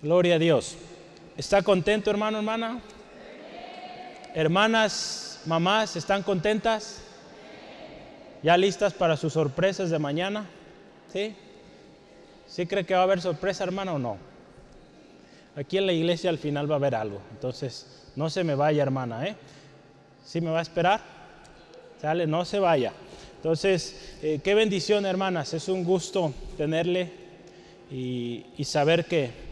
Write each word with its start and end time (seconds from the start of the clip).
Gloria 0.00 0.36
a 0.36 0.38
Dios. 0.38 0.76
¿Está 1.36 1.60
contento, 1.60 2.08
hermano, 2.08 2.38
hermana? 2.38 2.80
Hermanas, 4.32 5.40
mamás, 5.44 5.96
¿están 5.96 6.22
contentas? 6.22 7.00
¿Ya 8.40 8.56
listas 8.56 8.94
para 8.94 9.16
sus 9.16 9.32
sorpresas 9.32 9.90
de 9.90 9.98
mañana? 9.98 10.46
¿Sí? 11.12 11.34
¿Sí 12.46 12.64
cree 12.66 12.86
que 12.86 12.94
va 12.94 13.00
a 13.00 13.02
haber 13.02 13.20
sorpresa, 13.20 13.64
hermano, 13.64 13.94
o 13.94 13.98
no? 13.98 14.18
Aquí 15.56 15.78
en 15.78 15.86
la 15.86 15.92
iglesia 15.92 16.30
al 16.30 16.38
final 16.38 16.70
va 16.70 16.76
a 16.76 16.78
haber 16.78 16.94
algo. 16.94 17.20
Entonces, 17.32 18.06
no 18.14 18.30
se 18.30 18.44
me 18.44 18.54
vaya, 18.54 18.84
hermana, 18.84 19.26
¿eh? 19.26 19.34
¿Sí 20.24 20.40
me 20.40 20.50
va 20.50 20.60
a 20.60 20.62
esperar? 20.62 21.00
Sale, 22.00 22.24
no 22.28 22.44
se 22.44 22.60
vaya. 22.60 22.92
Entonces, 23.34 24.16
eh, 24.22 24.38
qué 24.44 24.54
bendición, 24.54 25.06
hermanas. 25.06 25.54
Es 25.54 25.68
un 25.68 25.82
gusto 25.82 26.32
tenerle 26.56 27.10
y 27.90 28.64
saber 28.64 29.04
que 29.06 29.47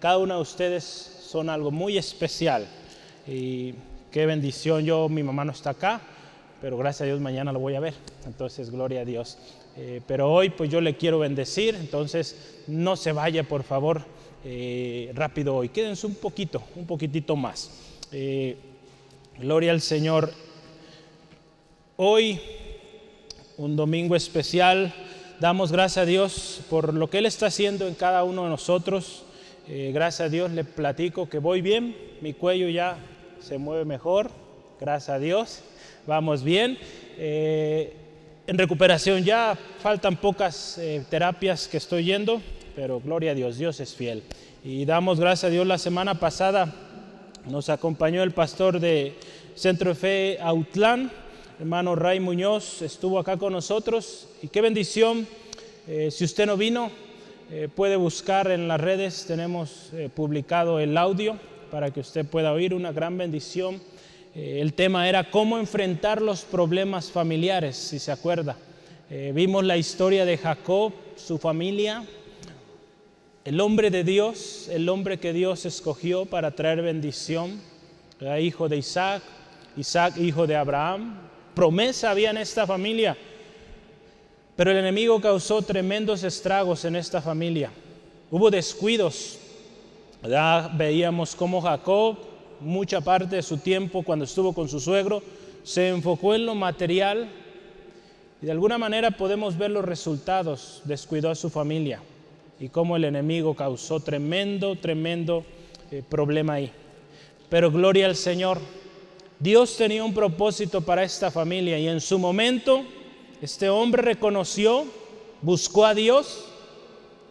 cada 0.00 0.18
una 0.18 0.36
de 0.36 0.40
ustedes 0.40 0.84
son 0.84 1.50
algo 1.50 1.70
muy 1.70 1.98
especial. 1.98 2.66
Y 3.26 3.74
qué 4.12 4.26
bendición. 4.26 4.84
Yo, 4.84 5.08
mi 5.08 5.22
mamá 5.22 5.44
no 5.44 5.52
está 5.52 5.70
acá, 5.70 6.00
pero 6.60 6.76
gracias 6.78 7.02
a 7.02 7.04
Dios 7.06 7.20
mañana 7.20 7.52
lo 7.52 7.58
voy 7.58 7.74
a 7.74 7.80
ver. 7.80 7.94
Entonces, 8.26 8.70
gloria 8.70 9.00
a 9.00 9.04
Dios. 9.04 9.38
Eh, 9.76 10.00
pero 10.06 10.32
hoy, 10.32 10.50
pues 10.50 10.70
yo 10.70 10.80
le 10.80 10.96
quiero 10.96 11.18
bendecir. 11.18 11.74
Entonces, 11.74 12.62
no 12.66 12.96
se 12.96 13.12
vaya, 13.12 13.42
por 13.44 13.62
favor, 13.64 14.02
eh, 14.44 15.10
rápido 15.14 15.56
hoy. 15.56 15.68
Quédense 15.68 16.06
un 16.06 16.14
poquito, 16.14 16.62
un 16.76 16.86
poquitito 16.86 17.36
más. 17.36 17.70
Eh, 18.12 18.56
gloria 19.38 19.72
al 19.72 19.80
Señor. 19.80 20.32
Hoy, 21.96 22.40
un 23.56 23.74
domingo 23.74 24.14
especial, 24.14 24.94
damos 25.40 25.72
gracias 25.72 26.04
a 26.04 26.06
Dios 26.06 26.60
por 26.70 26.94
lo 26.94 27.10
que 27.10 27.18
Él 27.18 27.26
está 27.26 27.46
haciendo 27.46 27.88
en 27.88 27.94
cada 27.94 28.22
uno 28.22 28.44
de 28.44 28.50
nosotros. 28.50 29.24
Eh, 29.70 29.90
gracias 29.92 30.28
a 30.28 30.28
Dios 30.30 30.50
le 30.52 30.64
platico 30.64 31.28
que 31.28 31.38
voy 31.38 31.60
bien, 31.60 31.94
mi 32.22 32.32
cuello 32.32 32.70
ya 32.70 32.96
se 33.38 33.58
mueve 33.58 33.84
mejor, 33.84 34.30
gracias 34.80 35.10
a 35.10 35.18
Dios, 35.18 35.60
vamos 36.06 36.42
bien. 36.42 36.78
Eh, 37.18 37.92
en 38.46 38.56
recuperación 38.56 39.24
ya 39.24 39.58
faltan 39.82 40.16
pocas 40.16 40.78
eh, 40.78 41.04
terapias 41.10 41.68
que 41.68 41.76
estoy 41.76 42.04
yendo, 42.04 42.40
pero 42.74 42.98
gloria 42.98 43.32
a 43.32 43.34
Dios, 43.34 43.58
Dios 43.58 43.78
es 43.80 43.94
fiel. 43.94 44.22
Y 44.64 44.86
damos 44.86 45.20
gracias 45.20 45.44
a 45.44 45.52
Dios 45.52 45.66
la 45.66 45.76
semana 45.76 46.18
pasada, 46.18 46.72
nos 47.44 47.68
acompañó 47.68 48.22
el 48.22 48.30
pastor 48.30 48.80
de 48.80 49.12
Centro 49.54 49.90
de 49.90 49.96
Fe 49.96 50.38
Autlán, 50.40 51.12
hermano 51.60 51.94
Ray 51.94 52.20
Muñoz, 52.20 52.80
estuvo 52.80 53.18
acá 53.18 53.36
con 53.36 53.52
nosotros 53.52 54.28
y 54.40 54.48
qué 54.48 54.62
bendición. 54.62 55.26
si 56.10 56.24
usted 56.24 56.46
no 56.46 56.56
vino, 56.56 56.90
eh, 57.50 57.66
puede 57.74 57.96
buscar 57.96 58.50
en 58.50 58.68
las 58.68 58.78
redes, 58.78 59.24
tenemos 59.26 59.88
eh, 59.94 60.10
publicado 60.14 60.80
el 60.80 60.98
audio 60.98 61.38
para 61.70 61.90
que 61.90 62.00
usted 62.00 62.26
pueda 62.26 62.52
oír 62.52 62.74
una 62.74 62.92
gran 62.92 63.16
bendición. 63.16 63.80
Eh, 64.34 64.58
el 64.60 64.74
tema 64.74 65.08
era 65.08 65.30
cómo 65.30 65.58
enfrentar 65.58 66.20
los 66.20 66.42
problemas 66.42 67.10
familiares, 67.10 67.74
si 67.76 67.98
se 67.98 68.12
acuerda. 68.12 68.56
vimos 69.32 69.64
la 69.64 69.78
historia 69.78 70.26
de 70.26 70.36
Jacob, 70.36 70.92
su 71.16 71.38
familia, 71.38 72.04
el 73.46 73.58
hombre 73.58 73.90
de 73.90 74.04
Dios, 74.04 74.68
el 74.70 74.86
hombre 74.90 75.16
que 75.18 75.32
Dios 75.32 75.64
escogió 75.64 76.26
para 76.26 76.50
traer 76.50 76.82
bendición, 76.82 77.58
hijo 78.38 78.68
de 78.68 78.76
Isaac, 78.76 79.22
Isaac 79.78 80.18
hijo 80.18 80.46
de 80.46 80.56
Abraham. 80.56 81.18
Promesa 81.54 82.10
había 82.10 82.28
en 82.28 82.36
esta 82.36 82.66
familia 82.66 83.16
pero 84.58 84.72
el 84.72 84.78
enemigo 84.78 85.20
causó 85.20 85.62
tremendos 85.62 86.24
estragos 86.24 86.84
en 86.84 86.96
esta 86.96 87.22
familia. 87.22 87.70
Hubo 88.28 88.50
descuidos. 88.50 89.38
Ya 90.20 90.68
veíamos 90.74 91.36
cómo 91.36 91.60
Jacob, 91.60 92.16
mucha 92.58 93.00
parte 93.00 93.36
de 93.36 93.42
su 93.44 93.58
tiempo 93.58 94.02
cuando 94.02 94.24
estuvo 94.24 94.52
con 94.52 94.68
su 94.68 94.80
suegro, 94.80 95.22
se 95.62 95.90
enfocó 95.90 96.34
en 96.34 96.44
lo 96.44 96.56
material 96.56 97.28
y 98.42 98.46
de 98.46 98.50
alguna 98.50 98.78
manera 98.78 99.12
podemos 99.12 99.56
ver 99.56 99.70
los 99.70 99.84
resultados. 99.84 100.82
Descuidó 100.86 101.30
a 101.30 101.36
su 101.36 101.50
familia 101.50 102.00
y 102.58 102.68
cómo 102.68 102.96
el 102.96 103.04
enemigo 103.04 103.54
causó 103.54 104.00
tremendo, 104.00 104.74
tremendo 104.74 105.44
eh, 105.92 106.02
problema 106.08 106.54
ahí. 106.54 106.72
Pero 107.48 107.70
gloria 107.70 108.06
al 108.06 108.16
Señor. 108.16 108.58
Dios 109.38 109.76
tenía 109.76 110.02
un 110.02 110.14
propósito 110.14 110.80
para 110.80 111.04
esta 111.04 111.30
familia 111.30 111.78
y 111.78 111.86
en 111.86 112.00
su 112.00 112.18
momento 112.18 112.84
este 113.40 113.68
hombre 113.68 114.02
reconoció, 114.02 114.86
buscó 115.42 115.86
a 115.86 115.94
Dios 115.94 116.44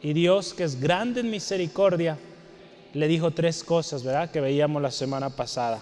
y 0.01 0.13
Dios, 0.13 0.53
que 0.53 0.63
es 0.63 0.79
grande 0.79 1.21
en 1.21 1.29
misericordia, 1.29 2.17
le 2.93 3.07
dijo 3.07 3.31
tres 3.31 3.63
cosas, 3.63 4.03
¿verdad? 4.03 4.31
Que 4.31 4.41
veíamos 4.41 4.81
la 4.81 4.91
semana 4.91 5.29
pasada. 5.29 5.81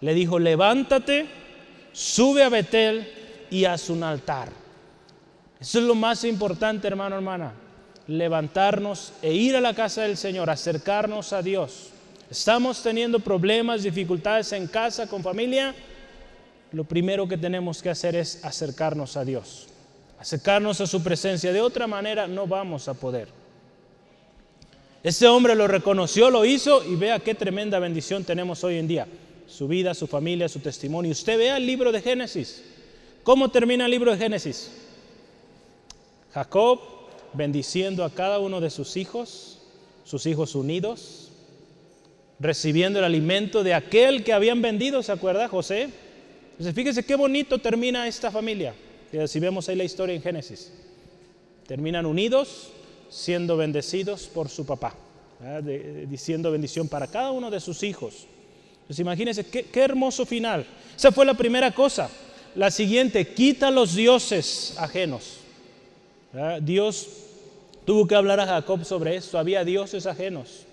Le 0.00 0.14
dijo, 0.14 0.38
levántate, 0.38 1.26
sube 1.92 2.42
a 2.42 2.48
Betel 2.48 3.08
y 3.50 3.64
haz 3.64 3.88
un 3.88 4.02
altar. 4.02 4.50
Eso 5.60 5.78
es 5.78 5.84
lo 5.84 5.94
más 5.94 6.24
importante, 6.24 6.86
hermano, 6.86 7.16
hermana. 7.16 7.52
Levantarnos 8.08 9.12
e 9.22 9.32
ir 9.32 9.56
a 9.56 9.60
la 9.60 9.74
casa 9.74 10.02
del 10.02 10.16
Señor, 10.16 10.50
acercarnos 10.50 11.32
a 11.32 11.40
Dios. 11.40 11.90
Estamos 12.30 12.82
teniendo 12.82 13.20
problemas, 13.20 13.82
dificultades 13.82 14.52
en 14.52 14.66
casa, 14.66 15.06
con 15.06 15.22
familia 15.22 15.74
lo 16.72 16.84
primero 16.84 17.28
que 17.28 17.36
tenemos 17.36 17.82
que 17.82 17.90
hacer 17.90 18.16
es 18.16 18.44
acercarnos 18.44 19.16
a 19.16 19.24
Dios, 19.24 19.68
acercarnos 20.18 20.80
a 20.80 20.86
su 20.86 21.02
presencia. 21.02 21.52
De 21.52 21.60
otra 21.60 21.86
manera 21.86 22.26
no 22.26 22.46
vamos 22.46 22.88
a 22.88 22.94
poder. 22.94 23.28
Ese 25.02 25.26
hombre 25.26 25.54
lo 25.54 25.66
reconoció, 25.66 26.30
lo 26.30 26.44
hizo 26.44 26.84
y 26.84 26.96
vea 26.96 27.18
qué 27.18 27.34
tremenda 27.34 27.78
bendición 27.78 28.24
tenemos 28.24 28.62
hoy 28.64 28.78
en 28.78 28.88
día. 28.88 29.06
Su 29.46 29.68
vida, 29.68 29.92
su 29.94 30.06
familia, 30.06 30.48
su 30.48 30.60
testimonio. 30.60 31.12
Usted 31.12 31.36
vea 31.36 31.56
el 31.56 31.66
libro 31.66 31.92
de 31.92 32.00
Génesis. 32.00 32.62
¿Cómo 33.22 33.50
termina 33.50 33.84
el 33.84 33.90
libro 33.90 34.12
de 34.12 34.18
Génesis? 34.18 34.70
Jacob 36.32 36.80
bendiciendo 37.34 38.04
a 38.04 38.10
cada 38.10 38.38
uno 38.38 38.60
de 38.60 38.70
sus 38.70 38.96
hijos, 38.96 39.58
sus 40.04 40.26
hijos 40.26 40.54
unidos, 40.54 41.30
recibiendo 42.40 42.98
el 42.98 43.04
alimento 43.04 43.62
de 43.62 43.74
aquel 43.74 44.24
que 44.24 44.32
habían 44.32 44.62
vendido, 44.62 45.02
¿se 45.02 45.12
acuerda 45.12 45.48
José? 45.48 45.90
Entonces, 46.52 46.74
fíjese 46.74 47.04
qué 47.04 47.14
bonito 47.14 47.58
termina 47.58 48.06
esta 48.06 48.30
familia. 48.30 48.74
Si 49.26 49.40
vemos 49.40 49.68
ahí 49.68 49.76
la 49.76 49.84
historia 49.84 50.14
en 50.14 50.22
Génesis. 50.22 50.72
Terminan 51.66 52.06
unidos, 52.06 52.70
siendo 53.10 53.56
bendecidos 53.56 54.26
por 54.26 54.48
su 54.48 54.64
papá, 54.64 54.94
diciendo 56.08 56.50
bendición 56.50 56.88
para 56.88 57.06
cada 57.06 57.30
uno 57.30 57.50
de 57.50 57.60
sus 57.60 57.82
hijos. 57.82 58.26
Entonces, 58.82 59.00
imagínense 59.00 59.44
qué, 59.46 59.64
qué 59.64 59.80
hermoso 59.80 60.26
final. 60.26 60.66
Esa 60.96 61.12
fue 61.12 61.24
la 61.24 61.34
primera 61.34 61.72
cosa. 61.72 62.10
La 62.54 62.70
siguiente, 62.70 63.28
quita 63.28 63.70
los 63.70 63.94
dioses 63.94 64.74
ajenos. 64.78 65.38
Dios 66.60 67.08
tuvo 67.84 68.06
que 68.06 68.14
hablar 68.14 68.40
a 68.40 68.46
Jacob 68.46 68.84
sobre 68.84 69.16
esto. 69.16 69.38
Había 69.38 69.64
dioses 69.64 70.06
ajenos. 70.06 70.64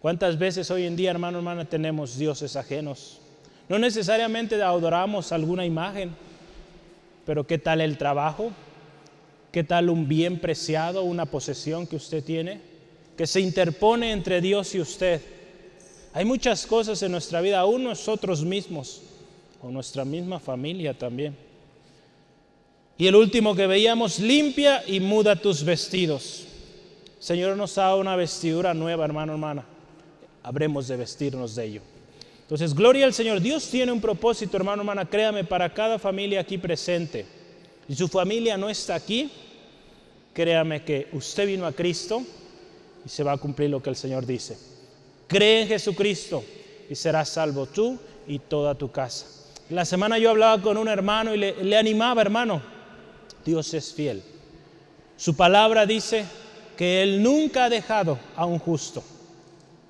¿Cuántas 0.00 0.38
veces 0.38 0.70
hoy 0.70 0.84
en 0.84 0.96
día, 0.96 1.10
hermano, 1.10 1.38
hermana, 1.38 1.64
tenemos 1.64 2.16
dioses 2.16 2.56
ajenos? 2.56 3.20
No 3.68 3.78
necesariamente 3.78 4.60
adoramos 4.62 5.30
alguna 5.30 5.66
imagen, 5.66 6.10
pero 7.26 7.46
¿qué 7.46 7.58
tal 7.58 7.82
el 7.82 7.98
trabajo? 7.98 8.50
¿Qué 9.52 9.62
tal 9.62 9.90
un 9.90 10.08
bien 10.08 10.38
preciado, 10.38 11.02
una 11.02 11.26
posesión 11.26 11.86
que 11.86 11.96
usted 11.96 12.24
tiene? 12.24 12.60
Que 13.16 13.26
se 13.26 13.40
interpone 13.40 14.12
entre 14.12 14.40
Dios 14.40 14.74
y 14.74 14.80
usted. 14.80 15.20
Hay 16.14 16.24
muchas 16.24 16.66
cosas 16.66 17.02
en 17.02 17.12
nuestra 17.12 17.40
vida, 17.42 17.60
aún 17.60 17.84
nosotros 17.84 18.42
mismos, 18.42 19.02
o 19.62 19.70
nuestra 19.70 20.04
misma 20.04 20.38
familia 20.38 20.96
también. 20.96 21.36
Y 22.96 23.06
el 23.06 23.16
último 23.16 23.54
que 23.54 23.66
veíamos, 23.66 24.18
limpia 24.18 24.82
y 24.86 25.00
muda 25.00 25.36
tus 25.36 25.62
vestidos. 25.62 26.46
Señor 27.18 27.56
nos 27.56 27.74
da 27.74 27.94
una 27.96 28.16
vestidura 28.16 28.72
nueva, 28.72 29.04
hermano, 29.04 29.32
hermana. 29.32 29.64
Habremos 30.42 30.88
de 30.88 30.96
vestirnos 30.96 31.54
de 31.54 31.64
ello. 31.64 31.82
Entonces, 32.48 32.74
gloria 32.74 33.04
al 33.04 33.12
Señor. 33.12 33.42
Dios 33.42 33.68
tiene 33.68 33.92
un 33.92 34.00
propósito, 34.00 34.56
hermano, 34.56 34.80
hermana, 34.80 35.04
créame, 35.04 35.44
para 35.44 35.74
cada 35.74 35.98
familia 35.98 36.40
aquí 36.40 36.56
presente. 36.56 37.26
Y 37.86 37.94
su 37.94 38.08
familia 38.08 38.56
no 38.56 38.70
está 38.70 38.94
aquí, 38.94 39.30
créame 40.32 40.82
que 40.82 41.08
usted 41.12 41.46
vino 41.46 41.66
a 41.66 41.72
Cristo 41.72 42.22
y 43.04 43.08
se 43.10 43.22
va 43.22 43.32
a 43.32 43.36
cumplir 43.36 43.68
lo 43.68 43.82
que 43.82 43.90
el 43.90 43.96
Señor 43.96 44.24
dice. 44.24 44.56
Cree 45.26 45.60
en 45.60 45.68
Jesucristo 45.68 46.42
y 46.88 46.94
serás 46.94 47.28
salvo 47.28 47.66
tú 47.66 47.98
y 48.26 48.38
toda 48.38 48.74
tu 48.74 48.90
casa. 48.90 49.26
La 49.68 49.84
semana 49.84 50.16
yo 50.16 50.30
hablaba 50.30 50.62
con 50.62 50.78
un 50.78 50.88
hermano 50.88 51.34
y 51.34 51.36
le, 51.36 51.62
le 51.62 51.76
animaba, 51.76 52.22
hermano, 52.22 52.62
Dios 53.44 53.74
es 53.74 53.92
fiel. 53.92 54.22
Su 55.18 55.36
palabra 55.36 55.84
dice 55.84 56.24
que 56.78 57.02
Él 57.02 57.22
nunca 57.22 57.66
ha 57.66 57.68
dejado 57.68 58.18
a 58.34 58.46
un 58.46 58.58
justo. 58.58 59.02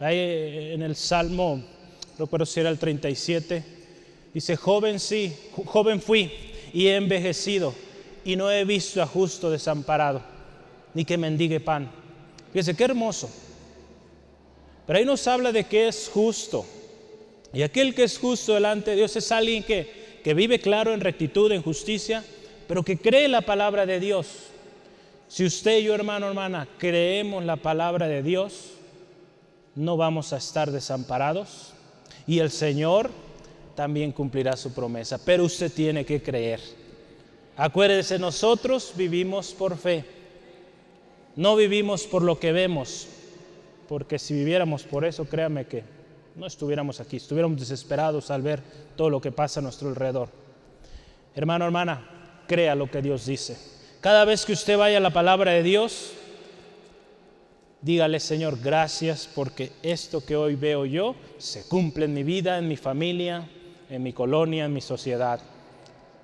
Ahí 0.01 0.73
en 0.73 0.83
el 0.83 0.97
Salmo 0.97 1.63
pero 2.27 2.45
si 2.45 2.61
era 2.61 2.69
el 2.69 2.79
37, 2.79 3.65
dice, 4.35 4.57
joven 4.57 4.99
sí, 4.99 5.33
joven 5.67 6.03
fui 6.03 6.31
y 6.73 6.89
he 6.89 6.97
envejecido 6.97 7.75
y 8.25 8.37
no 8.37 8.51
he 8.51 8.65
visto 8.65 9.01
a 9.01 9.07
justo 9.07 9.51
desamparado, 9.51 10.21
ni 10.95 11.05
que 11.05 11.17
mendigue 11.17 11.61
pan. 11.61 11.91
Fíjese, 12.53 12.75
qué 12.75 12.85
hermoso. 12.85 13.31
Pero 14.87 14.99
ahí 14.99 15.05
nos 15.05 15.27
habla 15.27 15.53
de 15.53 15.65
que 15.65 15.89
es 15.89 16.11
justo. 16.13 16.67
Y 17.53 17.63
aquel 17.63 17.95
que 17.95 18.05
es 18.05 18.19
justo 18.19 18.55
delante 18.55 18.91
de 18.91 18.97
Dios 18.97 19.15
es 19.17 19.31
alguien 19.33 19.63
que, 19.63 20.21
que 20.25 20.35
vive 20.35 20.61
claro 20.61 20.93
en 20.93 21.01
rectitud, 21.01 21.53
en 21.53 21.63
justicia, 21.63 22.25
pero 22.67 22.83
que 22.83 22.99
cree 22.99 23.29
la 23.29 23.43
palabra 23.43 23.87
de 23.87 24.01
Dios. 24.01 24.27
Si 25.29 25.45
usted 25.45 25.79
y 25.79 25.85
yo, 25.85 25.95
hermano, 25.95 26.27
hermana, 26.27 26.67
creemos 26.79 27.45
la 27.45 27.57
palabra 27.57 28.09
de 28.09 28.23
Dios, 28.23 28.73
no 29.75 29.97
vamos 29.97 30.33
a 30.33 30.39
estar 30.39 30.71
desamparados 30.71 31.75
y 32.29 32.39
el 32.41 32.51
Señor 32.51 33.11
también 33.75 34.13
cumplirá 34.13 34.55
su 34.55 34.73
promesa. 34.73 35.19
Pero 35.25 35.45
usted 35.45 35.73
tiene 35.73 36.05
que 36.05 36.23
creer. 36.23 36.61
Acuérdese, 37.57 38.19
nosotros 38.19 38.93
vivimos 38.95 39.53
por 39.53 39.77
fe, 39.77 40.05
no 41.35 41.57
vivimos 41.57 42.05
por 42.05 42.23
lo 42.23 42.39
que 42.39 42.53
vemos, 42.53 43.09
porque 43.89 44.19
si 44.19 44.35
viviéramos 44.35 44.85
por 44.85 45.05
eso, 45.05 45.25
créame 45.25 45.67
que 45.67 45.83
no 46.37 46.47
estuviéramos 46.47 47.01
aquí, 47.01 47.17
estuviéramos 47.17 47.59
desesperados 47.59 48.31
al 48.31 48.43
ver 48.43 48.63
todo 48.95 49.11
lo 49.11 49.21
que 49.21 49.33
pasa 49.33 49.59
a 49.59 49.63
nuestro 49.63 49.89
alrededor. 49.89 50.29
Hermano, 51.35 51.65
hermana, 51.65 52.45
crea 52.47 52.75
lo 52.75 52.91
que 52.91 53.03
Dios 53.03 53.27
dice. 53.27 53.57
Cada 54.01 54.25
vez 54.25 54.45
que 54.45 54.53
usted 54.53 54.77
vaya 54.77 54.99
a 54.99 55.01
la 55.01 55.11
palabra 55.11 55.53
de 55.53 55.63
Dios, 55.63 56.13
dígale, 57.83 58.21
Señor, 58.21 58.59
gracias 58.63 59.29
porque 59.35 59.73
esto 59.83 60.25
que 60.25 60.37
hoy 60.37 60.55
veo 60.55 60.85
yo 60.85 61.15
se 61.39 61.63
cumple 61.69 62.07
en 62.07 62.15
mi 62.15 62.23
vida, 62.23 62.59
en 62.59 62.69
mi 62.69 62.77
familia, 62.77 63.49
en 63.91 64.03
mi 64.03 64.13
colonia, 64.13 64.65
en 64.65 64.73
mi 64.73 64.81
sociedad. 64.81 65.41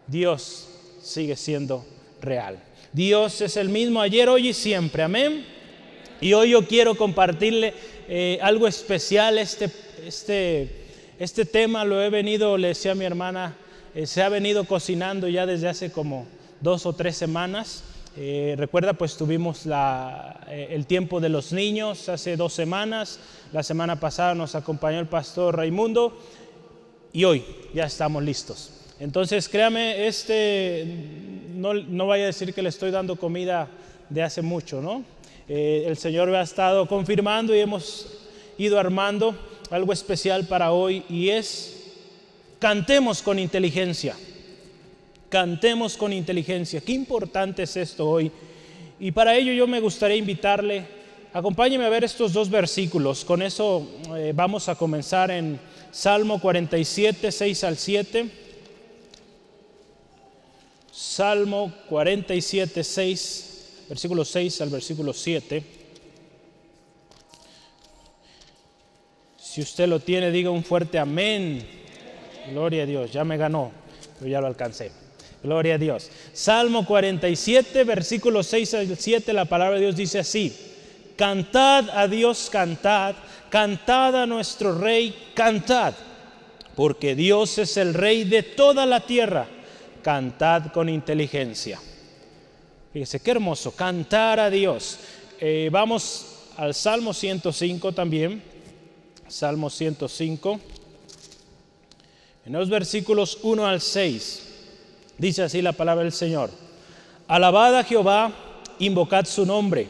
Dios 0.07 0.69
sigue 1.03 1.37
siendo 1.37 1.85
real. 2.21 2.59
Dios 2.93 3.41
es 3.41 3.57
el 3.57 3.69
mismo 3.69 4.01
ayer, 4.01 4.29
hoy 4.29 4.49
y 4.49 4.53
siempre. 4.53 5.03
Amén. 5.03 5.45
Y 6.21 6.33
hoy 6.33 6.51
yo 6.51 6.67
quiero 6.67 6.95
compartirle 6.95 7.75
eh, 8.09 8.39
algo 8.43 8.67
especial. 8.67 9.39
Este, 9.39 9.71
este, 10.07 10.87
este 11.19 11.45
tema 11.45 11.85
lo 11.85 12.03
he 12.03 12.11
venido, 12.11 12.57
le 12.57 12.69
decía 12.69 12.93
a 12.93 12.95
mi 12.95 13.05
hermana, 13.05 13.57
eh, 13.95 14.07
se 14.07 14.23
ha 14.23 14.29
venido 14.29 14.65
cocinando 14.65 15.29
ya 15.29 15.47
desde 15.47 15.69
hace 15.69 15.91
como 15.91 16.27
dos 16.61 16.87
o 16.87 16.93
tres 16.93 17.17
semanas. 17.17 17.85
Eh, 18.17 18.55
recuerda, 18.57 18.93
pues 18.93 19.17
tuvimos 19.17 19.67
eh, 19.67 20.69
el 20.71 20.87
tiempo 20.87 21.21
de 21.21 21.29
los 21.29 21.53
niños 21.53 22.09
hace 22.09 22.37
dos 22.37 22.53
semanas. 22.53 23.19
La 23.53 23.63
semana 23.63 23.99
pasada 23.99 24.35
nos 24.35 24.55
acompañó 24.55 25.01
el 25.01 25.07
pastor 25.07 25.57
Raimundo 25.57 26.17
y 27.13 27.25
hoy 27.25 27.45
ya 27.75 27.85
estamos 27.87 28.23
listos. 28.23 28.71
Entonces, 29.01 29.49
créame, 29.49 30.07
este, 30.07 30.85
no, 31.55 31.75
no 31.75 32.07
vaya 32.07 32.25
a 32.25 32.27
decir 32.29 32.55
que 32.55 32.63
le 32.63 32.69
estoy 32.69 32.91
dando 32.91 33.17
comida 33.17 33.69
de 34.09 34.23
hace 34.23 34.43
mucho, 34.43 34.81
¿no? 34.81 35.05
el 35.47 35.99
Señor 35.99 36.31
me 36.31 36.39
ha 36.39 36.43
estado 36.43 36.89
confirmando 36.89 37.55
y 37.55 37.59
hemos 37.59 38.07
ido 38.57 38.79
armando 38.81 39.37
algo 39.71 39.93
especial 39.93 40.47
para 40.47 40.73
hoy 40.73 41.05
y 41.11 41.29
es 41.29 41.75
Cantemos 42.65 43.21
con 43.21 43.39
inteligencia. 43.39 44.17
Cantemos 45.35 45.97
con 45.97 46.13
inteligencia. 46.13 46.81
Qué 46.81 46.93
importante 46.93 47.65
es 47.65 47.77
esto 47.77 48.09
hoy. 48.09 48.31
Y 49.01 49.11
para 49.11 49.35
ello 49.35 49.53
yo 49.53 49.67
me 49.67 49.81
gustaría 49.81 50.17
invitarle, 50.17 50.87
acompáñeme 51.33 51.85
a 51.85 51.89
ver 51.89 52.05
estos 52.05 52.33
dos 52.33 52.49
versículos. 52.49 53.25
Con 53.25 53.43
eso 53.43 53.85
eh, 54.17 54.33
vamos 54.33 54.69
a 54.69 54.77
comenzar 54.77 55.33
en 55.33 55.59
Salmo 55.91 56.41
47, 56.41 57.33
6 57.33 57.65
al 57.65 57.77
7. 57.77 58.31
Salmo 60.93 61.73
47, 61.89 62.85
6, 62.85 63.87
versículo 63.89 64.25
6 64.25 64.61
al 64.61 64.69
versículo 64.69 65.13
7. 65.13 65.65
Si 69.37 69.61
usted 69.61 69.89
lo 69.89 69.99
tiene, 69.99 70.31
diga 70.31 70.51
un 70.51 70.63
fuerte 70.63 70.97
amén. 70.97 71.67
Gloria 72.53 72.85
a 72.85 72.87
Dios, 72.87 73.11
ya 73.11 73.25
me 73.25 73.37
ganó, 73.37 73.73
pero 74.21 74.31
ya 74.31 74.41
lo 74.41 74.47
alcancé. 74.47 75.03
Gloria 75.45 75.75
a 75.75 75.79
Dios. 75.79 76.11
Salmo 76.33 76.87
47, 76.87 77.85
versículo 77.85 78.43
6 78.43 78.75
al 78.75 78.97
7, 78.97 79.31
la 79.35 79.45
palabra 79.45 79.75
de 79.75 79.83
Dios 79.83 79.97
dice 79.97 80.19
así. 80.21 80.57
Cantad 81.17 81.91
a 81.91 82.09
Dios, 82.09 82.49
cantad, 82.51 83.15
cantad 83.51 84.23
a 84.23 84.27
nuestro 84.27 84.77
Rey, 84.79 85.15
cantad, 85.35 85.93
porque 86.75 87.15
Dios 87.15 87.59
es 87.59 87.77
el 87.77 87.93
Rey 87.93 88.25
de 88.25 88.43
toda 88.43 88.87
la 88.87 89.01
tierra. 89.01 89.47
Cantad 90.03 90.73
con 90.73 90.89
inteligencia. 90.89 91.79
Fíjese, 92.95 93.21
qué 93.21 93.33
hermoso, 93.33 93.73
cantar 93.73 94.41
a 94.41 94.49
Dios. 94.49 94.99
Eh, 95.39 95.69
vamos 95.71 96.53
al 96.57 96.73
Salmo 96.73 97.13
105 97.13 97.93
también. 97.93 98.43
Salmo 99.29 99.69
105. 99.69 100.59
En 102.47 102.53
los 102.55 102.71
versículos 102.71 103.41
1 103.43 103.67
al 103.67 103.83
6 103.83 104.44
dice 105.19 105.43
así 105.43 105.63
la 105.63 105.73
palabra 105.73 106.05
del 106.05 106.13
Señor. 106.13 106.51
Alabad 107.29 107.79
a 107.79 107.85
Jehová, 107.85 108.33
invocad 108.79 109.25
su 109.25 109.47
nombre, 109.47 109.89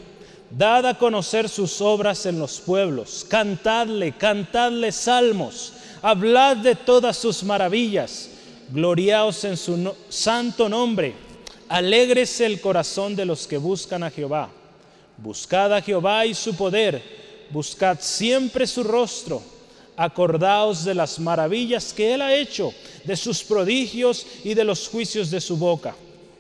dad 0.51 0.87
a 0.87 0.99
conocer 0.99 1.49
sus 1.49 1.81
obras 1.81 2.27
en 2.27 2.39
los 2.39 2.61
pueblos, 2.61 3.27
cantadle, 3.29 4.13
cantadle 4.13 4.93
salmos, 4.93 5.73
hablad 6.03 6.59
de 6.59 6.75
todas 6.75 7.17
sus 7.17 7.43
maravillas, 7.43 8.31
gloriaos 8.71 9.45
en 9.45 9.57
su 9.57 9.95
santo 10.09 10.69
nombre, 10.69 11.15
alégrese 11.69 12.47
el 12.47 12.61
corazón 12.61 13.17
de 13.17 13.25
los 13.25 13.47
que 13.47 13.59
buscan 13.59 14.03
a 14.03 14.11
Jehová. 14.11 14.51
Buscad 15.17 15.73
a 15.73 15.81
Jehová 15.81 16.27
y 16.27 16.35
su 16.35 16.55
poder, 16.55 17.03
buscad 17.51 17.99
siempre 18.01 18.67
su 18.67 18.83
rostro 18.83 19.54
acordaos 19.97 20.85
de 20.85 20.95
las 20.95 21.19
maravillas 21.19 21.93
que 21.93 22.15
Él 22.15 22.23
ha 22.23 22.35
hecho, 22.35 22.73
de 23.05 23.17
sus 23.17 23.43
prodigios 23.43 24.27
y 24.43 24.55
de 24.55 24.65
los 24.65 24.89
juicios 24.89 25.31
de 25.31 25.41
su 25.41 25.57
boca. 25.57 25.95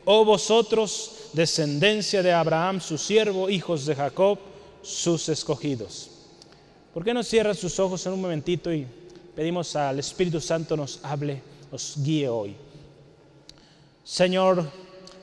Oh 0.04 0.24
vosotros, 0.24 1.12
descendencia 1.32 2.22
de 2.22 2.32
Abraham, 2.32 2.80
su 2.80 2.98
siervo, 2.98 3.48
hijos 3.48 3.86
de 3.86 3.94
Jacob, 3.94 4.38
sus 4.82 5.28
escogidos. 5.28 6.10
¿Por 6.92 7.04
qué 7.04 7.14
no 7.14 7.22
cierra 7.22 7.54
sus 7.54 7.78
ojos 7.80 8.04
en 8.06 8.12
un 8.12 8.20
momentito 8.20 8.72
y 8.72 8.86
pedimos 9.34 9.74
al 9.74 9.98
Espíritu 9.98 10.40
Santo 10.40 10.76
nos 10.76 11.00
hable, 11.02 11.42
nos 11.72 11.94
guíe 11.96 12.28
hoy? 12.28 12.54
Señor, 14.04 14.70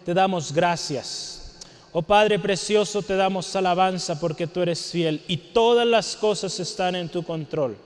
te 0.04 0.13
damos 0.13 0.51
gracias. 0.51 1.60
Oh 1.94 2.01
Padre 2.01 2.39
precioso, 2.39 3.01
te 3.01 3.16
damos 3.16 3.56
alabanza 3.56 4.19
porque 4.19 4.48
tú 4.48 4.62
eres 4.62 4.92
fiel 4.92 5.22
y 5.28 5.38
todas 5.38 5.86
las 5.86 6.16
cosas 6.16 6.60
están 6.60 6.95
en 6.95 7.10
tu 7.10 7.24
control. 7.24 7.78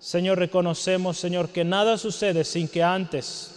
Señor, 0.00 0.38
reconocemos, 0.38 1.18
Señor, 1.18 1.48
que 1.48 1.64
nada 1.64 1.98
sucede 1.98 2.44
sin 2.44 2.68
que 2.68 2.82
antes 2.82 3.54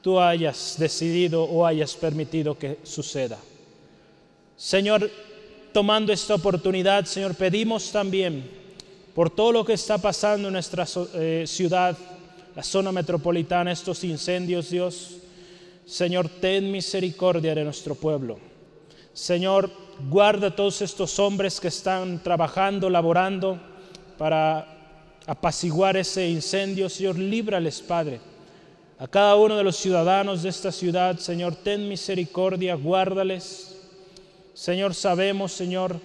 tú 0.00 0.20
hayas 0.20 0.76
decidido 0.78 1.44
o 1.44 1.66
hayas 1.66 1.94
permitido 1.94 2.56
que 2.56 2.78
suceda. 2.84 3.38
Señor, 4.56 5.10
tomando 5.72 6.12
esta 6.12 6.34
oportunidad, 6.34 7.04
Señor, 7.04 7.34
pedimos 7.34 7.90
también 7.90 8.48
por 9.14 9.30
todo 9.30 9.52
lo 9.52 9.64
que 9.64 9.72
está 9.72 9.98
pasando 9.98 10.48
en 10.48 10.54
nuestra 10.54 10.86
eh, 11.14 11.44
ciudad, 11.46 11.96
la 12.54 12.62
zona 12.62 12.92
metropolitana, 12.92 13.72
estos 13.72 14.04
incendios, 14.04 14.70
Dios. 14.70 15.16
Señor, 15.84 16.28
ten 16.28 16.70
misericordia 16.70 17.54
de 17.54 17.64
nuestro 17.64 17.96
pueblo. 17.96 18.38
Señor, 19.12 19.70
guarda 20.08 20.48
a 20.48 20.56
todos 20.56 20.80
estos 20.82 21.18
hombres 21.18 21.58
que 21.58 21.68
están 21.68 22.22
trabajando, 22.22 22.88
laborando 22.88 23.58
para 24.16 24.79
apaciguar 25.30 25.96
ese 25.96 26.28
incendio, 26.28 26.88
Señor, 26.88 27.16
líbrales, 27.16 27.80
Padre. 27.80 28.18
A 28.98 29.06
cada 29.06 29.36
uno 29.36 29.56
de 29.56 29.62
los 29.62 29.76
ciudadanos 29.76 30.42
de 30.42 30.48
esta 30.48 30.72
ciudad, 30.72 31.20
Señor, 31.20 31.54
ten 31.54 31.88
misericordia, 31.88 32.74
guárdales. 32.74 33.76
Señor, 34.54 34.92
sabemos, 34.92 35.52
Señor, 35.52 36.00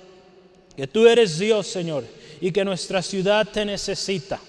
que 0.78 0.86
tú 0.86 1.08
eres 1.08 1.40
Dios, 1.40 1.66
Señor, 1.66 2.04
y 2.40 2.52
que 2.52 2.64
nuestra 2.64 3.02
ciudad 3.02 3.48
te 3.52 3.66
necesita. 3.66 4.40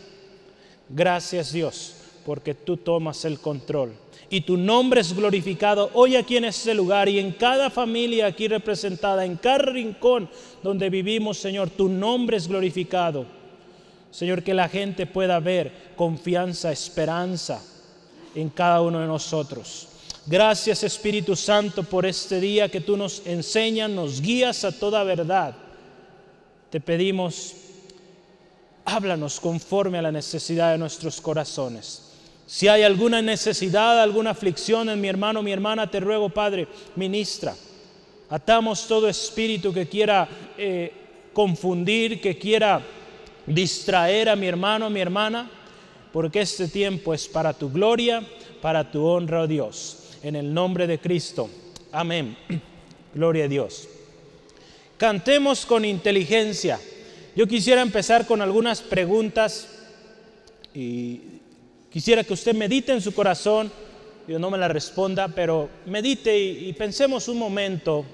Gracias, 0.91 1.53
Dios, 1.53 1.95
porque 2.27 2.53
tú 2.53 2.77
tomas 2.77 3.25
el 3.25 3.41
control. 3.41 3.95
Y 4.29 4.43
tu 4.43 4.59
nombre 4.59 5.01
es 5.01 5.17
glorificado 5.17 5.89
hoy 5.95 6.17
aquí 6.17 6.37
en 6.37 6.45
este 6.45 6.75
lugar 6.75 7.09
y 7.09 7.19
en 7.19 7.33
cada 7.33 7.71
familia 7.71 8.27
aquí 8.27 8.47
representada, 8.47 9.25
en 9.25 9.37
cada 9.37 9.57
rincón 9.73 10.29
donde 10.63 10.91
vivimos, 10.91 11.39
Señor, 11.39 11.71
tu 11.71 11.89
nombre 11.89 12.37
es 12.37 12.47
glorificado. 12.47 13.36
Señor, 14.17 14.43
que 14.43 14.55
la 14.55 14.71
gente 14.71 15.05
pueda 15.05 15.39
ver 15.41 15.93
confianza, 15.95 16.73
esperanza 16.73 17.63
en 18.35 18.49
cada 18.49 18.81
uno 18.81 19.01
de 19.01 19.07
nosotros. 19.07 19.89
Gracias 20.25 20.83
Espíritu 20.85 21.37
Santo 21.37 21.83
por 21.83 22.07
este 22.07 22.41
día 22.41 22.71
que 22.71 22.81
tú 22.81 22.97
nos 22.97 23.27
enseñas, 23.27 23.91
nos 23.91 24.23
guías 24.23 24.65
a 24.65 24.73
toda 24.73 25.05
verdad. 25.05 25.55
Te 26.71 26.81
pedimos, 26.81 27.57
háblanos 28.87 29.39
conforme 29.39 29.99
a 29.99 30.03
la 30.03 30.13
necesidad 30.13 30.73
de 30.73 30.79
nuestros 30.79 31.21
corazones. 31.21 32.11
Si 32.47 32.69
hay 32.69 32.85
alguna 32.85 33.21
necesidad, 33.21 34.01
alguna 34.01 34.31
aflicción 34.31 34.89
en 34.89 34.99
mi 34.99 35.09
hermano, 35.09 35.43
mi 35.43 35.53
hermana, 35.53 35.91
te 35.91 36.01
ruego, 36.01 36.31
Padre, 36.31 36.69
ministra. 36.95 37.55
Atamos 38.31 38.89
todo 38.89 39.11
espíritu 39.11 39.75
que 39.75 39.87
quiera 39.87 40.27
eh, 40.57 40.91
confundir, 41.35 42.19
que 42.19 42.39
quiera 42.39 42.83
distraer 43.47 44.29
a 44.29 44.37
mi 44.37 44.47
hermano, 44.47 44.91
mi 44.91 45.01
hermana, 45.01 45.51
porque 46.13 46.41
este 46.41 46.69
tiempo 46.69 47.15
es 47.15 47.29
para 47.29 47.53
tu 47.53 47.71
gloria, 47.71 48.23
para 48.61 48.91
tu 48.91 49.05
honra, 49.05 49.43
oh 49.43 49.47
Dios. 49.47 50.19
En 50.23 50.35
el 50.35 50.53
nombre 50.53 50.87
de 50.87 50.99
Cristo. 50.99 51.49
Amén. 51.93 52.37
Gloria 53.15 53.45
a 53.45 53.49
Dios. 53.49 53.89
Cantemos 54.97 55.65
con 55.67 55.85
inteligencia. 55.85 56.81
Yo 57.35 57.47
quisiera 57.47 57.83
empezar 57.83 58.27
con 58.27 58.41
algunas 58.41 58.81
preguntas 58.81 59.69
y 60.75 61.21
quisiera 61.91 62.25
que 62.25 62.33
usted 62.33 62.55
medite 62.55 62.93
en 62.93 63.01
su 63.01 63.15
corazón. 63.15 63.71
Yo 64.27 64.39
no 64.39 64.51
me 64.51 64.59
la 64.59 64.69
responda, 64.69 65.29
pero 65.29 65.69
medite 65.87 66.37
y 66.37 66.73
pensemos 66.73 67.29
un 67.29 67.39
momento. 67.39 68.05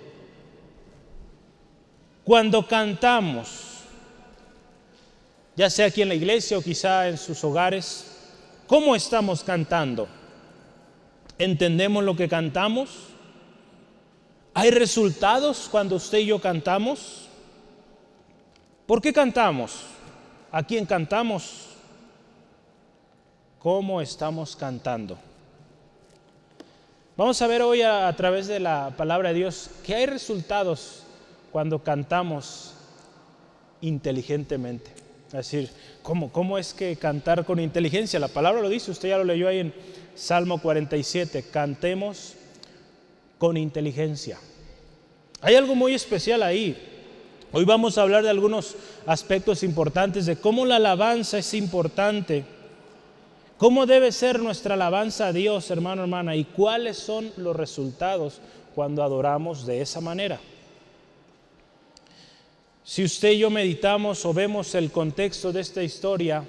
Cuando 2.25 2.67
cantamos, 2.67 3.72
ya 5.56 5.68
sea 5.68 5.87
aquí 5.87 6.02
en 6.02 6.09
la 6.09 6.14
iglesia 6.14 6.59
o 6.59 6.62
quizá 6.62 7.09
en 7.09 7.18
sus 7.18 7.42
hogares, 7.44 8.06
¿cómo 8.66 8.97
estamos 8.97 9.44
cantando? 9.44 10.09
¿Entendemos 11.38 12.04
lo 12.04 12.16
que 12.16 12.28
cantamos? 12.28 12.90
¿Hay 14.54 14.71
resultados 14.71 15.68
cuando 15.71 15.97
usted 15.97 16.18
y 16.18 16.26
yo 16.26 16.40
cantamos? 16.40 17.28
¿Por 18.87 19.00
qué 19.00 19.12
cantamos? 19.12 19.85
¿A 20.50 20.62
quién 20.62 20.87
cantamos? 20.87 21.68
¿Cómo 23.59 24.00
estamos 24.00 24.56
cantando? 24.56 25.18
Vamos 27.16 27.40
a 27.42 27.47
ver 27.47 27.62
hoy 27.62 27.82
a, 27.82 28.12
través 28.16 28.47
de 28.47 28.59
la 28.59 28.92
palabra 28.97 29.28
de 29.30 29.37
Dios 29.37 29.71
que 29.85 29.94
hay 29.94 30.06
resultados 30.06 31.02
cuando 31.50 31.78
cantamos 31.82 32.75
inteligentemente. 33.80 35.01
Es 35.33 35.51
decir, 35.51 35.71
¿cómo, 36.03 36.31
¿cómo 36.31 36.59
es 36.59 36.75
que 36.75 36.97
cantar 36.97 37.47
con 37.47 37.59
inteligencia? 37.59 38.21
La 38.21 38.29
palabra 38.29 38.61
lo 38.61 38.69
dice, 38.69 38.91
usted 38.91 39.09
ya 39.09 39.17
lo 39.17 39.25
leyó 39.25 39.49
ahí 39.49 39.61
en 39.61 39.73
Salmo 40.15 40.61
47, 40.61 41.47
cantemos 41.51 42.35
con 43.39 43.57
inteligencia. 43.57 44.39
Hay 45.41 45.55
algo 45.55 45.75
muy 45.75 45.95
especial 45.95 46.43
ahí. 46.43 46.77
Hoy 47.51 47.65
vamos 47.65 47.97
a 47.97 48.03
hablar 48.03 48.23
de 48.23 48.29
algunos 48.29 48.77
aspectos 49.07 49.62
importantes 49.62 50.27
de 50.27 50.37
cómo 50.37 50.67
la 50.67 50.77
alabanza 50.77 51.39
es 51.39 51.55
importante, 51.55 52.45
cómo 53.57 53.87
debe 53.87 54.12
ser 54.12 54.39
nuestra 54.39 54.75
alabanza 54.75 55.29
a 55.29 55.33
Dios, 55.33 55.71
hermano, 55.71 56.03
hermana, 56.03 56.37
y 56.37 56.45
cuáles 56.45 56.99
son 56.99 57.33
los 57.39 57.57
resultados 57.57 58.41
cuando 58.75 59.03
adoramos 59.03 59.65
de 59.65 59.81
esa 59.81 60.03
manera. 60.03 60.39
Si 62.85 63.05
usted 63.05 63.31
y 63.31 63.39
yo 63.39 63.51
meditamos 63.51 64.27
o 64.27 64.35
vemos 64.35 64.75
el 64.75 64.91
contexto 64.91 65.53
de 65.53 65.61
esta 65.61 65.85
historia, 65.85 66.45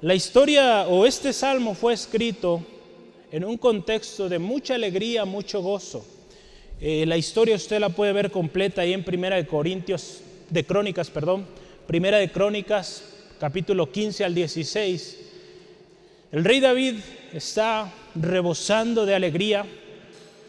la 0.00 0.14
historia 0.14 0.88
o 0.88 1.04
este 1.04 1.34
salmo 1.34 1.74
fue 1.74 1.92
escrito 1.92 2.64
en 3.30 3.44
un 3.44 3.58
contexto 3.58 4.30
de 4.30 4.38
mucha 4.38 4.76
alegría, 4.76 5.26
mucho 5.26 5.60
gozo. 5.60 6.06
Eh, 6.80 7.04
la 7.06 7.18
historia 7.18 7.56
usted 7.56 7.78
la 7.78 7.90
puede 7.90 8.14
ver 8.14 8.30
completa 8.30 8.80
ahí 8.80 8.94
en 8.94 9.04
Primera 9.04 9.36
de 9.36 9.46
Corintios, 9.46 10.22
de 10.48 10.64
Crónicas, 10.64 11.10
perdón, 11.10 11.46
Primera 11.86 12.16
de 12.16 12.32
Crónicas, 12.32 13.04
capítulo 13.38 13.92
15 13.92 14.24
al 14.24 14.34
16. 14.34 15.18
El 16.32 16.42
rey 16.42 16.60
David 16.60 16.94
está 17.34 17.92
rebosando 18.14 19.04
de 19.04 19.14
alegría 19.14 19.66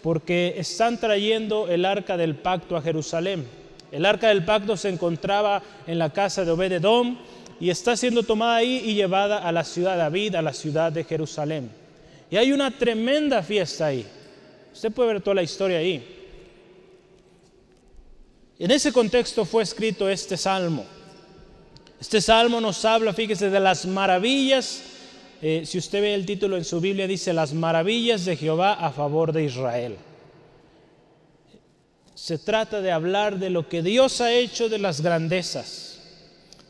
porque 0.02 0.54
están 0.58 1.02
trayendo 1.02 1.68
el 1.68 1.84
arca 1.84 2.16
del 2.16 2.36
pacto 2.36 2.78
a 2.78 2.82
Jerusalén. 2.82 3.61
El 3.92 4.06
arca 4.06 4.30
del 4.30 4.46
pacto 4.46 4.78
se 4.78 4.90
encontraba 4.90 5.62
en 5.86 6.00
la 6.00 6.12
casa 6.12 6.46
de 6.46 6.52
Obededom 6.52 7.18
y 7.60 7.70
está 7.70 7.96
siendo 7.98 8.24
tomada 8.24 8.56
ahí 8.56 8.82
y 8.86 8.96
llevada 8.96 9.40
a 9.40 9.52
la 9.52 9.64
ciudad 9.64 9.94
de 9.94 10.00
David, 10.00 10.36
a 10.36 10.42
la 10.42 10.54
ciudad 10.54 10.92
de 10.92 11.04
Jerusalén. 11.04 11.70
Y 12.30 12.38
hay 12.38 12.54
una 12.54 12.72
tremenda 12.72 13.44
fiesta 13.44 13.88
ahí. 13.88 14.06
Usted 14.74 14.92
puede 14.92 15.14
ver 15.14 15.22
toda 15.22 15.36
la 15.36 15.44
historia 15.44 15.80
ahí. 15.80 16.02
En 18.58 18.72
ese 18.72 18.94
contexto 18.94 19.44
fue 19.44 19.64
escrito 19.64 20.08
este 20.08 20.38
salmo. 20.38 20.86
Este 22.00 22.22
salmo 22.22 22.62
nos 22.62 22.84
habla, 22.86 23.14
fíjese, 23.14 23.50
de 23.50 23.60
las 23.60 23.86
maravillas. 23.86 24.82
Eh, 25.42 25.64
si 25.66 25.78
usted 25.78 26.02
ve 26.02 26.14
el 26.14 26.26
título 26.26 26.56
en 26.56 26.64
su 26.64 26.80
Biblia, 26.80 27.06
dice 27.06 27.34
las 27.34 27.54
maravillas 27.54 28.24
de 28.26 28.38
Jehová 28.38 28.74
a 28.74 28.92
favor 28.92 29.34
de 29.34 29.44
Israel. 29.44 29.98
Se 32.22 32.38
trata 32.38 32.82
de 32.82 32.92
hablar 32.92 33.40
de 33.40 33.50
lo 33.50 33.68
que 33.68 33.82
Dios 33.82 34.22
ha 34.22 34.32
hecho, 34.32 34.70
de 34.70 34.78
las 34.78 35.02
grandezas, 35.02 35.98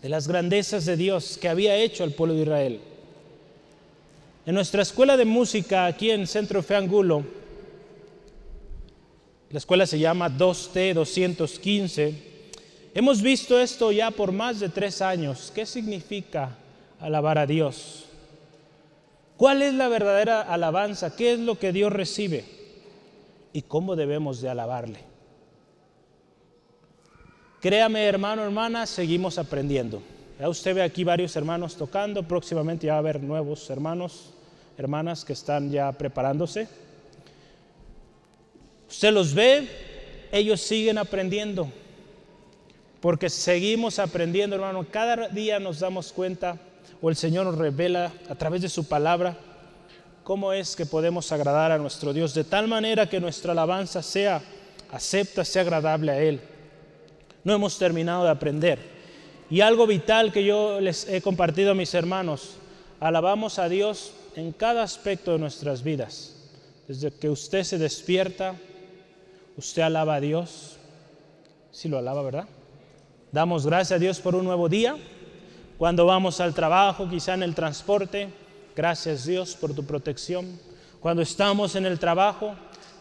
de 0.01 0.07
las 0.07 0.25
grandezas 0.25 0.85
de 0.85 0.95
Dios 0.95 1.37
que 1.37 1.49
había 1.49 1.75
hecho 1.75 2.05
al 2.05 2.13
pueblo 2.13 2.35
de 2.35 2.43
Israel. 2.43 2.79
En 4.45 4.55
nuestra 4.55 4.81
escuela 4.81 5.17
de 5.17 5.25
música 5.25 5.87
aquí 5.87 6.09
en 6.09 6.25
Centro 6.25 6.63
Fe 6.63 6.77
Angulo, 6.77 7.25
la 9.49 9.57
escuela 9.57 9.85
se 9.85 9.99
llama 9.99 10.29
2T 10.29 10.93
215, 10.93 12.15
hemos 12.93 13.21
visto 13.21 13.59
esto 13.59 13.91
ya 13.91 14.09
por 14.09 14.31
más 14.31 14.61
de 14.61 14.69
tres 14.69 15.01
años. 15.01 15.51
¿Qué 15.53 15.65
significa 15.65 16.55
alabar 16.97 17.37
a 17.37 17.45
Dios? 17.45 18.05
¿Cuál 19.35 19.63
es 19.63 19.73
la 19.73 19.89
verdadera 19.89 20.43
alabanza? 20.43 21.13
¿Qué 21.13 21.33
es 21.33 21.39
lo 21.39 21.59
que 21.59 21.73
Dios 21.73 21.91
recibe? 21.91 22.45
¿Y 23.51 23.63
cómo 23.63 23.97
debemos 23.97 24.39
de 24.39 24.47
alabarle? 24.47 25.10
Créame, 27.61 28.03
hermano, 28.05 28.43
hermana, 28.43 28.87
seguimos 28.87 29.37
aprendiendo. 29.37 30.01
Ya 30.39 30.49
usted 30.49 30.73
ve 30.73 30.81
aquí 30.81 31.03
varios 31.03 31.35
hermanos 31.35 31.75
tocando, 31.75 32.23
próximamente 32.23 32.87
ya 32.87 32.93
va 32.93 32.97
a 32.97 32.99
haber 33.01 33.21
nuevos 33.21 33.69
hermanos, 33.69 34.31
hermanas 34.79 35.23
que 35.23 35.33
están 35.33 35.69
ya 35.69 35.91
preparándose. 35.91 36.67
Usted 38.89 39.13
los 39.13 39.35
ve, 39.35 39.67
ellos 40.31 40.59
siguen 40.59 40.97
aprendiendo, 40.97 41.71
porque 42.99 43.29
seguimos 43.29 43.99
aprendiendo, 43.99 44.55
hermano. 44.55 44.83
Cada 44.89 45.27
día 45.27 45.59
nos 45.59 45.81
damos 45.81 46.11
cuenta, 46.11 46.57
o 46.99 47.11
el 47.11 47.15
Señor 47.15 47.45
nos 47.45 47.59
revela 47.59 48.11
a 48.27 48.33
través 48.33 48.63
de 48.63 48.69
su 48.69 48.87
palabra, 48.87 49.37
cómo 50.23 50.51
es 50.51 50.75
que 50.75 50.87
podemos 50.87 51.31
agradar 51.31 51.71
a 51.71 51.77
nuestro 51.77 52.11
Dios, 52.11 52.33
de 52.33 52.43
tal 52.43 52.67
manera 52.67 53.07
que 53.07 53.19
nuestra 53.19 53.51
alabanza 53.51 54.01
sea 54.01 54.41
acepta, 54.91 55.45
sea 55.45 55.61
agradable 55.61 56.11
a 56.11 56.19
Él 56.23 56.41
no 57.43 57.53
hemos 57.53 57.77
terminado 57.77 58.23
de 58.23 58.29
aprender. 58.29 58.79
Y 59.49 59.61
algo 59.61 59.85
vital 59.85 60.31
que 60.31 60.43
yo 60.45 60.79
les 60.79 61.07
he 61.09 61.21
compartido 61.21 61.71
a 61.71 61.75
mis 61.75 61.93
hermanos, 61.93 62.55
alabamos 62.99 63.59
a 63.59 63.67
Dios 63.67 64.13
en 64.35 64.51
cada 64.53 64.83
aspecto 64.83 65.33
de 65.33 65.39
nuestras 65.39 65.83
vidas. 65.83 66.35
Desde 66.87 67.11
que 67.11 67.29
usted 67.29 67.63
se 67.63 67.77
despierta, 67.77 68.55
usted 69.57 69.81
alaba 69.81 70.15
a 70.15 70.21
Dios. 70.21 70.77
Si 71.71 71.89
lo 71.89 71.97
alaba, 71.97 72.21
¿verdad? 72.21 72.47
Damos 73.31 73.65
gracias 73.65 73.97
a 73.97 73.99
Dios 73.99 74.19
por 74.19 74.35
un 74.35 74.45
nuevo 74.45 74.69
día. 74.69 74.97
Cuando 75.77 76.05
vamos 76.05 76.39
al 76.39 76.53
trabajo, 76.53 77.09
quizá 77.09 77.33
en 77.33 77.43
el 77.43 77.55
transporte, 77.55 78.29
gracias 78.75 79.25
Dios 79.25 79.55
por 79.55 79.73
tu 79.73 79.83
protección. 79.85 80.59
Cuando 80.99 81.21
estamos 81.21 81.75
en 81.75 81.85
el 81.85 81.97
trabajo, 81.97 82.55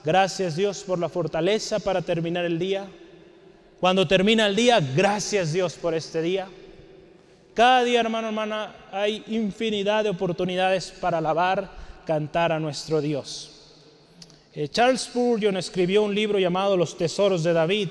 gracias 0.05 0.57
Dios 0.57 0.83
por 0.83 0.99
la 0.99 1.09
fortaleza 1.09 1.79
para 1.79 2.01
terminar 2.01 2.45
el 2.45 2.59
día. 2.59 2.89
Cuando 3.81 4.07
termina 4.07 4.47
el 4.47 4.55
día, 4.55 4.79
gracias 4.79 5.55
Dios 5.55 5.73
por 5.73 5.95
este 5.95 6.21
día. 6.21 6.47
Cada 7.55 7.83
día, 7.83 8.01
hermano, 8.01 8.29
hermana, 8.29 8.75
hay 8.93 9.25
infinidad 9.29 10.05
de 10.05 10.11
oportunidades 10.11 10.93
para 11.01 11.17
alabar, 11.17 11.71
cantar 12.05 12.53
a 12.53 12.61
nuestro 12.61 13.01
Dios. 13.01 13.73
Eh, 14.53 14.69
Charles 14.69 15.01
Spurgeon 15.01 15.57
escribió 15.57 16.03
un 16.03 16.15
libro 16.15 16.39
llamado 16.39 16.77
Los 16.77 16.99
Tesoros 16.99 17.43
de 17.43 17.55
David. 17.55 17.89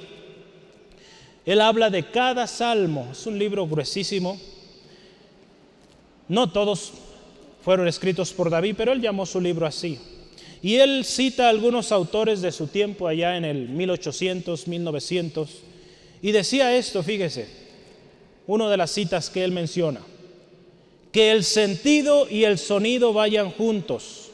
Él 1.43 1.59
habla 1.59 1.89
de 1.89 2.03
cada 2.11 2.45
salmo, 2.45 3.07
es 3.11 3.25
un 3.25 3.39
libro 3.39 3.67
gruesísimo. 3.67 4.39
No 6.27 6.51
todos 6.51 6.93
fueron 7.63 7.87
escritos 7.87 8.31
por 8.31 8.51
David, 8.51 8.75
pero 8.77 8.91
él 8.91 9.01
llamó 9.01 9.25
su 9.25 9.41
libro 9.41 9.65
así. 9.65 9.99
Y 10.61 10.75
él 10.75 11.03
cita 11.03 11.47
a 11.47 11.49
algunos 11.49 11.91
autores 11.91 12.41
de 12.41 12.51
su 12.51 12.67
tiempo 12.67 13.07
allá 13.07 13.37
en 13.37 13.45
el 13.45 13.69
1800, 13.69 14.67
1900 14.67 15.68
y 16.21 16.31
decía 16.31 16.75
esto, 16.75 17.01
fíjese, 17.01 17.47
una 18.47 18.69
de 18.69 18.77
las 18.77 18.91
citas 18.91 19.29
que 19.29 19.43
él 19.43 19.51
menciona, 19.51 20.01
que 21.11 21.31
el 21.31 21.43
sentido 21.43 22.27
y 22.29 22.43
el 22.43 22.57
sonido 22.57 23.13
vayan 23.13 23.51
juntos, 23.51 24.29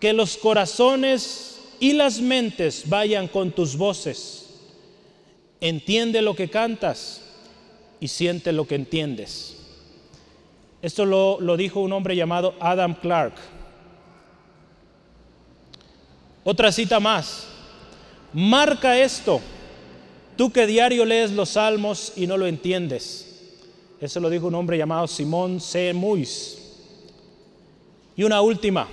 que 0.00 0.12
los 0.12 0.36
corazones 0.36 1.60
y 1.80 1.92
las 1.92 2.20
mentes 2.20 2.88
vayan 2.88 3.28
con 3.28 3.52
tus 3.52 3.76
voces. 3.76 4.46
Entiende 5.60 6.22
lo 6.22 6.34
que 6.34 6.48
cantas 6.48 7.20
y 8.00 8.08
siente 8.08 8.52
lo 8.52 8.66
que 8.66 8.74
entiendes. 8.74 9.56
Esto 10.80 11.04
lo, 11.04 11.40
lo 11.40 11.56
dijo 11.56 11.80
un 11.80 11.92
hombre 11.92 12.16
llamado 12.16 12.54
Adam 12.58 12.94
Clark. 12.94 13.34
Otra 16.42 16.72
cita 16.72 16.98
más. 16.98 17.46
Marca 18.32 18.98
esto 18.98 19.40
Tú 20.42 20.50
que 20.50 20.66
diario 20.66 21.04
lees 21.04 21.30
los 21.30 21.50
salmos 21.50 22.14
y 22.16 22.26
no 22.26 22.36
lo 22.36 22.48
entiendes, 22.48 23.28
Eso 24.00 24.18
lo 24.18 24.28
dijo 24.28 24.48
un 24.48 24.56
hombre 24.56 24.76
llamado 24.76 25.06
Simón 25.06 25.60
C. 25.60 25.94
Muis. 25.94 26.58
Y 28.16 28.24
una 28.24 28.40
última, 28.40 28.88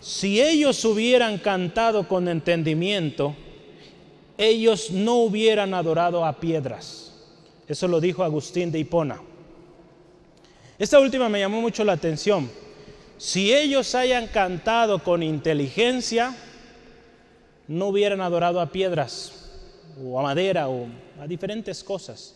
si 0.00 0.42
ellos 0.42 0.84
hubieran 0.84 1.38
cantado 1.38 2.08
con 2.08 2.26
entendimiento, 2.26 3.36
ellos 4.36 4.90
no 4.90 5.18
hubieran 5.18 5.72
adorado 5.72 6.24
a 6.24 6.40
piedras. 6.40 7.12
Eso 7.68 7.86
lo 7.86 8.00
dijo 8.00 8.24
Agustín 8.24 8.72
de 8.72 8.80
Hipona. 8.80 9.22
Esta 10.80 10.98
última 10.98 11.28
me 11.28 11.38
llamó 11.38 11.60
mucho 11.60 11.84
la 11.84 11.92
atención. 11.92 12.50
Si 13.18 13.54
ellos 13.54 13.94
hayan 13.94 14.26
cantado 14.26 14.98
con 14.98 15.22
inteligencia, 15.22 16.34
no 17.68 17.86
hubieran 17.86 18.20
adorado 18.20 18.60
a 18.60 18.72
piedras 18.72 19.41
o 20.00 20.18
a 20.18 20.22
madera 20.22 20.68
o 20.68 20.86
a 21.20 21.26
diferentes 21.26 21.82
cosas. 21.82 22.34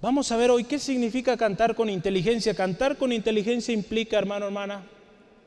Vamos 0.00 0.32
a 0.32 0.36
ver 0.36 0.50
hoy 0.50 0.64
qué 0.64 0.78
significa 0.78 1.36
cantar 1.36 1.74
con 1.74 1.88
inteligencia. 1.88 2.54
Cantar 2.54 2.96
con 2.96 3.12
inteligencia 3.12 3.72
implica, 3.72 4.18
hermano, 4.18 4.46
hermana, 4.46 4.84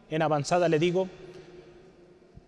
en 0.09 0.21
avanzada 0.21 0.69
le 0.69 0.79
digo, 0.79 1.09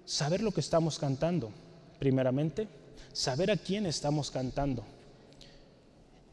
saber 0.05 0.41
lo 0.41 0.51
que 0.51 0.61
estamos 0.61 0.99
cantando, 0.99 1.51
primeramente, 1.99 2.67
saber 3.11 3.51
a 3.51 3.57
quién 3.57 3.85
estamos 3.85 4.31
cantando. 4.31 4.85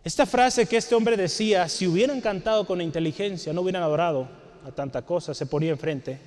Esta 0.05 0.27
frase 0.27 0.67
que 0.67 0.77
este 0.77 0.95
hombre 0.95 1.17
decía, 1.17 1.69
si 1.69 1.87
hubieran 1.87 2.21
cantado 2.21 2.67
con 2.67 2.81
inteligencia, 2.81 3.53
no 3.53 3.63
hubieran 3.63 3.83
adorado 3.83 4.29
a 4.65 4.71
tanta 4.71 5.03
cosa, 5.03 5.35
se 5.35 5.47
ponía 5.47 5.71
enfrente. 5.71 6.19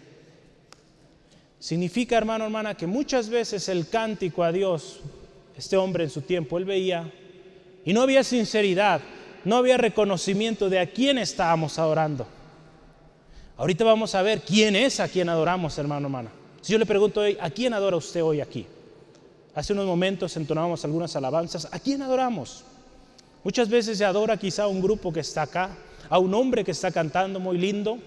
Significa, 1.60 2.18
hermano, 2.18 2.46
hermana, 2.46 2.76
que 2.76 2.86
muchas 2.86 3.30
veces 3.30 3.70
el 3.70 3.88
cántico 3.88 4.44
a 4.44 4.52
Dios, 4.52 5.00
este 5.58 5.78
hombre 5.78 6.04
en 6.04 6.10
su 6.10 6.22
tiempo, 6.22 6.58
él 6.58 6.66
veía, 6.66 7.12
y 7.84 7.94
no 7.94 8.02
había 8.02 8.24
sinceridad, 8.24 9.02
no 9.44 9.58
había 9.58 9.78
reconocimiento 9.78 10.70
de 10.70 10.80
a 10.80 10.88
quién 10.88 11.18
estábamos 11.18 11.80
adorando. 11.80 12.28
Ahorita 13.58 13.84
vamos 13.84 14.14
a 14.14 14.22
ver 14.22 14.42
quién 14.42 14.76
es 14.76 15.00
a 15.00 15.08
quien 15.08 15.30
adoramos, 15.30 15.78
hermano, 15.78 16.08
hermana. 16.08 16.30
Si 16.62 16.74
yo 16.74 16.80
le 16.80 16.86
pregunto 16.86 17.22
hoy, 17.22 17.38
¿a 17.42 17.50
quién 17.50 17.74
adora 17.74 17.98
usted 17.98 18.24
hoy 18.24 18.42
aquí? 18.42 18.68
Hace 19.56 19.74
unos 19.74 19.88
momentos 19.88 20.38
entonábamos 20.38 20.86
algunas 20.86 21.16
alabanzas. 21.16 21.68
¿A 21.72 21.80
quién 21.80 22.04
adoramos? 22.04 22.64
Muchas 23.44 23.70
veces 23.70 23.98
se 23.98 24.06
adora 24.06 24.38
quizá 24.38 24.64
a 24.64 24.68
un 24.68 24.82
grupo 24.82 25.12
que 25.12 25.22
está 25.22 25.44
acá, 25.44 25.72
a 26.10 26.20
un 26.20 26.34
hombre 26.34 26.64
que 26.64 26.72
está 26.72 26.92
cantando 26.92 27.40
muy 27.40 27.58
lindo, 27.58 27.98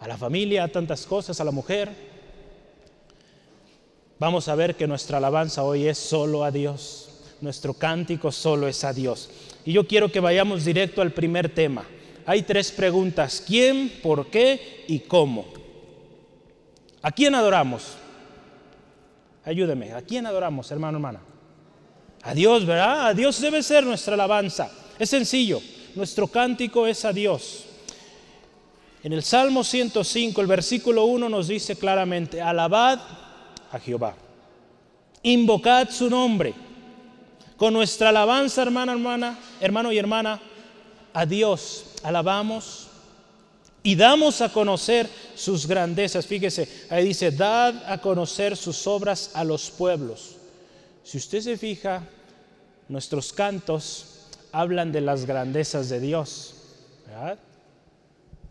a 0.00 0.08
la 0.08 0.18
familia, 0.18 0.64
a 0.64 0.68
tantas 0.68 1.06
cosas, 1.06 1.40
a 1.40 1.44
la 1.44 1.50
mujer. 1.50 2.13
Vamos 4.24 4.48
a 4.48 4.54
ver 4.54 4.74
que 4.74 4.86
nuestra 4.86 5.18
alabanza 5.18 5.64
hoy 5.64 5.86
es 5.86 5.98
solo 5.98 6.44
a 6.44 6.50
Dios. 6.50 7.10
Nuestro 7.42 7.74
cántico 7.74 8.32
solo 8.32 8.66
es 8.66 8.82
a 8.82 8.94
Dios. 8.94 9.28
Y 9.66 9.74
yo 9.74 9.86
quiero 9.86 10.10
que 10.10 10.18
vayamos 10.18 10.64
directo 10.64 11.02
al 11.02 11.12
primer 11.12 11.54
tema. 11.54 11.84
Hay 12.24 12.40
tres 12.40 12.72
preguntas. 12.72 13.44
¿Quién, 13.46 14.00
por 14.02 14.28
qué 14.28 14.86
y 14.88 15.00
cómo? 15.00 15.44
¿A 17.02 17.12
quién 17.12 17.34
adoramos? 17.34 17.98
Ayúdeme. 19.44 19.92
¿A 19.92 20.00
quién 20.00 20.24
adoramos, 20.24 20.70
hermano, 20.70 20.96
hermana? 20.96 21.20
A 22.22 22.32
Dios, 22.32 22.64
¿verdad? 22.64 23.08
A 23.08 23.12
Dios 23.12 23.38
debe 23.42 23.62
ser 23.62 23.84
nuestra 23.84 24.14
alabanza. 24.14 24.72
Es 24.98 25.10
sencillo. 25.10 25.60
Nuestro 25.94 26.28
cántico 26.28 26.86
es 26.86 27.04
a 27.04 27.12
Dios. 27.12 27.66
En 29.02 29.12
el 29.12 29.22
Salmo 29.22 29.62
105, 29.62 30.40
el 30.40 30.46
versículo 30.46 31.04
1 31.04 31.28
nos 31.28 31.48
dice 31.48 31.76
claramente, 31.76 32.40
alabad 32.40 33.00
a 33.74 33.80
Jehová. 33.80 34.14
Invocad 35.24 35.90
su 35.90 36.08
nombre 36.08 36.54
con 37.56 37.72
nuestra 37.72 38.10
alabanza, 38.10 38.62
hermana, 38.62 38.92
hermana, 38.92 39.38
hermano 39.60 39.92
y 39.92 39.98
hermana, 39.98 40.40
a 41.12 41.26
Dios 41.26 41.86
alabamos 42.02 42.88
y 43.82 43.96
damos 43.96 44.40
a 44.40 44.52
conocer 44.52 45.08
sus 45.34 45.66
grandezas. 45.66 46.26
Fíjese, 46.26 46.68
ahí 46.88 47.04
dice, 47.04 47.32
dad 47.32 47.74
a 47.90 47.98
conocer 47.98 48.56
sus 48.56 48.86
obras 48.86 49.32
a 49.34 49.42
los 49.44 49.70
pueblos. 49.70 50.36
Si 51.02 51.18
usted 51.18 51.40
se 51.40 51.56
fija, 51.56 52.02
nuestros 52.88 53.32
cantos 53.32 54.28
hablan 54.52 54.92
de 54.92 55.00
las 55.00 55.26
grandezas 55.26 55.88
de 55.88 56.00
Dios. 56.00 56.54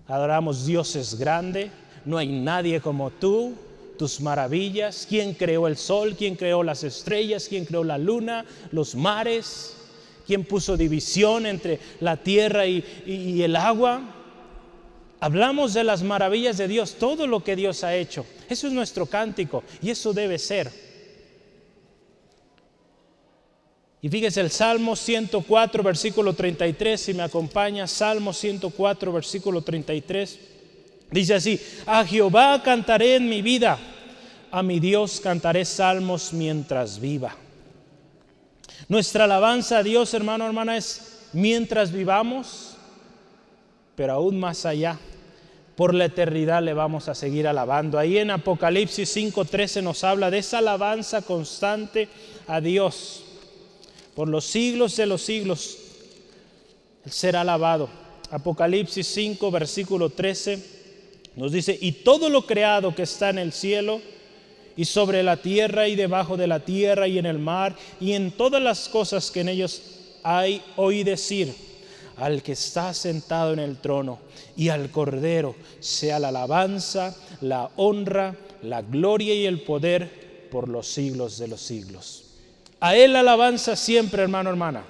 Adoramos 0.07 0.65
Dios 0.65 0.95
es 0.97 1.15
grande, 1.15 1.71
no 2.03 2.17
hay 2.17 2.27
nadie 2.27 2.81
como 2.81 3.09
tú, 3.09 3.53
tus 3.97 4.21
maravillas, 4.21 5.06
quién 5.08 5.34
creó 5.34 5.67
el 5.67 5.77
sol, 5.77 6.15
quién 6.17 6.36
creó 6.36 6.63
las 6.63 6.84
estrellas, 6.84 7.47
quién 7.47 7.65
creó 7.65 7.84
la 7.84 7.97
luna, 7.97 8.45
los 8.71 8.95
mares, 8.95 9.75
quién 10.25 10.43
puso 10.45 10.77
división 10.77 11.45
entre 11.45 11.79
la 11.99 12.17
tierra 12.17 12.65
y, 12.65 13.41
el 13.41 13.56
agua. 13.56 14.01
Hablamos 15.19 15.73
de 15.73 15.84
las 15.84 16.03
maravillas 16.03 16.58
de 16.58 16.67
Dios, 16.67 16.95
todo 16.95 17.27
lo 17.27 17.43
que 17.43 17.56
Dios 17.56 17.84
ha 17.84 17.95
hecho. 17.95 18.25
Eso 18.49 18.67
es 18.67 18.73
nuestro 18.73 19.06
cántico 19.06 19.63
y 19.82 19.89
eso 19.89 20.13
debe 20.13 20.38
ser. 20.38 20.71
Y 24.01 24.10
fíjese 24.10 24.41
el 24.41 24.51
Salmo 24.51 24.97
104, 24.97 25.82
versículo 25.82 26.34
33, 26.34 26.99
si 26.99 27.13
me 27.13 27.23
acompaña, 27.23 27.88
Salmo 27.88 28.34
104, 28.34 29.13
versículo 29.13 29.62
33. 29.62 30.52
Dice 31.13 31.36
así, 31.36 31.62
a 31.86 32.04
Jehová 32.04 32.63
cantaré 32.63 33.17
en 33.17 33.30
mi 33.30 33.43
vida, 33.43 33.78
a 34.49 34.63
mi 34.63 34.80
Dios 34.80 35.19
cantaré 35.19 35.63
salmos 35.63 36.34
mientras 36.34 36.99
viva. 36.99 37.36
Nuestra 38.88 39.26
alabanza 39.26 39.78
a 39.78 39.84
Dios, 39.84 40.12
hermano, 40.15 40.47
hermana, 40.47 40.76
es 40.76 41.28
mientras 41.32 41.91
vivamos, 41.91 42.78
pero 43.95 44.13
aún 44.13 44.39
más 44.39 44.65
allá, 44.65 44.97
por 45.76 45.93
la 45.93 46.06
eternidad 46.06 46.63
le 46.63 46.73
vamos 46.73 47.08
a 47.08 47.13
seguir 47.13 47.47
alabando. 47.47 47.99
Ahí 47.99 48.17
en 48.17 48.32
Apocalipsis 48.32 49.15
5:13 49.15 49.84
nos 49.84 50.04
habla 50.04 50.32
de 50.32 50.39
esa 50.39 50.58
alabanza 50.58 51.21
constante 51.21 52.10
a 52.47 52.60
Dios. 52.60 53.23
Por 54.15 54.30
los 54.30 54.45
siglos 54.45 54.97
de 54.97 55.06
los 55.06 55.21
siglos, 55.21 55.78
el 57.06 57.12
ser 57.12 57.36
alabado. 57.36 57.88
Apocalipsis 58.32 59.06
5, 59.06 59.52
versículo 59.52 60.10
13 60.10 60.82
nos 61.35 61.51
dice, 61.51 61.77
y 61.79 61.91
todo 61.91 62.29
lo 62.29 62.45
creado 62.45 62.93
que 62.93 63.03
está 63.03 63.29
en 63.29 63.39
el 63.39 63.51
cielo 63.51 64.01
y 64.75 64.85
sobre 64.85 65.23
la 65.23 65.37
tierra 65.37 65.87
y 65.87 65.95
debajo 65.95 66.37
de 66.37 66.47
la 66.47 66.59
tierra 66.59 67.07
y 67.07 67.17
en 67.17 67.25
el 67.25 67.39
mar 67.39 67.75
y 67.99 68.13
en 68.13 68.31
todas 68.31 68.61
las 68.61 68.89
cosas 68.89 69.31
que 69.31 69.41
en 69.41 69.49
ellos 69.49 69.81
hay, 70.23 70.61
oí 70.75 71.03
decir, 71.03 71.53
al 72.17 72.43
que 72.43 72.51
está 72.53 72.93
sentado 72.93 73.53
en 73.53 73.59
el 73.59 73.77
trono 73.77 74.19
y 74.55 74.69
al 74.69 74.89
Cordero 74.91 75.55
sea 75.79 76.19
la 76.19 76.29
alabanza, 76.29 77.15
la 77.41 77.71
honra, 77.75 78.35
la 78.61 78.81
gloria 78.81 79.33
y 79.33 79.45
el 79.45 79.61
poder 79.61 80.49
por 80.51 80.69
los 80.69 80.87
siglos 80.87 81.39
de 81.39 81.47
los 81.47 81.61
siglos. 81.61 82.23
A 82.79 82.95
Él 82.95 83.13
la 83.13 83.21
alabanza 83.21 83.75
siempre, 83.75 84.21
hermano, 84.21 84.49
hermana. 84.49 84.83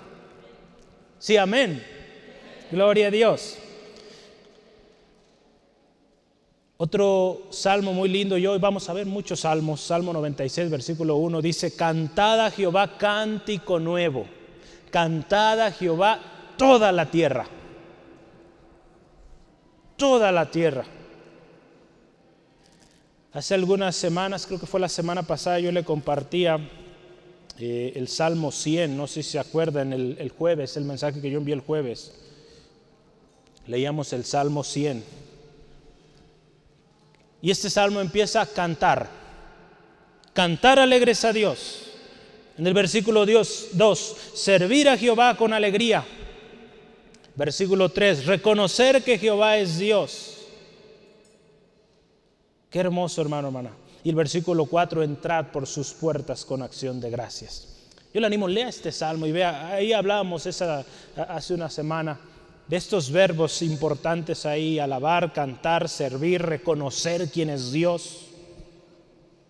Sí, 1.20 1.38
amén. 1.38 1.82
Gloria 2.72 3.08
a 3.08 3.12
Dios. 3.12 3.56
Otro 6.78 7.44
salmo 7.52 7.94
muy 7.94 8.10
lindo 8.10 8.38
y 8.38 8.48
hoy 8.48 8.58
vamos 8.58 8.90
a 8.90 8.94
ver 8.94 9.06
muchos 9.06 9.42
salmos. 9.42 9.82
Salmo 9.82 10.12
96, 10.12 10.72
versículo 10.72 11.18
1 11.18 11.42
dice, 11.42 11.76
cantada 11.76 12.48
a 12.48 12.52
Jehová 12.52 12.98
cántico 12.98 13.80
nuevo, 13.80 14.26
cantada 14.90 15.68
a 15.68 15.72
Jehová 15.72 16.20
toda 16.58 16.92
la 16.92 17.12
tierra, 17.12 17.46
toda 19.98 20.32
la 20.32 20.50
tierra. 20.50 20.86
Hace 23.34 23.54
algunas 23.54 23.96
semanas, 23.96 24.46
creo 24.46 24.60
que 24.60 24.68
fue 24.68 24.80
la 24.80 24.90
semana 24.90 25.24
pasada, 25.24 25.60
yo 25.60 25.72
le 25.72 25.84
compartía 25.84 26.60
eh, 27.60 27.94
el 27.96 28.08
Salmo 28.08 28.52
100, 28.52 28.98
no 28.98 29.06
sé 29.08 29.22
si 29.22 29.32
se 29.32 29.40
acuerdan, 29.40 29.94
el, 29.94 30.18
el 30.20 30.30
jueves, 30.30 30.76
el 30.76 30.86
mensaje 30.86 31.22
que 31.22 31.30
yo 31.30 31.38
envié 31.38 31.54
el 31.54 31.62
jueves. 31.62 32.14
Leíamos 33.68 34.12
el 34.14 34.26
Salmo 34.26 34.64
100. 34.64 35.24
Y 37.44 37.52
este 37.52 37.70
salmo 37.70 38.00
empieza 38.00 38.40
a 38.40 38.46
cantar. 38.46 39.10
Cantar 40.32 40.80
alegres 40.80 41.26
a 41.26 41.34
Dios. 41.34 41.82
En 42.58 42.66
el 42.66 42.74
versículo 42.74 43.26
2, 43.26 44.16
servir 44.34 44.88
a 44.88 44.98
Jehová 44.98 45.36
con 45.36 45.52
alegría. 45.52 46.06
Versículo 47.36 47.90
3, 47.90 48.28
reconocer 48.28 49.04
que 49.04 49.18
Jehová 49.18 49.58
es 49.58 49.78
Dios. 49.78 50.38
Qué 52.70 52.80
hermoso, 52.80 53.22
hermano, 53.22 53.50
hermana. 53.50 53.72
Y 54.06 54.10
el 54.10 54.16
versículo 54.16 54.66
4, 54.66 55.04
entrar 55.04 55.52
por 55.52 55.68
sus 55.68 55.92
puertas 55.92 56.46
con 56.46 56.62
acción 56.62 57.02
de 57.02 57.10
gracias. 57.10 57.68
Yo 58.14 58.22
le 58.22 58.28
animo, 58.28 58.48
lea 58.48 58.70
este 58.70 58.94
salmo 58.94 59.26
y 59.26 59.34
vea, 59.34 59.68
ahí 59.68 59.92
hablábamos 59.92 60.46
esa, 60.46 60.86
hace 61.18 61.54
una 61.54 61.70
semana 61.70 62.18
de 62.68 62.78
estos 62.78 63.12
verbos 63.12 63.62
importantes 63.62 64.46
ahí, 64.46 64.80
alabar, 64.80 65.34
cantar, 65.34 65.90
servir, 65.90 66.42
reconocer 66.42 67.30
quién 67.30 67.50
es 67.50 67.72
Dios. 67.72 68.28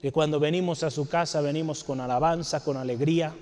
Que 0.02 0.12
cuando 0.12 0.40
venimos 0.40 0.84
a 0.84 0.92
su 0.92 1.08
casa 1.08 1.40
venimos 1.42 1.84
con 1.84 2.02
alabanza, 2.02 2.64
con 2.64 2.76
alegría. 2.76 3.34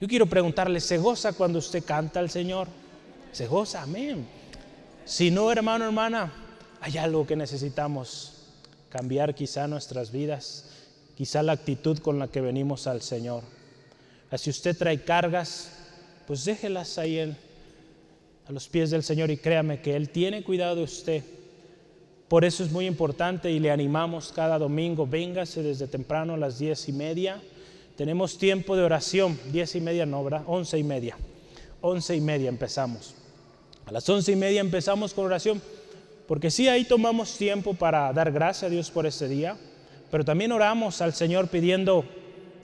Yo 0.00 0.08
quiero 0.08 0.26
preguntarle, 0.26 0.80
¿se 0.80 0.98
goza 0.98 1.32
cuando 1.34 1.58
usted 1.58 1.84
canta 1.84 2.20
al 2.20 2.30
Señor? 2.30 2.68
Se 3.32 3.46
goza, 3.46 3.82
amén. 3.82 4.26
Si 5.04 5.30
no, 5.30 5.52
hermano, 5.52 5.84
hermana, 5.84 6.32
hay 6.80 6.98
algo 6.98 7.26
que 7.26 7.36
necesitamos 7.36 8.32
cambiar 8.88 9.34
quizá 9.34 9.68
nuestras 9.68 10.10
vidas, 10.10 10.66
quizá 11.16 11.42
la 11.42 11.52
actitud 11.52 11.98
con 11.98 12.18
la 12.18 12.28
que 12.28 12.40
venimos 12.40 12.86
al 12.86 13.02
Señor. 13.02 13.42
Si 14.36 14.50
usted 14.50 14.76
trae 14.76 15.02
cargas, 15.02 15.70
pues 16.26 16.44
déjelas 16.44 16.98
ahí 16.98 17.18
a 17.20 18.52
los 18.52 18.68
pies 18.68 18.90
del 18.90 19.02
Señor 19.02 19.30
y 19.30 19.36
créame 19.36 19.80
que 19.80 19.94
Él 19.96 20.08
tiene 20.10 20.42
cuidado 20.42 20.76
de 20.76 20.82
usted. 20.82 21.22
Por 22.28 22.44
eso 22.44 22.64
es 22.64 22.72
muy 22.72 22.86
importante 22.86 23.50
y 23.50 23.58
le 23.58 23.70
animamos 23.70 24.32
cada 24.32 24.58
domingo, 24.58 25.06
véngase 25.06 25.62
desde 25.62 25.86
temprano 25.86 26.34
a 26.34 26.36
las 26.36 26.58
diez 26.58 26.88
y 26.88 26.92
media. 26.92 27.40
Tenemos 27.96 28.38
tiempo 28.38 28.74
de 28.76 28.82
oración, 28.82 29.38
diez 29.52 29.74
y 29.76 29.80
media 29.80 30.06
no, 30.06 30.24
¿verdad? 30.24 30.42
Once 30.46 30.76
y 30.76 30.82
media. 30.82 31.16
Once 31.80 32.16
y 32.16 32.20
media 32.20 32.48
empezamos. 32.48 33.14
A 33.86 33.92
las 33.92 34.08
once 34.08 34.32
y 34.32 34.36
media 34.36 34.60
empezamos 34.60 35.12
con 35.12 35.26
oración, 35.26 35.60
porque 36.26 36.50
sí, 36.50 36.66
ahí 36.66 36.84
tomamos 36.84 37.36
tiempo 37.36 37.74
para 37.74 38.12
dar 38.14 38.32
gracias 38.32 38.64
a 38.64 38.70
Dios 38.70 38.90
por 38.90 39.06
este 39.06 39.28
día, 39.28 39.58
pero 40.10 40.24
también 40.24 40.52
oramos 40.52 41.02
al 41.02 41.12
Señor 41.12 41.48
pidiendo, 41.48 42.04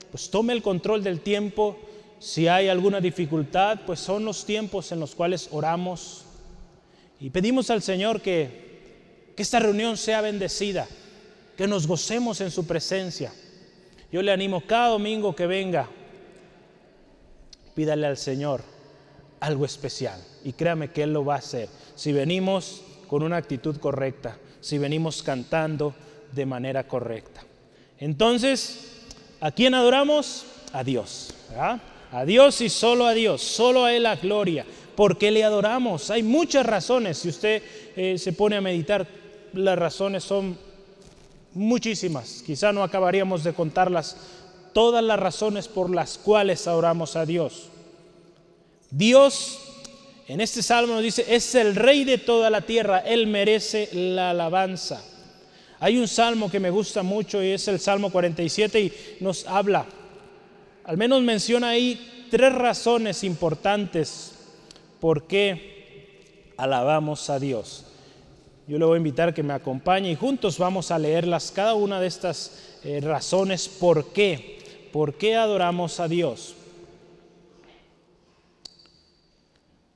pues 0.09 0.31
tome 0.31 0.53
el 0.53 0.63
control 0.63 1.03
del 1.03 1.19
tiempo. 1.19 1.77
Si 2.21 2.47
hay 2.47 2.69
alguna 2.69 3.01
dificultad, 3.01 3.81
pues 3.85 3.99
son 3.99 4.23
los 4.23 4.45
tiempos 4.45 4.93
en 4.93 5.01
los 5.01 5.13
cuales 5.13 5.49
oramos 5.51 6.23
y 7.19 7.29
pedimos 7.29 7.69
al 7.69 7.81
Señor 7.81 8.21
que 8.21 8.71
que 9.35 9.43
esta 9.43 9.59
reunión 9.59 9.97
sea 9.97 10.21
bendecida, 10.21 10.87
que 11.57 11.67
nos 11.67 11.87
gocemos 11.87 12.41
en 12.41 12.51
su 12.51 12.65
presencia. 12.65 13.31
Yo 14.11 14.21
le 14.21 14.31
animo 14.31 14.61
cada 14.65 14.89
domingo 14.89 15.35
que 15.35 15.47
venga, 15.47 15.87
pídale 17.73 18.07
al 18.07 18.17
Señor 18.17 18.61
algo 19.39 19.65
especial 19.65 20.21
y 20.43 20.53
créame 20.53 20.91
que 20.91 21.03
Él 21.03 21.13
lo 21.13 21.23
va 21.23 21.35
a 21.35 21.39
hacer. 21.39 21.69
Si 21.95 22.11
venimos 22.11 22.83
con 23.07 23.23
una 23.23 23.37
actitud 23.37 23.77
correcta, 23.77 24.37
si 24.59 24.77
venimos 24.77 25.23
cantando 25.23 25.93
de 26.33 26.45
manera 26.45 26.87
correcta. 26.87 27.43
Entonces, 27.99 29.01
¿a 29.39 29.51
quién 29.51 29.73
adoramos? 29.73 30.45
A 30.73 30.83
Dios. 30.83 31.33
A 32.11 32.25
Dios 32.25 32.61
y 32.61 32.69
solo 32.69 33.05
a 33.05 33.13
Dios, 33.13 33.41
solo 33.41 33.85
a 33.85 33.93
Él 33.93 34.03
la 34.03 34.15
gloria. 34.15 34.65
¿Por 34.95 35.17
qué 35.17 35.31
le 35.31 35.43
adoramos? 35.43 36.09
Hay 36.09 36.23
muchas 36.23 36.65
razones. 36.65 37.17
Si 37.17 37.29
usted 37.29 37.63
eh, 37.95 38.17
se 38.17 38.33
pone 38.33 38.57
a 38.57 38.61
meditar, 38.61 39.07
las 39.53 39.79
razones 39.79 40.23
son 40.23 40.57
muchísimas. 41.53 42.43
Quizá 42.45 42.71
no 42.73 42.83
acabaríamos 42.83 43.43
de 43.43 43.53
contarlas 43.53 44.17
todas 44.73 45.03
las 45.03 45.19
razones 45.19 45.67
por 45.67 45.93
las 45.93 46.17
cuales 46.17 46.67
adoramos 46.67 47.15
a 47.15 47.25
Dios. 47.25 47.69
Dios 48.89 49.59
en 50.27 50.39
este 50.39 50.63
salmo 50.63 50.93
nos 50.93 51.03
dice, 51.03 51.25
es 51.27 51.55
el 51.55 51.75
rey 51.75 52.05
de 52.05 52.17
toda 52.17 52.49
la 52.49 52.61
tierra, 52.61 52.99
Él 52.99 53.27
merece 53.27 53.89
la 53.91 54.29
alabanza. 54.29 55.03
Hay 55.79 55.97
un 55.97 56.07
salmo 56.07 56.49
que 56.49 56.59
me 56.59 56.69
gusta 56.69 57.03
mucho 57.03 57.43
y 57.43 57.47
es 57.47 57.67
el 57.67 57.79
Salmo 57.81 58.11
47 58.11 58.79
y 58.79 58.93
nos 59.19 59.45
habla, 59.45 59.85
al 60.83 60.97
menos 60.97 61.21
menciona 61.21 61.69
ahí 61.69 62.27
tres 62.29 62.53
razones 62.53 63.23
importantes 63.23 64.33
por 64.99 65.27
qué 65.27 66.53
alabamos 66.57 67.29
a 67.29 67.39
Dios. 67.39 67.85
Yo 68.67 68.77
le 68.77 68.85
voy 68.85 68.95
a 68.95 68.97
invitar 68.97 69.29
a 69.29 69.33
que 69.33 69.43
me 69.43 69.53
acompañe 69.53 70.11
y 70.11 70.15
juntos 70.15 70.57
vamos 70.57 70.91
a 70.91 70.99
leerlas, 70.99 71.51
cada 71.51 71.73
una 71.73 71.99
de 71.99 72.07
estas 72.07 72.77
eh, 72.83 73.01
razones 73.01 73.67
por 73.67 74.13
qué, 74.13 74.59
por 74.93 75.15
qué 75.15 75.35
adoramos 75.35 75.99
a 75.99 76.07
Dios. 76.07 76.55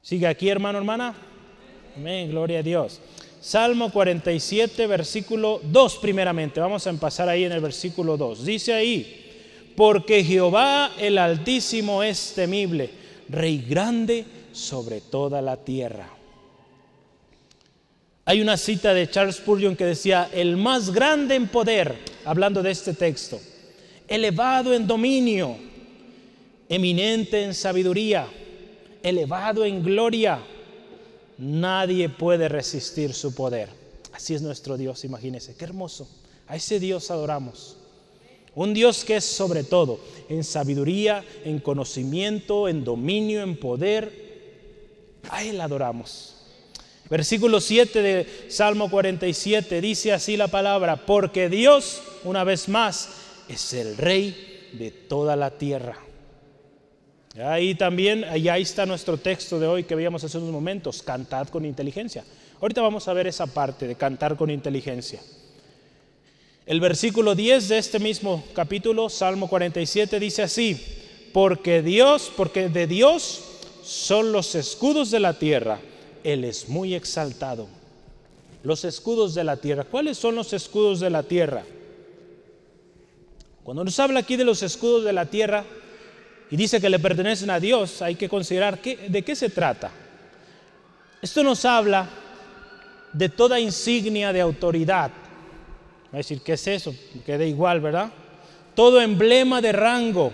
Sigue 0.01 0.27
aquí, 0.27 0.49
hermano, 0.49 0.77
hermana. 0.77 1.15
Amén, 1.95 2.29
gloria 2.29 2.59
a 2.59 2.63
Dios. 2.63 2.99
Salmo 3.39 3.91
47, 3.91 4.87
versículo 4.87 5.61
2 5.63 5.97
primeramente. 5.97 6.59
Vamos 6.59 6.85
a 6.85 6.89
empezar 6.89 7.29
ahí 7.29 7.43
en 7.43 7.51
el 7.51 7.61
versículo 7.61 8.17
2. 8.17 8.43
Dice 8.43 8.73
ahí, 8.73 9.24
porque 9.75 10.23
Jehová 10.23 10.93
el 10.97 11.17
Altísimo 11.17 12.03
es 12.03 12.33
temible, 12.33 12.89
Rey 13.29 13.65
grande 13.67 14.25
sobre 14.51 15.01
toda 15.01 15.41
la 15.41 15.57
tierra. 15.57 16.09
Hay 18.25 18.41
una 18.41 18.57
cita 18.57 18.93
de 18.93 19.09
Charles 19.09 19.35
Spurgeon 19.35 19.75
que 19.75 19.85
decía, 19.85 20.29
el 20.33 20.57
más 20.57 20.91
grande 20.91 21.35
en 21.35 21.47
poder, 21.47 21.95
hablando 22.23 22.63
de 22.63 22.71
este 22.71 22.93
texto, 22.93 23.39
elevado 24.07 24.73
en 24.73 24.87
dominio, 24.87 25.57
eminente 26.67 27.43
en 27.43 27.53
sabiduría, 27.53 28.27
elevado 29.03 29.63
en 29.65 29.83
gloria, 29.83 30.39
nadie 31.37 32.09
puede 32.09 32.49
resistir 32.49 33.13
su 33.13 33.35
poder. 33.35 33.69
Así 34.11 34.33
es 34.33 34.41
nuestro 34.41 34.77
Dios, 34.77 35.03
imagínense, 35.03 35.55
qué 35.55 35.65
hermoso. 35.65 36.09
A 36.47 36.55
ese 36.55 36.79
Dios 36.79 37.11
adoramos. 37.11 37.77
Un 38.55 38.73
Dios 38.73 39.03
que 39.03 39.17
es 39.17 39.25
sobre 39.25 39.63
todo, 39.63 39.99
en 40.29 40.43
sabiduría, 40.43 41.23
en 41.43 41.59
conocimiento, 41.59 42.69
en 42.69 42.83
dominio, 42.83 43.43
en 43.43 43.57
poder. 43.57 44.25
A 45.29 45.43
Él 45.43 45.59
adoramos. 45.59 46.35
Versículo 47.09 47.61
7 47.61 48.01
de 48.01 48.45
Salmo 48.49 48.89
47 48.89 49.79
dice 49.81 50.13
así 50.13 50.37
la 50.37 50.47
palabra, 50.47 51.05
porque 51.05 51.49
Dios, 51.49 52.01
una 52.23 52.43
vez 52.43 52.67
más, 52.67 53.09
es 53.47 53.73
el 53.73 53.97
rey 53.97 54.71
de 54.73 54.89
toda 54.89 55.35
la 55.35 55.51
tierra. 55.51 55.97
Ahí 57.43 57.75
también, 57.75 58.23
ahí 58.23 58.47
está 58.47 58.85
nuestro 58.85 59.17
texto 59.17 59.59
de 59.59 59.67
hoy 59.67 59.83
que 59.83 59.95
veíamos 59.95 60.23
hace 60.23 60.37
unos 60.37 60.51
momentos, 60.51 61.03
cantad 61.03 61.49
con 61.49 61.65
inteligencia. 61.65 62.23
Ahorita 62.61 62.81
vamos 62.81 63.07
a 63.07 63.13
ver 63.13 63.27
esa 63.27 63.45
parte 63.45 63.85
de 63.87 63.95
cantar 63.95 64.37
con 64.37 64.49
inteligencia. 64.49 65.19
El 66.65 66.79
versículo 66.79 67.35
10 67.35 67.69
de 67.69 67.77
este 67.77 67.99
mismo 67.99 68.43
capítulo, 68.53 69.09
Salmo 69.09 69.47
47, 69.47 70.19
dice 70.19 70.43
así, 70.43 70.81
porque 71.31 71.81
Dios, 71.81 72.31
porque 72.35 72.69
de 72.69 72.87
Dios 72.87 73.43
son 73.83 74.31
los 74.31 74.55
escudos 74.55 75.11
de 75.11 75.19
la 75.19 75.37
tierra 75.37 75.79
él 76.25 76.43
es 76.43 76.67
muy 76.67 76.95
exaltado. 76.95 77.67
Los 78.63 78.83
escudos 78.83 79.35
de 79.35 79.43
la 79.43 79.57
tierra. 79.57 79.83
¿Cuáles 79.83 80.17
son 80.17 80.33
los 80.33 80.53
escudos 80.53 80.99
de 80.99 81.11
la 81.11 81.21
tierra? 81.21 81.63
Cuando 83.63 83.83
nos 83.83 83.99
habla 83.99 84.21
aquí 84.21 84.35
de 84.35 84.43
los 84.43 84.63
escudos 84.63 85.03
de 85.03 85.13
la 85.13 85.27
tierra 85.27 85.63
y 86.49 86.55
dice 86.55 86.81
que 86.81 86.89
le 86.89 86.97
pertenecen 86.97 87.51
a 87.51 87.59
Dios, 87.59 88.01
hay 88.01 88.15
que 88.15 88.27
considerar 88.27 88.81
de 88.81 89.21
qué 89.23 89.35
se 89.35 89.49
trata. 89.49 89.91
Esto 91.21 91.43
nos 91.43 91.63
habla 91.63 92.09
de 93.13 93.29
toda 93.29 93.59
insignia 93.59 94.33
de 94.33 94.41
autoridad. 94.41 95.11
Va 96.15 96.19
decir, 96.19 96.39
¿qué 96.39 96.53
es 96.53 96.65
eso? 96.65 96.95
Queda 97.25 97.43
igual, 97.43 97.81
¿verdad? 97.81 98.09
Todo 98.73 99.01
emblema 99.01 99.59
de 99.59 99.73
rango, 99.73 100.31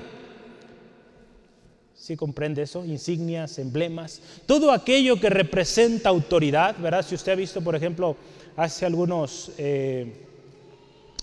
¿Sí 1.95 2.15
comprende 2.15 2.61
eso? 2.61 2.85
Insignias, 2.85 3.57
emblemas, 3.57 4.21
todo 4.45 4.71
aquello 4.71 5.19
que 5.19 5.31
representa 5.31 6.09
autoridad, 6.09 6.75
¿verdad? 6.77 7.03
Si 7.03 7.15
usted 7.15 7.31
ha 7.31 7.35
visto, 7.35 7.61
por 7.61 7.75
ejemplo, 7.75 8.15
hace, 8.55 8.85
algunos, 8.85 9.51
eh, 9.57 10.11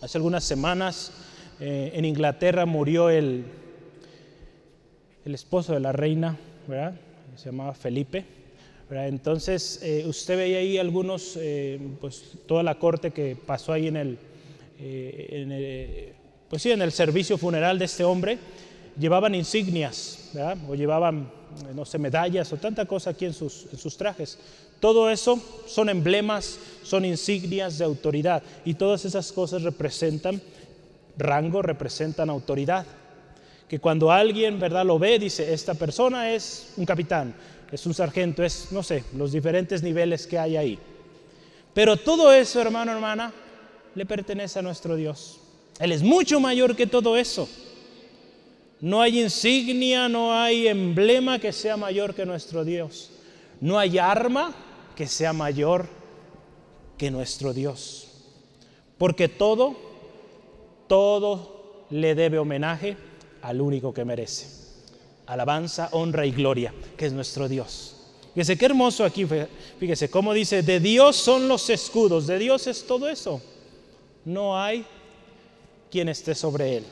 hace 0.01 0.19
algunas 0.19 0.43
semanas 0.43 1.13
eh, 1.61 1.93
en 1.95 2.05
Inglaterra 2.05 2.67
murió 2.67 3.11
el, 3.11 3.45
el 5.25 5.35
esposo 5.35 5.73
de 5.73 5.81
la 5.81 5.93
reina, 5.93 6.37
¿verdad? 6.67 6.95
Se 7.37 7.47
llamaba 7.47 7.75
Felipe. 7.75 8.25
Entonces, 8.91 9.79
eh, 9.85 10.05
usted 10.05 10.37
veía 10.37 10.59
ahí 10.59 10.79
algunos, 10.79 11.39
pues 12.01 12.33
toda 12.47 12.65
la 12.65 12.77
corte 12.77 13.13
que 13.13 13.37
pasó 13.37 13.73
ahí 13.73 13.87
en 13.87 13.97
el, 13.97 14.19
en 14.79 15.53
el, 15.53 16.13
pues 16.49 16.63
sí, 16.63 16.71
en 16.71 16.83
el 16.83 16.93
servicio 16.93 17.37
funeral 17.37 17.79
de 17.79 17.85
este 17.85 18.05
hombre 18.05 18.39
llevaban 18.99 19.35
insignias, 19.35 20.33
o 20.69 20.75
llevaban, 20.75 21.31
no 21.75 21.85
sé, 21.85 21.99
medallas 21.99 22.53
o 22.53 22.57
tanta 22.57 22.85
cosa 22.85 23.11
aquí 23.11 23.25
en 23.25 23.35
sus, 23.35 23.67
en 23.73 23.79
sus 23.79 23.97
trajes. 23.97 24.39
Todo 24.81 25.11
eso 25.11 25.43
son 25.67 25.89
emblemas, 25.89 26.59
son 26.83 27.05
insignias 27.05 27.79
de 27.79 27.85
autoridad 27.85 28.43
y 28.65 28.75
todas 28.75 29.05
esas 29.05 29.33
cosas 29.33 29.63
representan 29.63 30.41
rango, 31.17 31.63
representan 31.63 32.31
autoridad. 32.31 32.87
Que 33.69 33.81
cuando 33.81 34.11
alguien, 34.11 34.59
¿verdad?, 34.59 34.87
lo 34.87 34.99
ve, 34.99 35.19
dice, 35.19 35.53
esta 35.53 35.75
persona 35.75 36.33
es 36.33 36.73
un 36.77 36.87
capitán, 36.87 37.35
es 37.71 37.85
un 37.85 37.93
sargento, 37.93 38.43
es, 38.43 38.73
no 38.73 38.83
sé, 38.83 39.05
los 39.15 39.33
diferentes 39.33 39.83
niveles 39.83 40.27
que 40.27 40.39
hay 40.39 40.57
ahí. 40.57 40.79
Pero 41.75 41.97
todo 41.97 42.33
eso, 42.33 42.63
hermano, 42.63 42.93
hermana, 42.93 43.33
le 43.99 44.07
pertenece 44.07 44.59
a 44.59 44.63
nuestro 44.63 44.97
Dios. 44.97 45.41
Él 45.81 45.93
es 45.93 46.03
mucho 46.03 46.41
mayor 46.41 46.77
que 46.77 46.87
todo 46.87 47.17
eso. 47.17 47.49
No 48.81 49.03
hay 49.03 49.21
insignia, 49.21 50.09
no 50.09 50.33
hay 50.33 50.69
emblema 50.69 51.39
que 51.39 51.53
sea 51.53 51.77
mayor 51.77 52.15
que 52.15 52.25
nuestro 52.25 52.65
Dios. 52.65 53.11
No 53.61 53.79
hay 53.79 53.99
arma 53.99 54.55
que 54.95 55.09
sea 55.09 55.33
mayor 55.33 55.89
que 56.97 57.11
nuestro 57.11 57.53
Dios. 57.53 58.09
Porque 58.99 59.29
todo, 59.29 59.77
todo 60.87 61.87
le 61.91 62.15
debe 62.15 62.39
homenaje 62.39 62.97
al 63.43 63.61
único 63.61 63.93
que 63.93 64.05
merece. 64.05 64.57
alabanza, 65.27 65.91
honra 65.93 66.25
y 66.25 66.31
gloria, 66.31 66.73
que 66.97 67.05
es 67.05 67.13
nuestro 67.13 67.49
Dios. 67.49 67.97
Fíjese 68.33 68.57
qué 68.57 68.67
hermoso 68.67 69.05
aquí, 69.05 69.27
fíjese 69.79 70.09
cómo 70.09 70.33
dice, 70.33 70.63
de 70.63 70.81
Dios 70.81 71.17
son 71.17 71.49
los 71.49 71.69
escudos, 71.69 72.27
de 72.27 72.39
Dios 72.39 72.67
es 72.67 72.87
todo 72.87 73.09
eso. 73.09 73.43
No 74.29 74.61
hay 74.61 74.85
quien 75.91 76.11
esté 76.11 76.35
sobre 76.35 76.77
él. 76.77 76.85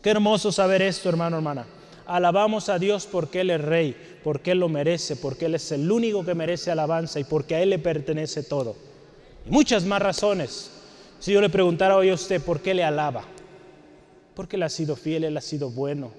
Qué 0.00 0.10
hermoso 0.10 0.52
saber 0.52 0.82
esto, 0.82 1.08
hermano, 1.08 1.36
hermana. 1.36 1.66
Alabamos 2.06 2.68
a 2.68 2.78
Dios 2.78 3.08
porque 3.10 3.40
Él 3.40 3.50
es 3.50 3.60
rey, 3.60 3.96
porque 4.22 4.52
Él 4.52 4.60
lo 4.60 4.68
merece, 4.68 5.16
porque 5.16 5.46
Él 5.46 5.56
es 5.56 5.72
el 5.72 5.90
único 5.90 6.24
que 6.24 6.36
merece 6.36 6.70
alabanza 6.70 7.18
y 7.18 7.24
porque 7.24 7.56
a 7.56 7.60
Él 7.60 7.70
le 7.70 7.80
pertenece 7.80 8.44
todo. 8.44 8.76
Y 9.46 9.50
muchas 9.50 9.84
más 9.84 10.00
razones. 10.00 10.70
Si 11.18 11.32
yo 11.32 11.40
le 11.40 11.50
preguntara 11.50 11.96
hoy 11.96 12.10
a 12.10 12.14
usted 12.14 12.40
por 12.40 12.60
qué 12.60 12.72
le 12.72 12.84
alaba, 12.84 13.24
porque 14.36 14.54
Él 14.54 14.62
ha 14.62 14.68
sido 14.68 14.94
fiel, 14.94 15.24
Él 15.24 15.36
ha 15.36 15.40
sido 15.40 15.70
bueno. 15.70 16.12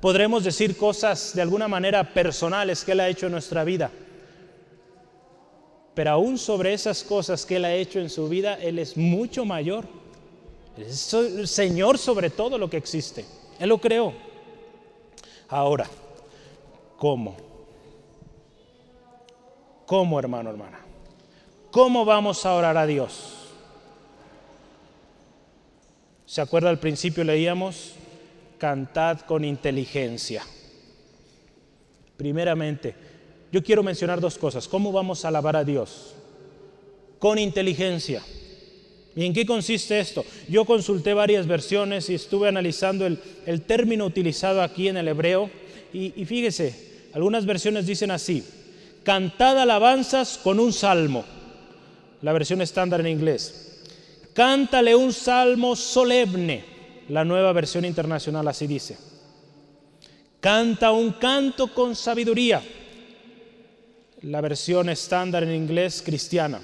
Podremos 0.00 0.42
decir 0.42 0.76
cosas 0.76 1.36
de 1.36 1.42
alguna 1.42 1.68
manera 1.68 2.12
personales 2.12 2.84
que 2.84 2.92
Él 2.92 3.00
ha 3.00 3.08
hecho 3.08 3.26
en 3.26 3.32
nuestra 3.32 3.62
vida. 3.62 3.92
Pero 5.96 6.10
aún 6.10 6.36
sobre 6.36 6.74
esas 6.74 7.02
cosas 7.02 7.46
que 7.46 7.56
Él 7.56 7.64
ha 7.64 7.72
hecho 7.72 7.98
en 7.98 8.10
su 8.10 8.28
vida, 8.28 8.56
Él 8.56 8.78
es 8.78 8.98
mucho 8.98 9.46
mayor. 9.46 9.86
Es 10.76 11.14
el 11.14 11.48
Señor 11.48 11.96
sobre 11.96 12.28
todo 12.28 12.58
lo 12.58 12.68
que 12.68 12.76
existe. 12.76 13.24
Él 13.58 13.70
lo 13.70 13.78
creó. 13.78 14.12
Ahora, 15.48 15.88
¿cómo? 16.98 17.34
¿Cómo, 19.86 20.18
hermano, 20.18 20.50
hermana? 20.50 20.80
¿Cómo 21.70 22.04
vamos 22.04 22.44
a 22.44 22.52
orar 22.52 22.76
a 22.76 22.84
Dios? 22.84 23.54
¿Se 26.26 26.42
acuerda 26.42 26.68
al 26.68 26.78
principio 26.78 27.24
leíamos? 27.24 27.94
Cantad 28.58 29.20
con 29.20 29.46
inteligencia. 29.46 30.42
Primeramente, 32.18 33.05
yo 33.52 33.62
quiero 33.62 33.82
mencionar 33.82 34.20
dos 34.20 34.38
cosas. 34.38 34.68
¿Cómo 34.68 34.92
vamos 34.92 35.24
a 35.24 35.28
alabar 35.28 35.56
a 35.56 35.64
Dios? 35.64 36.14
Con 37.18 37.38
inteligencia. 37.38 38.22
¿Y 39.14 39.24
en 39.24 39.32
qué 39.32 39.46
consiste 39.46 39.98
esto? 39.98 40.24
Yo 40.48 40.64
consulté 40.64 41.14
varias 41.14 41.46
versiones 41.46 42.10
y 42.10 42.14
estuve 42.14 42.48
analizando 42.48 43.06
el, 43.06 43.62
término 43.62 44.04
utilizado 44.04 44.60
aquí 44.60 44.88
en 44.88 44.98
el 44.98 45.08
hebreo. 45.08 45.50
Y, 45.92 46.12
y 46.20 46.24
fíjese, 46.26 47.08
algunas 47.14 47.46
versiones 47.46 47.86
dicen 47.86 48.10
así, 48.10 48.44
cantad 49.02 49.58
alabanzas 49.58 50.38
con 50.38 50.60
un 50.60 50.72
salmo. 50.72 51.24
La 52.20 52.32
versión 52.32 52.60
estándar 52.60 53.00
en 53.00 53.06
inglés. 53.06 53.82
Cántale 54.34 54.94
un 54.94 55.14
salmo 55.14 55.74
solemne. 55.76 56.76
La 57.08 57.24
nueva 57.24 57.52
versión 57.52 57.84
internacional 57.84 58.46
así 58.48 58.66
dice. 58.66 58.98
Canta 60.40 60.90
un 60.90 61.12
canto 61.12 61.72
con 61.72 61.96
sabiduría. 61.96 62.62
La 64.26 64.40
versión 64.40 64.88
estándar 64.88 65.44
en 65.44 65.54
inglés 65.54 66.02
cristiana. 66.04 66.60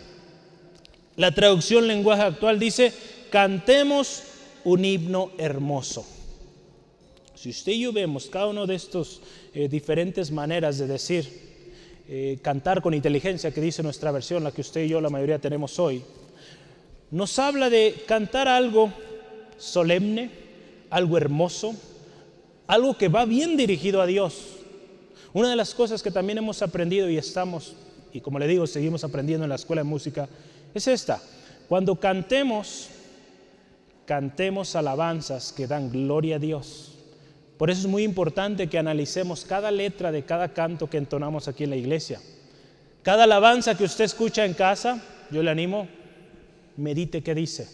La 1.15 1.31
traducción 1.31 1.87
lenguaje 1.87 2.23
actual 2.23 2.59
dice, 2.59 2.93
cantemos 3.31 4.25
un 4.65 4.85
himno 4.85 5.31
hermoso. 5.39 6.05
Si 7.37 7.51
usted 7.51 7.71
y 7.71 7.83
yo 7.83 7.93
vemos 7.93 8.27
cada 8.27 8.49
uno 8.49 8.67
de 8.67 8.75
estos 8.75 9.21
eh, 9.55 9.69
diferentes 9.69 10.33
maneras 10.33 10.77
de 10.79 10.89
decir, 10.89 11.29
eh, 12.09 12.41
cantar 12.43 12.83
con 12.83 12.95
inteligencia, 12.95 13.53
que 13.53 13.61
dice 13.61 13.85
nuestra 13.85 14.11
versión, 14.11 14.43
la 14.43 14.51
que 14.51 14.63
usted 14.63 14.83
y 14.83 14.89
yo 14.89 15.01
la 15.01 15.11
mayoría 15.11 15.39
tenemos 15.39 15.79
hoy, 15.79 16.03
nos 17.13 17.39
habla 17.39 17.71
de 17.71 17.95
cantar 18.09 18.49
algo 18.49 18.93
solemne, 19.57 20.31
algo 20.91 21.17
hermoso, 21.17 21.77
algo 22.67 22.99
que 22.99 23.07
va 23.07 23.25
bien 23.25 23.57
dirigido 23.57 24.03
a 24.03 24.07
Dios. 24.07 24.62
Una 25.33 25.51
de 25.51 25.57
las 25.57 25.75
cosas 25.75 26.03
que 26.03 26.11
también 26.11 26.39
hemos 26.39 26.61
aprendido 26.63 27.09
y 27.09 27.17
estamos, 27.17 27.75
y 28.13 28.21
como 28.21 28.39
le 28.39 28.47
digo, 28.47 28.67
seguimos 28.67 29.03
aprendiendo 29.05 29.45
en 29.45 29.51
la 29.51 29.57
escuela 29.57 29.83
de 29.83 29.89
música, 29.89 30.29
es 30.75 30.87
esta. 30.87 31.21
Cuando 31.69 31.97
cantemos, 31.97 32.89
cantemos 34.05 34.77
alabanzas 34.77 35.53
que 35.53 35.67
dan 35.67 35.91
gloria 35.91 36.37
a 36.37 36.39
Dios. 36.39 36.93
Por 37.57 37.71
eso 37.71 37.83
es 37.83 37.87
muy 37.87 38.03
importante 38.03 38.69
que 38.69 38.79
analicemos 38.79 39.45
cada 39.45 39.71
letra 39.71 40.13
de 40.13 40.25
cada 40.25 40.53
canto 40.53 40.91
que 40.91 40.99
entonamos 40.99 41.49
aquí 41.49 41.65
en 41.65 41.71
la 41.71 41.77
iglesia. 41.77 42.21
Cada 43.03 43.25
alabanza 43.25 43.77
que 43.77 43.85
usted 43.85 44.05
escucha 44.05 44.45
en 44.45 44.55
casa, 44.55 45.03
yo 45.31 45.43
le 45.43 45.51
animo, 45.51 45.89
medite 46.77 47.23
qué 47.23 47.35
dice. 47.35 47.69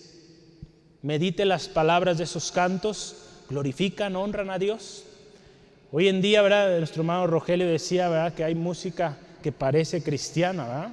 Medite 1.03 1.45
las 1.45 1.69
palabras 1.69 2.19
de 2.19 2.25
esos 2.25 2.53
cantos, 2.53 3.17
glorifican, 3.49 4.15
honran 4.15 4.51
a 4.51 4.59
Dios. 4.59 5.05
Hoy 5.91 6.09
en 6.09 6.21
día, 6.21 6.43
¿verdad? 6.43 6.77
Nuestro 6.77 7.01
hermano 7.01 7.27
Rogelio 7.27 7.67
decía, 7.67 8.11
¿verdad? 8.11 8.35
Que 8.35 8.45
hay 8.45 8.55
música 8.55 9.17
que 9.43 9.53
parece 9.53 10.03
cristiana, 10.03 10.65
¿verdad? 10.67 10.93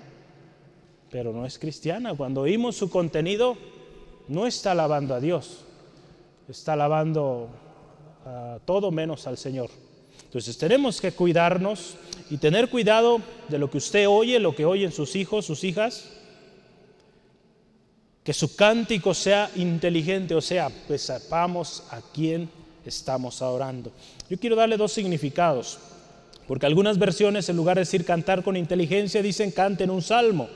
Pero 1.12 1.34
no 1.34 1.46
es 1.46 1.60
cristiana. 1.60 2.14
Cuando 2.16 2.42
oímos 2.42 2.78
su 2.78 2.90
contenido, 2.90 3.58
no 4.30 4.48
está 4.48 4.72
alabando 4.72 5.14
a 5.14 5.20
Dios, 5.20 5.66
está 6.48 6.74
alabando 6.74 7.50
a 8.26 8.60
todo 8.64 8.90
menos 8.90 9.28
al 9.28 9.38
Señor. 9.38 9.70
Entonces 10.24 10.58
tenemos 10.58 11.02
que 11.02 11.12
cuidarnos 11.12 11.98
y 12.30 12.38
tener 12.38 12.70
cuidado 12.70 13.20
de 13.50 13.58
lo 13.58 13.70
que 13.70 13.80
usted 13.80 14.08
oye, 14.08 14.40
lo 14.40 14.56
que 14.56 14.64
oyen 14.64 14.94
sus 14.94 15.18
hijos, 15.18 15.46
sus 15.46 15.66
hijas, 15.66 16.10
que 18.24 18.32
su 18.32 18.56
cántico 18.56 19.14
sea 19.14 19.52
inteligente, 19.58 20.36
o 20.36 20.42
sea, 20.42 20.70
pues 20.88 21.02
sepamos 21.02 21.84
a 21.92 22.00
quién 22.14 22.50
estamos 22.86 23.42
adorando. 23.42 23.92
Yo 24.30 24.40
quiero 24.40 24.56
darle 24.56 24.78
dos 24.78 24.92
significados, 24.92 25.78
porque 26.48 26.66
algunas 26.66 26.98
versiones 26.98 27.48
en 27.50 27.58
lugar 27.58 27.78
de 27.78 27.82
decir 27.82 28.06
cantar 28.06 28.44
con 28.44 28.58
inteligencia 28.58 29.22
dicen 29.22 29.52
canten 29.52 29.92
un 29.92 30.02
salmo. 30.02 30.50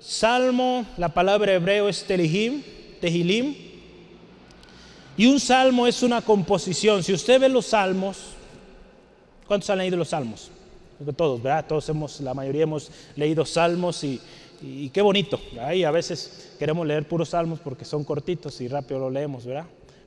Salmo, 0.00 0.84
la 0.96 1.08
palabra 1.10 1.54
hebreo 1.54 1.88
es 1.88 2.04
telihim, 2.04 2.62
tehilim, 3.00 3.54
y 5.16 5.26
un 5.26 5.40
salmo 5.40 5.86
es 5.86 6.02
una 6.02 6.20
composición. 6.20 7.02
Si 7.02 7.12
usted 7.12 7.40
ve 7.40 7.48
los 7.48 7.66
salmos, 7.66 8.18
¿cuántos 9.46 9.70
han 9.70 9.78
leído 9.78 9.96
los 9.96 10.08
salmos? 10.08 10.50
Todos, 11.16 11.42
¿verdad? 11.42 11.64
Todos 11.66 11.88
hemos, 11.88 12.20
la 12.20 12.34
mayoría 12.34 12.64
hemos 12.64 12.90
leído 13.14 13.46
salmos 13.46 14.02
y, 14.02 14.20
y 14.60 14.90
qué 14.90 15.00
bonito. 15.00 15.40
Ahí 15.60 15.84
a 15.84 15.90
veces 15.90 16.54
queremos 16.58 16.86
leer 16.86 17.06
puros 17.06 17.30
salmos 17.30 17.60
porque 17.60 17.84
son 17.84 18.04
cortitos 18.04 18.60
y 18.60 18.68
rápido 18.68 19.00
lo 19.00 19.10
leemos, 19.10 19.46
¿verdad? 19.46 19.66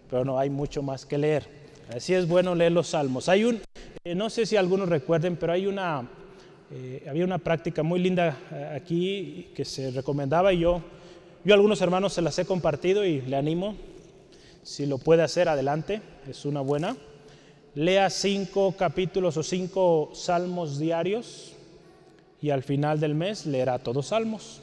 Pero 0.09 0.25
no 0.25 0.38
hay 0.38 0.49
mucho 0.49 0.83
más 0.83 1.05
que 1.05 1.17
leer. 1.17 1.59
Así 1.95 2.13
es 2.13 2.28
bueno 2.28 2.54
leer 2.54 2.71
los 2.71 2.89
salmos. 2.89 3.30
Hay 3.30 3.43
un, 3.43 3.62
eh, 4.04 4.13
no 4.13 4.30
sé 4.30 4.45
si 4.45 4.56
algunos 4.56 4.89
recuerden, 4.89 5.38
pero 5.38 5.54
hay 5.54 5.65
una, 5.65 6.08
eh, 6.69 7.04
había 7.10 7.25
una 7.25 7.39
práctica 7.39 7.82
muy 7.82 7.99
linda 7.99 8.38
eh, 8.52 8.73
aquí 8.75 9.47
que 9.56 9.65
se 9.65 9.89
recomendaba 9.89 10.54
y 10.54 10.60
yo, 10.60 10.84
yo 11.43 11.54
a 11.54 11.56
algunos 11.56 11.82
hermanos 11.82 12.13
se 12.13 12.21
las 12.21 12.38
he 12.38 12.45
compartido 12.45 13.04
y 13.04 13.21
le 13.21 13.36
animo, 13.36 13.75
si 14.62 14.86
lo 14.86 14.99
puede 14.99 15.23
hacer, 15.23 15.49
adelante, 15.49 15.99
es 16.30 16.45
una 16.45 16.62
buena. 16.62 16.95
Lea 17.73 18.12
cinco 18.12 18.75
capítulos 18.78 19.36
o 19.38 19.41
cinco 19.41 20.12
salmos 20.13 20.78
diarios 20.78 21.54
y 22.39 22.52
al 22.52 22.62
final 22.62 22.99
del 22.99 23.15
mes 23.15 23.47
leerá 23.47 23.80
todos 23.80 24.08
salmos. 24.08 24.62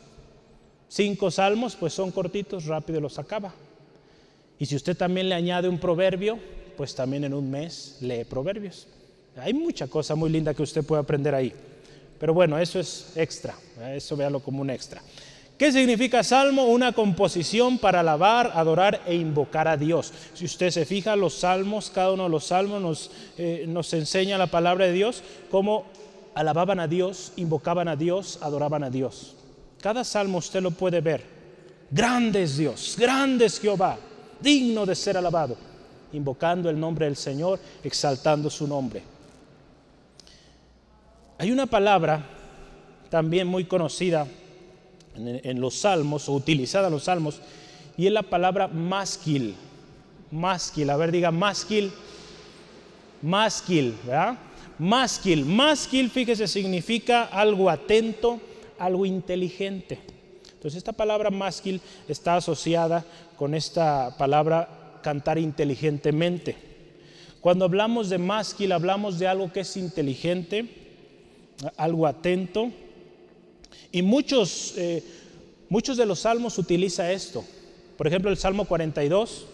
Cinco 0.87 1.33
salmos, 1.33 1.75
pues 1.75 1.93
son 1.93 2.13
cortitos, 2.13 2.67
rápido 2.67 3.01
los 3.01 3.19
acaba. 3.19 3.53
Y 4.61 4.67
si 4.67 4.77
usted 4.77 4.97
también 4.97 5.29
le 5.29 5.35
añade 5.35 5.69
un 5.69 5.81
proverbio, 5.81 6.39
pues 6.77 6.95
también 6.95 7.25
en 7.25 7.35
un 7.35 7.51
mes 7.51 7.97
lee 8.01 8.25
proverbios. 8.25 8.87
Hay 9.37 9.55
mucha 9.55 9.87
cosa 9.87 10.15
muy 10.15 10.31
linda 10.31 10.55
que 10.55 10.63
usted 10.63 10.85
puede 10.85 11.03
aprender 11.03 11.35
ahí. 11.35 11.53
Pero 12.19 12.33
bueno, 12.33 12.59
eso 12.59 12.81
es 12.81 13.13
extra, 13.15 13.55
eso 13.95 14.17
véalo 14.17 14.41
como 14.41 14.63
un 14.63 14.71
extra. 14.71 15.03
¿Qué 15.59 15.73
significa 15.73 16.23
salmo? 16.23 16.67
Una 16.67 16.93
composición 16.93 17.79
para 17.79 18.01
alabar, 18.01 18.53
adorar 18.55 19.03
e 19.07 19.15
invocar 19.15 19.69
a 19.69 19.77
Dios. 19.79 20.13
Si 20.35 20.45
usted 20.45 20.71
se 20.71 20.85
fija, 20.85 21.17
los 21.17 21.35
salmos, 21.35 21.89
cada 21.89 22.13
uno 22.13 22.25
de 22.25 22.29
los 22.29 22.45
salmos 22.45 22.83
nos, 22.83 23.11
eh, 23.39 23.65
nos 23.67 23.93
enseña 23.95 24.37
la 24.37 24.49
palabra 24.49 24.87
de 24.87 24.93
Dios, 24.93 25.23
cómo 25.51 25.87
alababan 26.35 26.79
a 26.79 26.89
Dios, 26.89 27.33
invocaban 27.37 27.89
a 27.89 27.97
Dios, 27.97 28.39
adoraban 28.43 28.85
a 28.85 28.91
Dios. 28.91 29.35
Cada 29.81 30.05
salmo 30.05 30.39
usted 30.39 30.61
lo 30.61 30.73
puede 30.73 31.01
ver. 31.01 31.23
Grande 31.91 32.43
es 32.43 32.59
Dios, 32.59 32.97
grande 32.99 33.47
es 33.47 33.59
Jehová, 33.59 33.99
digno 34.41 34.85
de 34.85 34.95
ser 34.95 35.17
alabado, 35.17 35.57
invocando 36.13 36.71
el 36.71 36.79
nombre 36.79 37.07
del 37.07 37.17
Señor, 37.17 37.59
exaltando 37.83 38.51
su 38.51 38.67
nombre. 38.67 39.03
Hay 41.39 41.51
una 41.51 41.67
palabra 41.67 42.25
también 43.11 43.47
muy 43.47 43.65
conocida 43.65 44.27
en, 45.17 45.61
los 45.61 45.75
salmos 45.75 46.29
o 46.29 46.33
utilizada 46.33 46.89
en 46.89 46.93
los 46.93 47.05
salmos 47.05 47.41
y 47.97 48.07
es 48.07 48.13
la 48.13 48.23
palabra 48.23 48.69
másquil. 48.69 49.55
Másquil, 50.31 50.91
a 50.91 50.97
ver, 50.97 51.13
diga 51.13 51.31
másquil, 51.31 51.93
másquil, 53.23 53.95
¿verdad? 54.05 54.39
Másquil, 54.79 55.45
másquil, 55.45 56.11
fíjese, 56.11 56.49
significa 56.49 57.25
algo 57.25 57.71
atento, 57.71 58.41
algo 58.79 59.07
inteligente. 59.07 60.01
Entonces 60.53 60.79
esta 60.79 60.93
palabra 60.93 61.31
másquil 61.31 61.81
está 62.09 62.37
asociada 62.37 63.05
con 63.37 63.55
esta 63.55 64.15
palabra 64.19 64.69
cantar 65.07 65.39
inteligentemente. 65.39 66.57
Cuando 67.41 67.65
hablamos 67.65 68.09
de 68.09 68.19
másquil, 68.19 68.73
hablamos 68.73 69.21
de 69.21 69.29
algo 69.29 69.53
que 69.53 69.61
es 69.61 69.77
inteligente, 69.77 70.67
algo 71.77 72.09
atento. 72.09 72.73
Y 73.93 74.03
muchos, 74.03 74.75
eh, 74.77 75.05
muchos 75.69 75.97
de 75.97 76.07
los 76.07 76.19
salmos 76.19 76.59
utiliza 76.59 77.13
esto. 77.13 77.45
Por 77.97 78.09
ejemplo, 78.09 78.33
el 78.33 78.37
Salmo 78.37 78.65
42. 78.65 79.47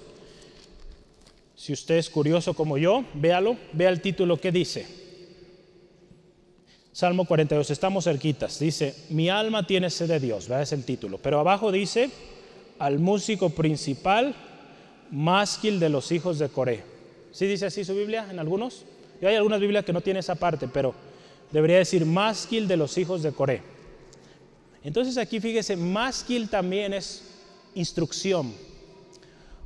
Si 1.54 1.74
usted 1.74 1.98
es 1.98 2.08
curioso 2.08 2.54
como 2.54 2.78
yo, 2.78 3.04
véalo, 3.12 3.58
vea 3.74 3.90
el 3.90 4.00
título 4.00 4.40
que 4.40 4.52
dice. 4.52 4.86
Salmo 6.92 7.26
42, 7.26 7.70
estamos 7.70 8.04
cerquitas. 8.04 8.58
Dice, 8.58 8.94
mi 9.10 9.28
alma 9.28 9.66
tiene 9.66 9.90
sed 9.90 10.08
de 10.08 10.18
Dios, 10.18 10.48
¿verdad? 10.48 10.62
es 10.62 10.72
el 10.72 10.86
título. 10.86 11.18
Pero 11.18 11.40
abajo 11.40 11.70
dice, 11.70 12.08
al 12.78 12.98
músico 13.00 13.50
principal, 13.50 14.34
másquil 15.12 15.79
de 15.79 15.90
los 15.90 16.11
hijos 16.11 16.38
de 16.38 16.48
Coré. 16.48 16.83
¿Sí 17.31 17.46
dice 17.46 17.66
así 17.66 17.85
su 17.85 17.94
Biblia 17.94 18.27
en 18.31 18.38
algunos? 18.38 18.85
Y 19.20 19.27
hay 19.27 19.37
algunas 19.37 19.61
Biblias 19.61 19.85
que 19.85 19.92
no 19.92 20.01
tienen 20.01 20.20
esa 20.20 20.35
parte, 20.35 20.66
pero 20.66 20.94
debería 21.53 21.77
decir 21.77 22.05
másquil 22.05 22.66
de 22.66 22.77
los 22.77 22.96
hijos 22.98 23.22
de 23.22 23.31
Coré. 23.33 23.62
Entonces 24.83 25.16
aquí 25.18 25.38
fíjese, 25.38 25.77
másquil 25.77 26.48
también 26.48 26.94
es 26.94 27.22
instrucción. 27.75 28.53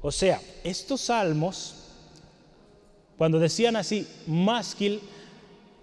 O 0.03 0.11
sea, 0.13 0.41
estos 0.63 1.03
salmos, 1.03 1.77
cuando 3.17 3.39
decían 3.39 3.77
así, 3.77 4.07
másquil, 4.27 5.01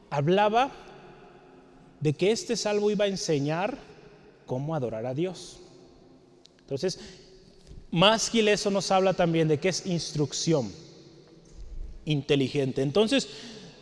hablaba 0.10 0.71
de 2.02 2.13
que 2.13 2.32
este 2.32 2.56
salmo 2.58 2.91
iba 2.91 3.06
a 3.06 3.08
enseñar 3.08 3.78
cómo 4.45 4.76
adorar 4.76 5.06
a 5.06 5.13
Dios. 5.13 5.62
Entonces, 6.60 6.99
másquil 7.93 8.47
eso 8.47 8.71
nos 8.71 8.89
habla 8.89 9.13
también 9.13 9.47
de 9.47 9.60
que 9.60 9.69
es 9.69 9.86
instrucción 9.86 10.73
inteligente. 12.06 12.82
Entonces, 12.82 13.29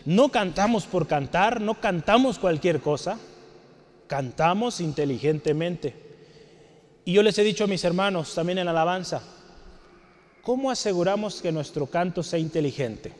no 0.05 0.29
cantamos 0.29 0.85
por 0.85 1.07
cantar, 1.07 1.61
no 1.61 1.79
cantamos 1.79 2.37
cualquier 2.37 2.81
cosa, 2.81 3.17
cantamos 4.07 4.81
inteligentemente. 4.81 5.95
Y 7.05 7.13
yo 7.13 7.23
les 7.23 7.37
he 7.37 7.43
dicho 7.43 7.63
a 7.63 7.67
mis 7.67 7.85
hermanos 7.85 8.35
también 8.35 8.57
en 8.57 8.67
alabanza, 8.67 9.23
¿cómo 10.43 10.69
aseguramos 10.69 11.41
que 11.41 11.53
nuestro 11.53 11.87
canto 11.87 12.21
sea 12.21 12.37
inteligente? 12.37 13.13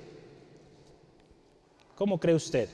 ¿Cómo 1.95 2.19
cree 2.19 2.36
usted? 2.36 2.67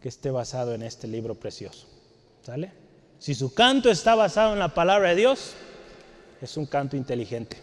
Que 0.00 0.08
esté 0.08 0.32
basado 0.32 0.74
en 0.74 0.82
este 0.82 1.06
libro 1.06 1.36
precioso. 1.36 1.86
¿Sale? 2.42 2.81
Si 3.22 3.36
su 3.36 3.54
canto 3.54 3.88
está 3.88 4.16
basado 4.16 4.52
en 4.52 4.58
la 4.58 4.74
palabra 4.74 5.10
de 5.10 5.14
Dios, 5.14 5.52
es 6.40 6.56
un 6.56 6.66
canto 6.66 6.96
inteligente. 6.96 7.56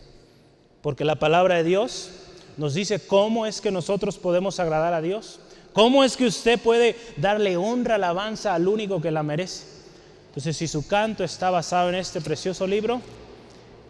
Porque 0.82 1.04
la 1.04 1.19
palabra 1.19 1.56
de 1.56 1.65
Dios 1.65 2.12
nos 2.56 2.76
dice 2.76 3.06
cómo 3.06 3.45
es 3.45 3.60
que 3.60 3.69
nosotros 3.69 4.17
podemos 4.17 4.62
agradar 4.62 4.93
a 4.93 5.02
Dios. 5.02 5.41
¿Cómo 5.74 6.06
es 6.06 6.15
que 6.15 6.28
usted 6.28 6.62
puede 6.62 6.95
darle 7.17 7.58
honra, 7.58 7.95
alabanza 7.95 8.56
al 8.56 8.69
único 8.69 9.02
que 9.02 9.12
la 9.12 9.22
merece? 9.22 9.65
Entonces, 10.28 10.56
si 10.56 10.65
su 10.65 10.88
canto 10.88 11.26
está 11.26 11.50
basado 11.50 11.89
en 11.89 11.95
este 11.95 12.22
precioso 12.22 12.65
libro, 12.65 13.02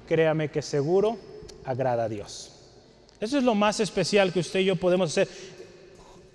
créame 0.07 0.49
que 0.49 0.63
seguro 0.63 1.19
agrada 1.65 2.05
a 2.05 2.09
Dios. 2.09 2.49
Eso 3.19 3.37
es 3.37 3.43
lo 3.43 3.53
más 3.53 3.79
especial 3.79 4.33
que 4.33 4.39
usted 4.39 4.61
y 4.61 4.65
yo 4.65 4.75
podemos 4.75 5.11
hacer. 5.11 5.27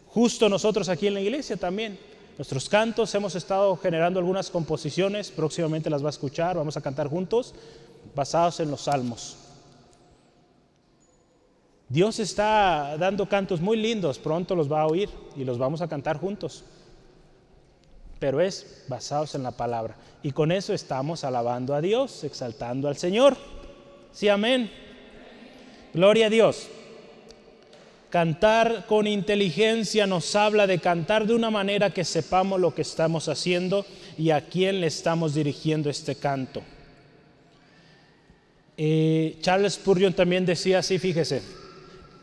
Justo 0.07 0.49
nosotros 0.49 0.89
aquí 0.89 1.09
en 1.09 1.15
la 1.15 1.21
iglesia 1.21 1.57
también. 1.57 1.99
Nuestros 2.37 2.69
cantos 2.69 3.15
hemos 3.15 3.37
estado 3.37 3.77
generando 3.77 4.19
algunas 4.19 4.51
composiciones, 4.51 5.31
próximamente 5.31 5.89
las 5.89 6.03
va 6.03 6.09
a 6.09 6.11
escuchar, 6.11 6.57
vamos 6.57 6.77
a 6.77 6.81
cantar 6.81 7.09
juntos, 7.09 7.55
basados 8.15 8.59
en 8.59 8.73
los 8.73 8.83
salmos. 8.83 9.37
Dios 11.89 12.19
está 12.19 12.97
dando 12.99 13.29
cantos 13.29 13.61
muy 13.61 13.77
lindos, 13.77 14.19
pronto 14.19 14.57
los 14.57 14.71
va 14.71 14.83
a 14.83 14.87
oír 14.87 15.09
y 15.37 15.45
los 15.45 15.59
vamos 15.59 15.81
a 15.81 15.87
cantar 15.87 16.19
juntos. 16.19 16.65
Pero 18.19 18.41
es 18.41 18.85
basados 18.89 19.37
en 19.37 19.45
la 19.45 19.53
palabra. 19.53 19.97
Y 20.23 20.33
con 20.33 20.51
eso 20.51 20.73
estamos 20.73 21.23
alabando 21.23 21.73
a 21.73 21.81
Dios, 21.81 22.25
exaltando 22.25 22.89
al 22.89 22.97
Señor. 22.97 23.37
Sí, 24.11 24.29
amén. 24.29 24.73
Gloria 25.93 26.27
a 26.27 26.31
Dios. 26.31 26.69
Cantar 28.15 28.87
con 28.87 29.09
inteligencia 29.09 30.07
nos 30.07 30.37
habla 30.37 30.69
de 30.69 30.79
cantar 30.79 31.27
de 31.27 31.35
una 31.35 31.51
manera 31.51 31.91
que 31.91 32.05
sepamos 32.05 32.61
lo 32.61 32.73
que 32.73 32.83
estamos 32.83 33.29
haciendo 33.29 33.85
y 34.17 34.31
a 34.31 34.41
quién 34.43 34.81
le 34.81 34.87
estamos 34.87 35.35
dirigiendo 35.35 35.91
este 35.91 36.15
canto. 36.15 36.63
Eh, 38.77 39.37
Charles 39.41 39.73
Spurgeon 39.73 40.13
también 40.13 40.47
decía 40.47 40.79
así, 40.79 41.01
fíjese, 41.01 41.43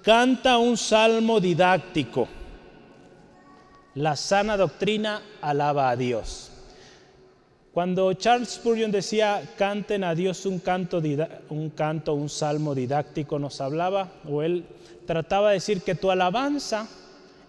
canta 0.01 0.59
un 0.59 0.77
salmo 0.77 1.41
didáctico. 1.41 2.29
La 3.95 4.15
sana 4.15 4.55
doctrina 4.55 5.21
alaba 5.41 5.89
a 5.89 5.97
Dios. 5.97 6.50
Cuando 7.73 8.11
Charles 8.13 8.49
Spurgeon 8.49 8.91
decía 8.91 9.41
canten 9.57 10.03
a 10.03 10.13
Dios 10.13 10.45
un 10.45 10.59
canto, 10.59 11.01
un 11.49 11.69
canto, 11.69 12.13
un 12.13 12.27
salmo 12.27 12.75
didáctico, 12.75 13.39
nos 13.39 13.61
hablaba, 13.61 14.11
o 14.29 14.41
él 14.41 14.65
trataba 15.05 15.49
de 15.49 15.55
decir 15.55 15.81
que 15.81 15.95
tu 15.95 16.11
alabanza 16.11 16.87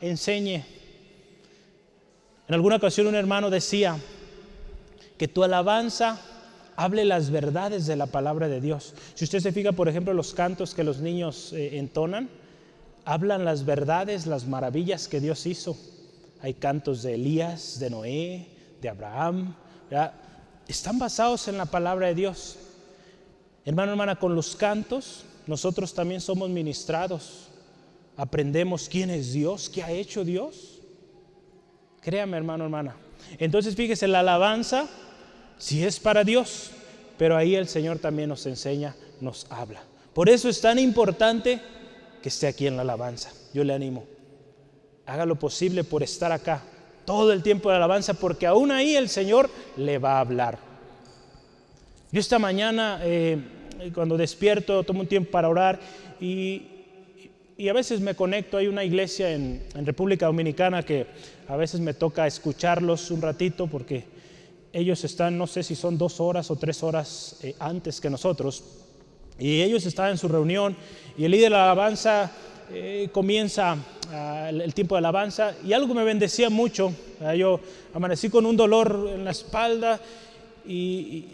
enseñe. 0.01 0.65
En 2.47 2.55
alguna 2.55 2.77
ocasión 2.77 3.09
un 3.09 3.17
hermano 3.17 3.51
decía 3.51 3.99
que 5.19 5.27
tu 5.27 5.43
alabanza 5.43 6.21
hable 6.77 7.05
las 7.05 7.31
verdades 7.31 7.87
de 7.87 7.97
la 7.97 8.07
palabra 8.07 8.49
de 8.49 8.61
Dios. 8.61 8.95
Si 9.15 9.25
usted 9.25 9.41
se 9.41 9.53
fija, 9.53 9.73
por 9.73 9.89
ejemplo, 9.89 10.15
los 10.15 10.35
cantos 10.35 10.75
que 10.75 10.85
los 10.85 10.99
niños 10.99 11.53
eh, 11.53 11.79
entonan, 11.79 12.29
hablan 13.05 13.45
las 13.45 13.65
verdades, 13.65 14.27
las 14.27 14.47
maravillas 14.47 15.09
que 15.09 15.21
Dios 15.21 15.47
hizo. 15.47 15.77
Hay 16.41 16.55
cantos 16.55 17.03
de 17.03 17.15
Elías, 17.15 17.79
de 17.79 17.91
Noé, 17.91 18.49
de 18.81 18.89
Abraham. 18.89 19.55
Están 20.69 20.99
basados 20.99 21.49
en 21.49 21.59
la 21.59 21.67
palabra 21.67 22.09
de 22.09 22.15
Dios. 22.15 22.57
Hermano, 23.65 23.93
hermana, 23.93 24.17
con 24.17 24.35
los 24.35 24.57
cantos 24.57 25.25
nosotros 25.47 25.93
también 25.95 26.21
somos 26.21 26.49
ministrados. 26.51 27.49
Aprendemos 28.17 28.89
quién 28.89 29.11
es 29.11 29.33
Dios, 29.33 29.69
qué 29.69 29.83
ha 29.83 29.91
hecho 29.91 30.25
Dios. 30.25 30.81
Créame, 32.01 32.37
hermano, 32.37 32.65
hermana. 32.65 32.97
Entonces, 33.39 33.75
fíjese, 33.75 34.07
la 34.07 34.21
alabanza, 34.21 34.89
si 35.59 35.85
es 35.85 35.99
para 35.99 36.25
Dios, 36.25 36.71
pero 37.19 37.37
ahí 37.37 37.55
el 37.55 37.69
Señor 37.69 37.99
también 37.99 38.29
nos 38.29 38.47
enseña, 38.47 38.95
nos 39.21 39.47
habla. 39.51 39.83
Por 40.13 40.29
eso 40.29 40.49
es 40.49 40.61
tan 40.61 40.79
importante 40.79 41.61
que 42.21 42.29
esté 42.29 42.47
aquí 42.47 42.67
en 42.67 42.77
la 42.77 42.83
alabanza. 42.83 43.33
Yo 43.55 43.65
le 43.65 43.73
animo. 43.73 44.05
Haga 45.07 45.27
lo 45.27 45.37
posible 45.37 45.85
por 45.85 46.03
estar 46.03 46.31
acá 46.33 46.63
todo 47.05 47.33
el 47.33 47.43
tiempo 47.43 47.71
de 47.71 47.77
alabanza, 47.77 48.15
porque 48.15 48.47
aún 48.47 48.71
ahí 48.71 48.95
el 48.97 49.09
Señor 49.09 49.51
le 49.77 49.99
va 49.99 50.17
a 50.17 50.21
hablar. 50.21 50.59
Yo 52.11 52.21
esta 52.21 52.39
mañana, 52.39 53.01
eh, 53.03 53.39
cuando 53.95 54.17
despierto, 54.17 54.83
tomo 54.85 55.01
un 55.01 55.07
tiempo 55.07 55.31
para 55.31 55.49
orar 55.49 55.81
y, 56.21 56.69
a 57.69 57.73
veces 57.73 58.01
me 58.01 58.15
conecto. 58.15 58.57
Hay 58.57 58.67
una 58.67 58.85
iglesia 58.85 59.31
en, 59.33 59.63
República 59.87 60.27
Dominicana 60.27 60.83
que 60.83 61.07
a 61.49 61.57
veces 61.57 61.81
me 61.81 61.95
toca 61.95 62.27
escucharlos 62.27 63.11
un 63.11 63.23
ratito 63.23 63.67
porque 63.67 64.05
ellos 64.73 65.05
están, 65.05 65.39
no 65.39 65.47
sé 65.47 65.63
si 65.63 65.75
son 65.75 65.97
dos 65.97 66.21
horas 66.21 66.51
o 66.51 66.57
tres 66.57 66.83
horas 66.83 67.39
eh, 67.43 67.55
antes 67.61 68.01
que 68.01 68.11
nosotros. 68.11 68.65
Y 69.39 69.63
ellos 69.63 69.87
estaban 69.87 70.13
en 70.13 70.19
su 70.19 70.29
reunión 70.29 70.77
y 71.17 71.25
el 71.25 71.31
líder 71.31 71.45
de 71.45 71.51
la 71.51 71.65
alabanza 71.65 72.31
eh, 72.71 73.09
comienza 73.13 73.77
ah, 74.11 74.49
el, 74.51 74.75
tiempo 74.75 74.95
de 74.95 75.01
alabanza 75.01 75.55
y 75.65 75.73
algo 75.73 75.95
me 75.95 76.05
bendecía 76.05 76.51
mucho. 76.51 76.93
Ah, 77.21 77.35
yo 77.35 77.61
amanecí 77.95 78.29
con 78.29 78.47
un 78.47 78.57
dolor 78.57 79.11
en 79.15 79.25
la 79.25 79.31
espalda 79.31 80.01
y, 80.67 81.27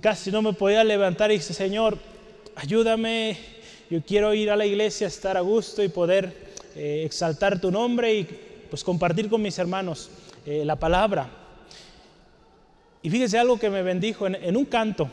casi 0.00 0.30
no 0.30 0.42
me 0.42 0.52
podía 0.52 0.84
levantar 0.84 1.30
y 1.30 1.38
dije, 1.38 1.52
Señor, 1.52 1.98
ayúdame, 2.54 3.36
yo 3.90 4.02
quiero 4.02 4.34
ir 4.34 4.50
a 4.50 4.56
la 4.56 4.66
iglesia, 4.66 5.06
estar 5.06 5.36
a 5.36 5.40
gusto 5.40 5.82
y 5.82 5.88
poder 5.88 6.32
eh, 6.76 7.02
exaltar 7.04 7.60
tu 7.60 7.70
nombre 7.70 8.14
y 8.14 8.28
pues 8.70 8.84
compartir 8.84 9.28
con 9.28 9.42
mis 9.42 9.58
hermanos 9.58 10.10
eh, 10.46 10.64
la 10.64 10.76
palabra. 10.76 11.28
Y 13.02 13.10
fíjese 13.10 13.38
algo 13.38 13.58
que 13.58 13.68
me 13.68 13.82
bendijo 13.82 14.26
en 14.26 14.56
un 14.56 14.64
canto. 14.64 15.10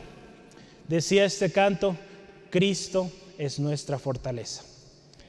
Decía 0.88 1.24
este 1.24 1.52
canto, 1.52 1.96
Cristo 2.50 3.10
es 3.38 3.58
nuestra 3.58 3.98
fortaleza. 3.98 4.71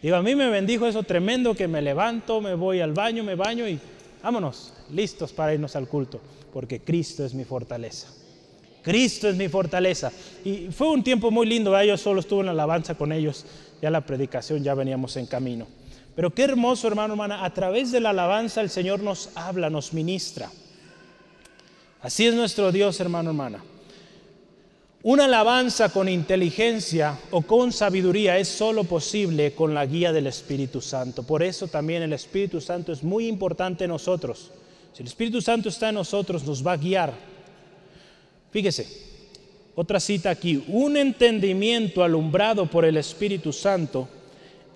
Digo, 0.03 0.17
a 0.17 0.21
mí 0.21 0.35
me 0.35 0.49
bendijo 0.49 0.85
eso 0.85 1.01
tremendo 1.03 1.55
que 1.55 1.69
me 1.69 1.81
levanto, 1.81 2.41
me 2.41 2.55
voy 2.55 2.81
al 2.81 2.91
baño, 2.91 3.23
me 3.23 3.35
baño 3.35 3.65
y 3.69 3.79
vámonos, 4.21 4.73
listos 4.91 5.31
para 5.31 5.53
irnos 5.53 5.77
al 5.77 5.87
culto, 5.87 6.19
porque 6.51 6.81
Cristo 6.81 7.23
es 7.23 7.33
mi 7.33 7.45
fortaleza. 7.45 8.09
Cristo 8.81 9.29
es 9.29 9.37
mi 9.37 9.47
fortaleza. 9.47 10.11
Y 10.43 10.67
fue 10.71 10.89
un 10.89 11.05
tiempo 11.05 11.31
muy 11.31 11.47
lindo, 11.47 11.81
yo 11.83 11.95
solo 11.95 12.19
estuve 12.19 12.41
en 12.41 12.47
la 12.47 12.51
alabanza 12.51 12.95
con 12.95 13.13
ellos, 13.13 13.45
ya 13.81 13.89
la 13.89 14.01
predicación 14.01 14.61
ya 14.61 14.75
veníamos 14.75 15.15
en 15.15 15.25
camino. 15.25 15.67
Pero 16.17 16.31
qué 16.31 16.43
hermoso, 16.43 16.85
hermano, 16.85 17.13
hermana, 17.13 17.45
a 17.45 17.53
través 17.53 17.93
de 17.93 18.01
la 18.01 18.09
alabanza 18.09 18.59
el 18.59 18.69
Señor 18.69 18.99
nos 18.99 19.29
habla, 19.35 19.69
nos 19.69 19.93
ministra. 19.93 20.51
Así 22.01 22.27
es 22.27 22.35
nuestro 22.35 22.73
Dios, 22.73 22.99
hermano, 22.99 23.29
hermana. 23.29 23.63
Una 25.05 25.25
alabanza 25.25 25.89
con 25.89 26.07
inteligencia 26.07 27.19
o 27.31 27.41
con 27.41 27.73
sabiduría 27.73 28.37
es 28.37 28.47
solo 28.47 28.85
posible 28.85 29.53
con 29.53 29.73
la 29.73 29.85
guía 29.85 30.13
del 30.13 30.27
Espíritu 30.27 30.79
Santo. 30.79 31.23
Por 31.23 31.43
eso 31.43 31.67
también 31.67 32.03
el 32.03 32.13
Espíritu 32.13 32.61
Santo 32.61 32.93
es 32.93 33.03
muy 33.03 33.27
importante 33.27 33.83
en 33.83 33.89
nosotros. 33.89 34.49
Si 34.93 35.03
el 35.03 35.07
Espíritu 35.07 35.41
Santo 35.41 35.67
está 35.67 35.89
en 35.89 35.95
nosotros, 35.95 36.45
nos 36.45 36.65
va 36.65 36.71
a 36.71 36.77
guiar. 36.77 37.13
Fíjese, 38.49 38.87
otra 39.75 39.99
cita 39.99 40.29
aquí. 40.29 40.63
Un 40.69 40.95
entendimiento 40.95 42.01
alumbrado 42.01 42.65
por 42.65 42.85
el 42.85 42.95
Espíritu 42.95 43.51
Santo 43.51 44.07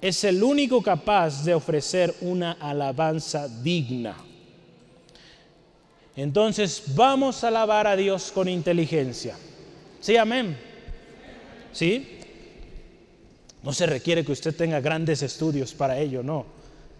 es 0.02 0.26
el 0.26 0.44
único 0.44 0.84
capaz 0.84 1.46
de 1.46 1.54
ofrecer 1.54 2.14
una 2.20 2.52
alabanza 2.52 3.48
digna. 3.48 4.18
Entonces 6.18 6.84
vamos 6.96 7.46
a 7.46 7.48
alabar 7.48 7.88
a 7.88 7.96
Dios 7.96 8.30
con 8.34 8.50
inteligencia. 8.50 9.38
Sí, 10.00 10.18
amén. 10.18 10.58
¿Sí? 11.74 12.18
No 13.64 13.74
se 13.74 13.86
requiere 13.86 14.24
que 14.24 14.32
usted 14.32 14.56
tenga 14.56 14.80
grandes 14.80 15.22
estudios 15.22 15.74
para 15.74 16.00
ello, 16.00 16.24
no. 16.24 16.46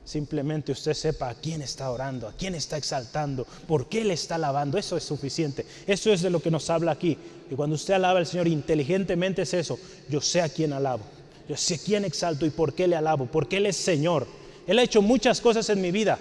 Simplemente 0.08 0.72
usted 0.72 0.94
sepa 0.94 1.30
a 1.30 1.36
quién 1.36 1.62
está 1.62 1.92
orando, 1.92 2.30
a 2.30 2.34
quién 2.34 2.56
está 2.56 2.78
exaltando, 2.78 3.46
por 3.68 3.90
qué 3.90 4.06
le 4.06 4.14
está 4.14 4.36
alabando. 4.36 4.78
Eso 4.78 4.96
es 4.96 5.04
suficiente. 5.04 5.66
Eso 5.86 6.14
es 6.14 6.22
de 6.22 6.30
lo 6.30 6.42
que 6.42 6.50
nos 6.50 6.70
habla 6.70 6.94
aquí. 6.94 7.18
Y 7.52 7.56
cuando 7.56 7.76
usted 7.76 7.94
alaba 7.94 8.20
al 8.20 8.26
Señor 8.26 8.48
inteligentemente 8.48 9.42
es 9.42 9.54
eso. 9.54 9.78
Yo 10.10 10.22
sé 10.22 10.42
a 10.42 10.48
quién 10.48 10.72
alabo. 10.72 11.04
Yo 11.50 11.58
sé 11.58 11.76
a 11.76 11.78
quién 11.78 12.06
exalto 12.06 12.46
y 12.46 12.52
por 12.52 12.74
qué 12.74 12.88
le 12.88 12.96
alabo. 12.96 13.26
Porque 13.26 13.58
Él 13.58 13.66
es 13.66 13.76
Señor. 13.76 14.28
Él 14.66 14.80
ha 14.80 14.84
hecho 14.84 15.02
muchas 15.02 15.42
cosas 15.42 15.70
en 15.70 15.82
mi 15.82 15.92
vida. 15.92 16.20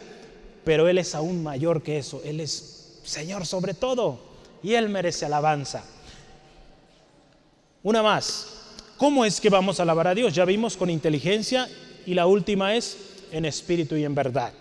Pero 0.64 0.88
Él 0.88 0.98
es 0.98 1.14
aún 1.14 1.44
mayor 1.44 1.84
que 1.84 1.98
eso. 1.98 2.20
Él 2.24 2.40
es 2.40 2.98
Señor 3.04 3.46
sobre 3.46 3.74
todo. 3.74 4.18
Y 4.64 4.74
Él 4.74 4.88
merece 4.88 5.26
alabanza. 5.26 5.84
Una 7.86 8.02
más. 8.02 8.48
¿Cómo 8.96 9.24
es 9.24 9.40
que 9.40 9.48
vamos 9.48 9.78
a 9.78 9.84
alabar 9.84 10.08
a 10.08 10.14
Dios? 10.16 10.34
Ya 10.34 10.44
vimos 10.44 10.76
con 10.76 10.90
inteligencia 10.90 11.68
y 12.04 12.14
la 12.14 12.26
última 12.26 12.74
es 12.74 12.98
en 13.30 13.44
espíritu 13.44 13.94
y 13.94 14.04
en 14.04 14.12
verdad. 14.12 14.52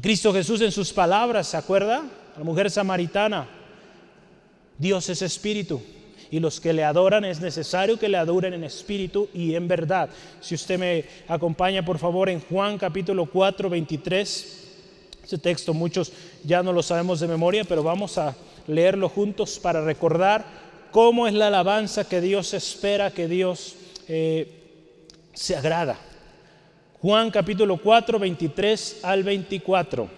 Cristo 0.00 0.32
Jesús 0.32 0.62
en 0.62 0.72
sus 0.72 0.90
palabras, 0.90 1.48
¿se 1.48 1.58
acuerda? 1.58 2.02
La 2.34 2.44
mujer 2.44 2.70
samaritana. 2.70 3.46
Dios 4.78 5.06
es 5.10 5.20
espíritu 5.20 5.82
y 6.30 6.40
los 6.40 6.62
que 6.62 6.72
le 6.72 6.82
adoran 6.82 7.26
es 7.26 7.42
necesario 7.42 7.98
que 7.98 8.08
le 8.08 8.16
adoren 8.16 8.54
en 8.54 8.64
espíritu 8.64 9.28
y 9.34 9.54
en 9.54 9.68
verdad. 9.68 10.08
Si 10.40 10.54
usted 10.54 10.78
me 10.78 11.04
acompaña, 11.28 11.84
por 11.84 11.98
favor, 11.98 12.30
en 12.30 12.40
Juan 12.40 12.78
capítulo 12.78 13.26
4, 13.26 13.68
23. 13.68 14.64
Ese 15.24 15.36
texto 15.36 15.74
muchos 15.74 16.10
ya 16.42 16.62
no 16.62 16.72
lo 16.72 16.82
sabemos 16.82 17.20
de 17.20 17.28
memoria, 17.28 17.64
pero 17.64 17.82
vamos 17.82 18.16
a 18.16 18.34
leerlo 18.66 19.10
juntos 19.10 19.58
para 19.58 19.84
recordar 19.84 20.67
cómo 20.90 21.26
es 21.26 21.34
la 21.34 21.48
alabanza 21.48 22.08
que 22.08 22.20
Dios 22.20 22.54
espera, 22.54 23.10
que 23.10 23.28
Dios 23.28 23.76
eh, 24.08 24.48
se 25.32 25.56
agrada. 25.56 25.98
Juan 27.00 27.30
capítulo 27.30 27.76
4, 27.76 28.18
23 28.18 29.00
al 29.02 29.22
24. 29.22 30.08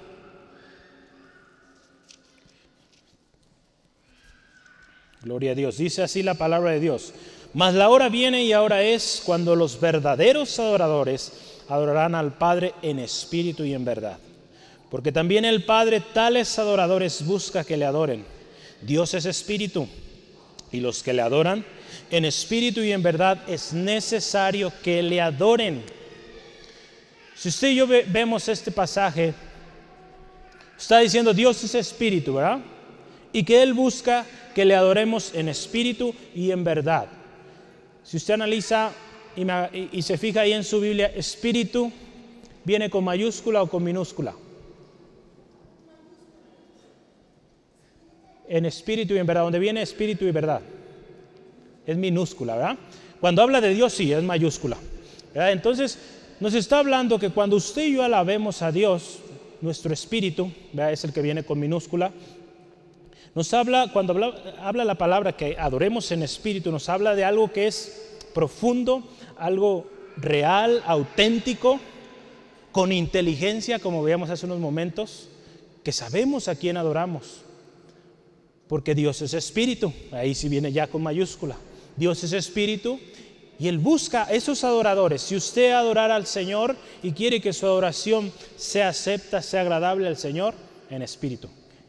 Gloria 5.22 5.52
a 5.52 5.54
Dios. 5.54 5.76
Dice 5.76 6.02
así 6.02 6.22
la 6.22 6.34
palabra 6.34 6.70
de 6.70 6.80
Dios. 6.80 7.12
Mas 7.52 7.74
la 7.74 7.90
hora 7.90 8.08
viene 8.08 8.44
y 8.44 8.52
ahora 8.52 8.82
es 8.82 9.22
cuando 9.26 9.56
los 9.56 9.78
verdaderos 9.80 10.58
adoradores 10.58 11.32
adorarán 11.68 12.14
al 12.14 12.32
Padre 12.32 12.74
en 12.80 12.98
espíritu 12.98 13.64
y 13.64 13.74
en 13.74 13.84
verdad. 13.84 14.18
Porque 14.90 15.12
también 15.12 15.44
el 15.44 15.64
Padre 15.64 16.00
tales 16.00 16.58
adoradores 16.58 17.24
busca 17.26 17.64
que 17.64 17.76
le 17.76 17.84
adoren. 17.84 18.24
Dios 18.80 19.12
es 19.14 19.26
espíritu 19.26 19.86
y 20.72 20.80
los 20.80 21.02
que 21.02 21.12
le 21.12 21.22
adoran 21.22 21.64
en 22.10 22.24
espíritu 22.24 22.80
y 22.80 22.92
en 22.92 23.02
verdad 23.02 23.42
es 23.48 23.72
necesario 23.72 24.72
que 24.82 25.02
le 25.02 25.20
adoren. 25.20 25.82
Si 27.34 27.48
usted 27.48 27.68
y 27.68 27.76
yo 27.76 27.86
vemos 27.86 28.48
este 28.48 28.70
pasaje, 28.70 29.32
está 30.76 30.98
diciendo 30.98 31.32
Dios 31.32 31.62
es 31.64 31.74
espíritu, 31.74 32.34
¿verdad? 32.34 32.60
Y 33.32 33.44
que 33.44 33.62
Él 33.62 33.72
busca 33.74 34.26
que 34.54 34.64
le 34.64 34.74
adoremos 34.74 35.32
en 35.34 35.48
espíritu 35.48 36.14
y 36.34 36.50
en 36.50 36.64
verdad. 36.64 37.06
Si 38.04 38.16
usted 38.16 38.34
analiza 38.34 38.92
y, 39.36 39.46
y 39.92 40.02
se 40.02 40.18
fija 40.18 40.42
ahí 40.42 40.52
en 40.52 40.64
su 40.64 40.80
Biblia, 40.80 41.12
espíritu 41.14 41.92
viene 42.64 42.90
con 42.90 43.04
mayúscula 43.04 43.62
o 43.62 43.68
con 43.68 43.84
minúscula. 43.84 44.34
En 48.51 48.66
espíritu 48.66 49.14
y 49.14 49.18
en 49.18 49.26
verdad, 49.26 49.44
donde 49.44 49.61
viene 49.61 49.80
espíritu 49.80 50.24
y 50.24 50.32
verdad. 50.32 50.61
Es 51.86 51.96
minúscula, 51.96 52.57
¿verdad? 52.57 52.78
Cuando 53.20 53.42
habla 53.42 53.61
de 53.61 53.72
Dios, 53.72 53.92
sí, 53.92 54.12
es 54.12 54.22
mayúscula. 54.24 54.76
Entonces, 55.34 55.98
nos 56.40 56.55
está 56.55 56.80
hablando 56.80 57.20
que 57.20 57.30
cuando 57.30 57.55
usted 57.55 57.84
y 57.84 57.94
yo 57.94 58.03
alabemos 58.03 58.61
a 58.62 58.72
Dios, 58.72 59.20
nuestro 59.61 59.94
espíritu, 59.94 60.51
¿verdad? 60.72 60.92
es 60.92 61.05
el 61.05 61.12
que 61.12 61.22
viene 61.22 61.44
con 61.44 61.61
minúscula, 61.61 62.11
nos 63.36 63.55
habla, 63.55 63.90
cuando 63.92 64.14
habla, 64.14 64.34
habla 64.61 64.84
la 64.84 64.96
palabra 64.96 65.36
que 65.36 65.57
adoremos 65.57 66.11
en 66.11 66.24
espíritu, 66.24 66.72
nos 66.72 66.88
habla 66.88 67.14
de 67.14 67.24
algo 67.24 67.53
que 67.53 67.68
es 67.68 68.18
profundo, 68.34 69.05
algo 69.38 69.86
real, 70.16 70.82
auténtico, 70.86 71.78
con 72.72 72.90
inteligencia, 72.90 73.78
como 73.78 74.03
veíamos 74.03 74.28
hace 74.28 74.46
unos 74.46 74.59
momentos, 74.59 75.28
que 75.84 75.92
sabemos 75.92 76.48
a 76.48 76.57
quién 76.57 76.76
adoramos 76.76 77.44
porque 78.70 78.94
Dios 78.94 79.20
es 79.20 79.34
espíritu. 79.34 79.92
Ahí 80.12 80.32
sí 80.32 80.48
viene 80.48 80.70
ya 80.70 80.86
con 80.86 81.02
mayúscula. 81.02 81.56
Dios 81.96 82.22
es 82.22 82.32
espíritu 82.32 83.00
y 83.58 83.66
Él 83.66 83.78
busca 83.78 84.30
esos 84.30 84.62
adoradores. 84.62 85.22
Si 85.22 85.34
usted 85.34 85.72
adorara 85.72 86.14
al 86.14 86.24
Señor 86.24 86.76
y 87.02 87.10
quiere 87.10 87.40
que 87.40 87.52
su 87.52 87.66
adoración 87.66 88.32
sea 88.54 88.90
acepta, 88.90 89.42
sea 89.42 89.62
agradable 89.62 90.06
al 90.06 90.16
Señor, 90.16 90.54
en 90.88 91.02
espíritu 91.02 91.48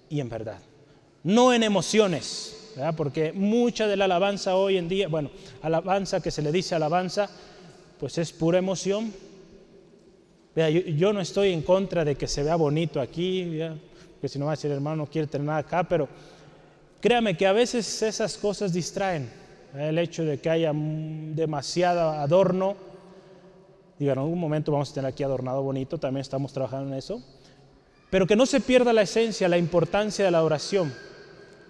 y 0.10 0.22
en 0.22 0.30
verdad. 0.30 0.58
No 1.24 1.54
en 1.54 1.62
emociones, 1.62 2.74
porque 2.98 3.32
mucha 3.32 3.86
de 3.86 3.96
la 3.96 4.06
alabanza 4.06 4.56
hoy 4.56 4.78
en 4.78 4.90
día, 4.90 5.08
bueno, 5.08 5.30
alabanza 5.62 6.20
que 6.20 6.32
se 6.32 6.42
le 6.42 6.52
dice 6.52 6.74
alabanza, 6.74 7.30
pues 8.00 8.18
es 8.18 8.32
pura 8.32 8.58
emoción. 8.58 9.14
Vea, 10.56 10.72
yo, 10.72 11.14
no 11.14 11.22
estoy 11.22 11.54
en 11.54 11.62
contra 11.62 12.04
de 12.04 12.16
que 12.16 12.26
se 12.26 12.42
vea 12.42 12.56
bonito 12.56 13.00
aquí, 13.00 13.60
que 14.20 14.28
si 14.28 14.40
no 14.40 14.46
va 14.46 14.54
a 14.54 14.56
decir 14.56 14.72
hermano 14.72 14.96
no 14.96 15.06
quiere 15.06 15.28
tener 15.28 15.46
nada 15.46 15.60
acá, 15.60 15.84
pero 15.84 16.10
Créame 17.02 17.36
que 17.36 17.48
a 17.48 17.52
veces 17.52 18.02
esas 18.04 18.38
cosas 18.38 18.72
distraen. 18.72 19.24
¿eh? 19.76 19.90
El 19.90 19.98
hecho 19.98 20.24
de 20.24 20.40
que 20.40 20.50
haya 20.50 20.72
demasiado 20.74 22.12
adorno. 22.12 22.76
Digo, 23.98 24.12
en 24.14 24.20
algún 24.20 24.40
momento 24.40 24.72
vamos 24.72 24.92
a 24.92 24.94
tener 24.94 25.10
aquí 25.10 25.24
adornado 25.24 25.64
bonito, 25.64 25.98
también 25.98 26.22
estamos 26.22 26.54
trabajando 26.54 26.92
en 26.92 26.98
eso. 27.00 27.22
Pero 28.12 28.28
que 28.28 28.36
no 28.36 28.46
se 28.46 28.62
pierda 28.62 28.94
la 28.94 29.02
esencia, 29.02 29.50
la 29.50 29.58
importancia 29.58 30.24
de 30.24 30.32
la 30.32 30.44
oración. 30.44 30.94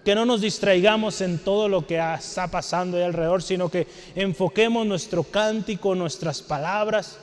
Que 0.04 0.14
no 0.14 0.26
nos 0.26 0.40
distraigamos 0.40 1.20
en 1.20 1.38
todo 1.38 1.68
lo 1.68 1.86
que 1.86 1.98
está 1.98 2.48
pasando 2.48 2.96
ahí 2.96 3.04
alrededor, 3.04 3.42
sino 3.42 3.70
que 3.70 3.86
enfoquemos 4.14 4.86
nuestro 4.86 5.22
cántico, 5.22 5.94
nuestras 5.94 6.42
palabras 6.42 7.18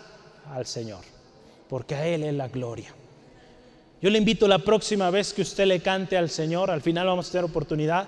al 0.49 0.65
Señor. 0.65 1.01
Porque 1.67 1.93
a 1.93 2.07
Él 2.07 2.23
es 2.23 2.33
la 2.33 2.47
gloria. 2.47 2.95
Yo 4.01 4.09
le 4.09 4.17
invito 4.17 4.47
la 4.47 4.59
próxima 4.59 5.09
vez 5.09 5.33
que 5.33 5.41
usted 5.41 5.65
le 5.65 5.81
cante 5.81 6.17
al 6.17 6.29
Señor, 6.29 6.71
al 6.71 6.81
final 6.81 7.07
vamos 7.07 7.27
a 7.27 7.31
tener 7.31 7.45
oportunidad, 7.45 8.07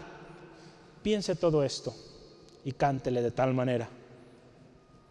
piense 1.04 1.36
todo 1.36 1.64
esto 1.64 1.94
y 2.64 2.72
cántele 2.72 3.22
de 3.22 3.32
tal 3.32 3.54
manera. 3.54 3.90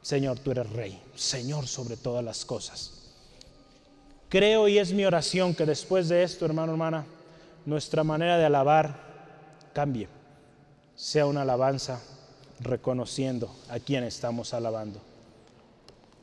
Señor, 0.00 0.38
tú 0.38 0.52
eres 0.52 0.70
rey, 0.70 0.98
Señor 1.14 1.66
sobre 1.66 1.98
todas 1.98 2.24
las 2.24 2.46
cosas. 2.46 3.12
Creo 4.30 4.68
y 4.68 4.78
es 4.78 4.92
mi 4.92 5.04
oración 5.04 5.54
que 5.54 5.66
después 5.66 6.08
de 6.08 6.22
esto, 6.22 6.46
hermano, 6.46 6.72
hermana, 6.72 7.04
nuestra 7.66 8.02
manera 8.02 8.38
de 8.38 8.46
alabar 8.46 8.94
cambie, 9.74 10.08
sea 10.94 11.26
una 11.26 11.42
alabanza 11.42 12.00
reconociendo 12.60 13.54
a 13.68 13.80
quien 13.80 14.04
estamos 14.04 14.54
alabando. 14.54 15.00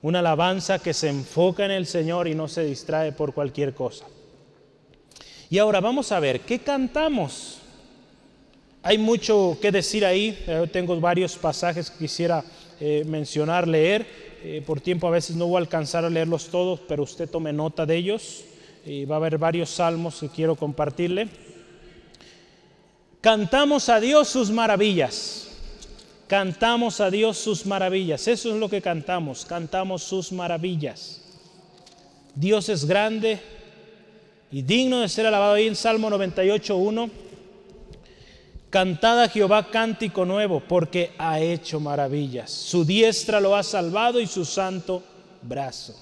Una 0.02 0.20
alabanza 0.20 0.80
que 0.80 0.94
se 0.94 1.10
enfoca 1.10 1.66
en 1.66 1.72
el 1.72 1.86
Señor 1.86 2.28
y 2.28 2.34
no 2.34 2.48
se 2.48 2.64
distrae 2.64 3.12
por 3.12 3.34
cualquier 3.34 3.76
cosa. 3.76 4.06
Y 5.50 5.58
ahora 5.60 5.80
vamos 5.80 6.12
a 6.12 6.20
ver, 6.20 6.42
¿qué 6.42 6.60
cantamos? 6.60 7.60
Hay 8.84 8.98
mucho 8.98 9.58
que 9.62 9.72
decir 9.72 10.06
ahí, 10.06 10.38
eh, 10.48 10.68
tengo 10.72 11.00
varios 11.00 11.36
pasajes 11.38 11.90
que 11.90 12.00
quisiera 12.00 12.44
eh, 12.80 13.04
mencionar, 13.06 13.68
leer. 13.68 14.06
Eh, 14.44 14.62
por 14.66 14.80
tiempo 14.82 15.08
a 15.08 15.12
veces 15.12 15.36
no 15.36 15.48
voy 15.48 15.56
a 15.56 15.60
alcanzar 15.60 16.06
a 16.06 16.10
leerlos 16.10 16.48
todos, 16.48 16.82
pero 16.88 17.04
usted 17.04 17.30
tome 17.30 17.52
nota 17.54 17.86
de 17.86 17.96
ellos. 17.96 18.44
Y 18.86 19.06
va 19.06 19.16
a 19.16 19.18
haber 19.18 19.38
varios 19.38 19.70
salmos 19.70 20.20
que 20.20 20.30
quiero 20.30 20.56
compartirle. 20.56 21.28
Cantamos 23.20 23.90
a 23.90 24.00
Dios 24.00 24.28
sus 24.28 24.52
maravillas. 24.52 25.50
Cantamos 26.28 27.02
a 27.02 27.10
Dios 27.10 27.38
sus 27.38 27.66
maravillas. 27.66 28.28
Eso 28.28 28.54
es 28.54 28.60
lo 28.60 28.70
que 28.70 28.82
cantamos. 28.82 29.46
Cantamos 29.46 30.04
sus 30.04 30.32
maravillas. 30.32 31.22
Dios 32.36 32.70
es 32.70 32.86
grande, 32.86 33.42
y 34.52 34.62
digno 34.62 35.02
de 35.02 35.10
ser 35.10 35.26
alabado 35.26 35.54
ahí 35.54 35.68
en 35.68 35.76
Salmo 35.76 36.10
98.1. 36.10 37.10
Cantad 38.70 39.24
a 39.24 39.30
Jehová 39.30 39.70
cántico 39.72 40.26
nuevo, 40.26 40.60
porque 40.60 41.12
ha 41.18 41.40
hecho 41.40 41.80
maravillas. 41.80 42.52
Su 42.52 42.86
diestra 42.86 43.40
lo 43.40 43.56
ha 43.56 43.64
salvado 43.64 44.20
y 44.20 44.28
su 44.28 44.46
santo 44.46 45.04
brazo. 45.42 45.96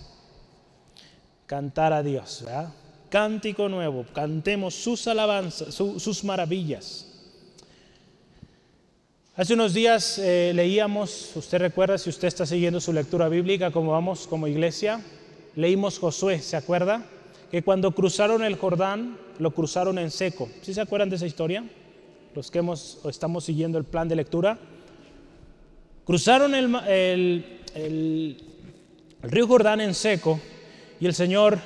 Cantar 1.46 1.94
a 1.94 2.02
Dios, 2.02 2.42
¿verdad? 2.44 2.74
Cántico 3.10 3.70
nuevo, 3.70 4.06
cantemos 4.14 4.74
sus 4.74 5.08
alabanzas, 5.08 5.74
sus 5.74 6.24
maravillas. 6.24 7.08
Hace 9.36 9.54
unos 9.54 9.74
días 9.74 10.18
eh, 10.18 10.54
leíamos, 10.56 11.36
usted 11.36 11.60
recuerda 11.60 11.98
si 11.98 12.10
usted 12.10 12.28
está 12.28 12.46
siguiendo 12.46 12.80
su 12.80 12.94
lectura 12.94 13.30
bíblica, 13.30 13.70
como 13.70 13.92
vamos 13.92 14.28
como 14.28 14.48
iglesia, 14.48 15.02
leímos 15.56 16.00
Josué, 16.00 16.40
¿se 16.40 16.56
acuerda? 16.56 17.06
Que 17.56 17.64
cuando 17.64 17.92
cruzaron 17.92 18.44
el 18.44 18.58
Jordán, 18.58 19.18
lo 19.40 19.52
cruzaron 19.52 19.98
en 19.98 20.12
seco. 20.12 20.50
¿Sí 20.62 20.74
se 20.74 20.82
acuerdan 20.82 21.10
de 21.10 21.16
esa 21.16 21.26
historia? 21.26 21.64
los 22.34 22.52
que 22.52 22.60
hemos, 22.60 23.00
estamos 23.06 23.46
siguiendo 23.46 23.78
el 23.78 23.86
plan 23.86 24.10
de 24.10 24.18
lectura, 24.18 24.60
cruzaron 26.04 26.54
el, 26.54 26.76
el, 27.74 28.44
río 29.24 29.48
Jordán 29.48 29.80
en 29.80 29.94
seco 29.94 30.38
y 31.00 31.06
el 31.06 31.14
Señor 31.14 31.58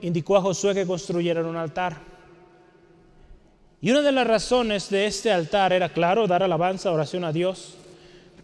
indicó 0.00 0.36
a 0.36 0.42
Josué 0.42 0.74
que 0.74 0.86
construyeran 0.86 1.46
un 1.46 1.56
altar. 1.56 1.96
Y 3.80 3.90
una 3.90 4.02
de 4.02 4.12
las 4.12 4.28
razones 4.28 4.90
de 4.90 5.06
este 5.06 5.32
altar 5.32 5.72
era, 5.72 5.88
claro, 5.88 6.28
dar 6.28 6.44
alabanza, 6.44 6.92
oración 6.92 7.24
a 7.24 7.32
Dios, 7.32 7.74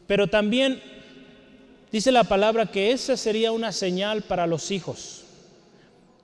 pero 0.09 0.27
también 0.27 0.83
dice 1.93 2.11
la 2.11 2.25
palabra 2.25 2.67
que 2.67 2.91
esa 2.91 3.17
sería 3.17 3.53
una 3.53 3.71
señal 3.71 4.23
para 4.23 4.49
los 4.49 4.73
hijos. 4.73 5.22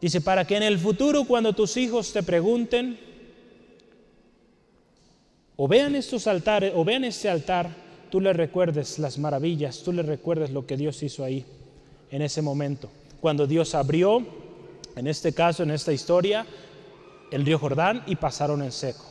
Dice, 0.01 0.20
para 0.20 0.46
que 0.46 0.57
en 0.57 0.62
el 0.62 0.78
futuro 0.78 1.24
cuando 1.24 1.53
tus 1.53 1.76
hijos 1.76 2.12
te 2.12 2.22
pregunten, 2.22 2.99
o 5.57 5.66
vean 5.66 5.96
estos 5.96 6.26
altares, 6.28 6.72
o 6.76 6.84
vean 6.84 7.05
este 7.05 7.28
altar, 7.28 7.68
tú 8.11 8.20
le 8.20 8.32
recuerdes 8.32 8.99
las 9.01 9.18
maravillas, 9.18 9.82
tú 9.82 9.92
le 9.92 10.03
recuerdes 10.03 10.51
lo 10.51 10.66
que 10.66 10.76
Dios 10.76 11.03
hizo 11.03 11.24
ahí, 11.24 11.44
en 12.12 12.22
ese 12.22 12.42
momento. 12.42 12.88
Cuando 13.20 13.46
Dios 13.46 13.74
abrió, 13.74 14.24
en 14.94 15.09
este 15.09 15.32
caso, 15.32 15.64
en 15.64 15.72
esta 15.72 15.92
historia, 15.92 16.46
el 17.32 17.44
río 17.44 17.59
Jordán 17.59 18.05
y 18.07 18.14
pasaron 18.16 18.62
en 18.62 18.70
seco. 18.70 19.05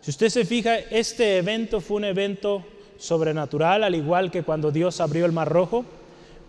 Si 0.00 0.10
usted 0.10 0.28
se 0.30 0.44
fija, 0.44 0.78
este 0.78 1.38
evento 1.38 1.80
fue 1.80 1.98
un 1.98 2.04
evento 2.04 2.64
sobrenatural, 2.98 3.84
al 3.84 3.94
igual 3.94 4.32
que 4.32 4.42
cuando 4.42 4.72
Dios 4.72 5.00
abrió 5.00 5.26
el 5.26 5.32
Mar 5.32 5.48
Rojo, 5.48 5.84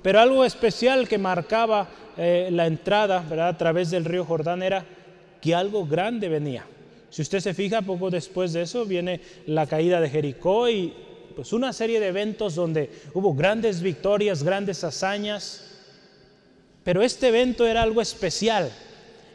pero 0.02 0.20
algo 0.20 0.46
especial 0.46 1.08
que 1.08 1.18
marcaba 1.18 1.88
eh, 2.18 2.50
la 2.52 2.68
entrada 2.68 3.24
¿verdad? 3.28 3.50
a 3.50 3.58
través 3.58 3.92
del 3.92 4.06
río 4.06 4.26
Jordán 4.26 4.64
era 4.64 4.86
que 5.42 5.56
algo 5.56 5.86
grande 5.86 6.30
venía. 6.30 6.66
Si 7.10 7.22
usted 7.22 7.40
se 7.40 7.54
fija, 7.54 7.82
poco 7.82 8.10
después 8.10 8.54
de 8.54 8.62
eso 8.62 8.86
viene 8.86 9.22
la 9.48 9.66
caída 9.66 10.00
de 10.00 10.10
Jericó 10.10 10.70
y 10.70 10.94
pues 11.36 11.54
una 11.54 11.74
serie 11.74 12.00
de 12.00 12.08
eventos 12.08 12.56
donde 12.56 12.92
hubo 13.14 13.34
grandes 13.34 13.82
victorias, 13.82 14.44
grandes 14.44 14.84
hazañas. 14.84 15.66
Pero 16.84 17.02
este 17.02 17.30
evento 17.30 17.66
era 17.66 17.82
algo 17.82 18.02
especial 18.02 18.72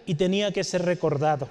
y 0.07 0.15
tenía 0.15 0.53
que 0.53 0.65
ser 0.65 0.83
recordado. 0.83 1.49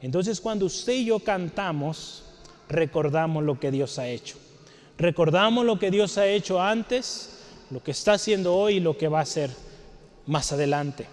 Entonces 0.00 0.40
cuando 0.40 0.66
usted 0.66 0.92
y 0.92 1.06
yo 1.06 1.18
cantamos, 1.18 2.24
recordamos 2.68 3.42
lo 3.42 3.58
que 3.58 3.70
Dios 3.70 3.98
ha 3.98 4.08
hecho. 4.08 4.36
Recordamos 4.96 5.64
lo 5.64 5.78
que 5.78 5.90
Dios 5.90 6.18
ha 6.18 6.26
hecho 6.26 6.60
antes, 6.62 7.33
lo 7.74 7.82
que 7.82 7.90
está 7.90 8.12
haciendo 8.12 8.54
hoy 8.54 8.76
y 8.76 8.80
lo 8.80 8.96
que 8.96 9.08
va 9.08 9.18
a 9.18 9.22
hacer 9.22 9.50
más 10.26 10.52
adelante. 10.52 11.08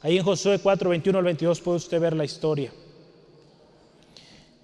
Ahí 0.00 0.16
en 0.16 0.24
Josué 0.24 0.58
4, 0.60 0.88
21 0.88 1.18
al 1.18 1.24
22 1.26 1.60
puede 1.60 1.76
usted 1.76 2.00
ver 2.00 2.16
la 2.16 2.24
historia. 2.24 2.72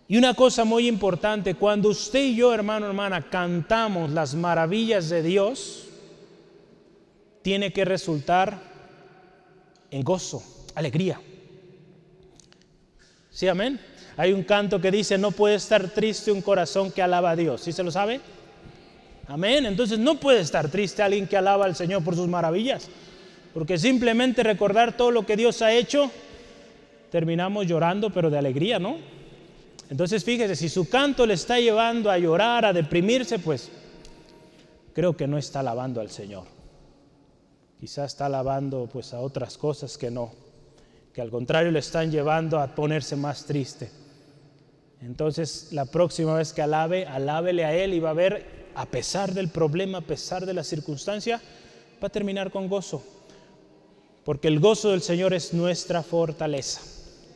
Y 0.08 0.16
una 0.16 0.32
cosa 0.32 0.64
muy 0.64 0.88
importante, 0.88 1.56
cuando 1.56 1.90
usted 1.90 2.24
y 2.24 2.36
yo, 2.36 2.54
hermano, 2.54 2.86
hermana, 2.86 3.28
cantamos 3.28 4.12
las 4.12 4.34
maravillas 4.34 5.10
de 5.10 5.22
Dios, 5.22 5.88
tiene 7.42 7.70
que 7.70 7.84
resultar 7.84 8.58
en 9.90 10.02
gozo, 10.02 10.42
alegría. 10.74 11.20
¿Sí, 13.28 13.46
amén? 13.46 13.78
Hay 14.16 14.32
un 14.32 14.42
canto 14.42 14.80
que 14.80 14.90
dice, 14.90 15.18
no 15.18 15.32
puede 15.32 15.56
estar 15.56 15.86
triste 15.90 16.32
un 16.32 16.40
corazón 16.40 16.90
que 16.90 17.02
alaba 17.02 17.32
a 17.32 17.36
Dios. 17.36 17.60
¿Sí 17.60 17.72
se 17.72 17.82
lo 17.82 17.90
sabe? 17.90 18.22
Amén. 19.28 19.66
Entonces 19.66 19.98
no 19.98 20.20
puede 20.20 20.40
estar 20.40 20.68
triste 20.68 21.02
alguien 21.02 21.26
que 21.26 21.36
alaba 21.36 21.64
al 21.64 21.76
Señor 21.76 22.04
por 22.04 22.14
sus 22.14 22.28
maravillas. 22.28 22.88
Porque 23.52 23.78
simplemente 23.78 24.42
recordar 24.42 24.96
todo 24.96 25.10
lo 25.10 25.24
que 25.24 25.36
Dios 25.36 25.62
ha 25.62 25.72
hecho, 25.72 26.10
terminamos 27.10 27.66
llorando, 27.66 28.10
pero 28.10 28.28
de 28.28 28.38
alegría, 28.38 28.78
¿no? 28.78 28.96
Entonces 29.90 30.24
fíjese, 30.24 30.56
si 30.56 30.68
su 30.68 30.88
canto 30.88 31.26
le 31.26 31.34
está 31.34 31.60
llevando 31.60 32.10
a 32.10 32.18
llorar, 32.18 32.64
a 32.64 32.72
deprimirse, 32.72 33.38
pues 33.38 33.70
creo 34.92 35.16
que 35.16 35.26
no 35.26 35.38
está 35.38 35.60
alabando 35.60 36.00
al 36.00 36.10
Señor. 36.10 36.44
Quizás 37.78 38.12
está 38.12 38.26
alabando 38.26 38.88
pues 38.92 39.12
a 39.12 39.20
otras 39.20 39.58
cosas 39.58 39.98
que 39.98 40.10
no, 40.10 40.32
que 41.12 41.20
al 41.20 41.30
contrario 41.30 41.70
le 41.70 41.80
están 41.80 42.10
llevando 42.10 42.58
a 42.58 42.74
ponerse 42.74 43.14
más 43.14 43.44
triste. 43.44 43.90
Entonces 45.02 45.68
la 45.72 45.84
próxima 45.84 46.34
vez 46.34 46.52
que 46.52 46.62
alabe, 46.62 47.06
alábele 47.06 47.64
a 47.64 47.76
Él 47.76 47.94
y 47.94 48.00
va 48.00 48.10
a 48.10 48.14
ver, 48.14 48.63
a 48.74 48.86
pesar 48.86 49.32
del 49.32 49.48
problema, 49.48 49.98
a 49.98 50.02
pesar 50.02 50.46
de 50.46 50.54
la 50.54 50.64
circunstancia, 50.64 51.40
va 52.02 52.08
a 52.08 52.10
terminar 52.10 52.50
con 52.50 52.68
gozo. 52.68 53.04
Porque 54.24 54.48
el 54.48 54.58
gozo 54.58 54.90
del 54.90 55.02
Señor 55.02 55.34
es 55.34 55.52
nuestra 55.52 56.02
fortaleza. 56.02 56.80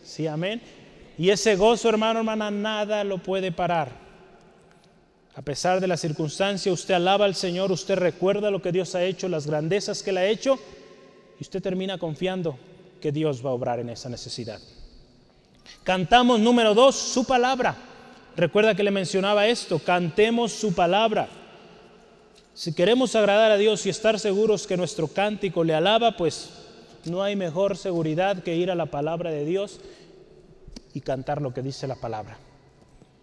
¿Sí, 0.03 0.26
amén? 0.26 0.62
Y 1.18 1.30
ese 1.30 1.57
gozo, 1.57 1.89
hermano, 1.89 2.20
hermana, 2.20 2.51
nada 2.51 3.05
lo 3.05 3.18
puede 3.18 3.53
parar. 3.53 3.91
A 5.34 5.43
pesar 5.43 5.80
de 5.80 5.86
la 5.86 5.97
circunstancia, 5.97 6.72
usted 6.72 6.95
alaba 6.95 7.24
al 7.24 7.34
Señor, 7.34 7.70
usted 7.70 7.97
recuerda 7.97 8.51
lo 8.51 8.61
que 8.61 8.72
Dios 8.72 8.95
ha 8.95 9.05
hecho, 9.05 9.28
las 9.28 9.47
grandezas 9.47 10.03
que 10.03 10.11
Él 10.11 10.18
ha 10.18 10.26
hecho, 10.26 10.59
y 11.39 11.43
usted 11.43 11.62
termina 11.62 11.99
confiando 11.99 12.59
que 13.01 13.12
Dios 13.12 13.45
va 13.45 13.51
a 13.51 13.53
obrar 13.53 13.78
en 13.78 13.91
esa 13.91 14.09
necesidad. 14.09 14.61
Cantamos 15.84 16.41
número 16.41 16.74
dos, 16.74 16.97
su 16.97 17.24
palabra. 17.24 17.76
Recuerda 18.39 18.76
que 18.76 18.84
le 18.84 18.93
mencionaba 18.93 19.49
esto, 19.49 19.80
cantemos 19.80 20.53
su 20.53 20.72
palabra. 20.72 21.28
Si 22.55 22.72
queremos 22.72 23.16
agradar 23.16 23.51
a 23.51 23.57
Dios 23.57 23.84
y 23.84 23.89
estar 23.89 24.20
seguros 24.20 24.64
que 24.64 24.76
nuestro 24.76 25.09
cántico 25.09 25.64
le 25.64 25.74
alaba, 25.74 26.16
pues 26.16 26.51
no 27.05 27.20
hay 27.24 27.34
mejor 27.34 27.76
seguridad 27.76 28.45
que 28.45 28.55
ir 28.55 28.70
a 28.70 28.76
la 28.76 28.86
palabra 28.86 29.32
de 29.32 29.45
Dios 29.45 29.80
y 30.95 31.01
cantar 31.01 31.43
lo 31.43 31.53
que 31.53 31.62
dice 31.62 31.89
la 31.89 31.97
palabra. 31.97 32.39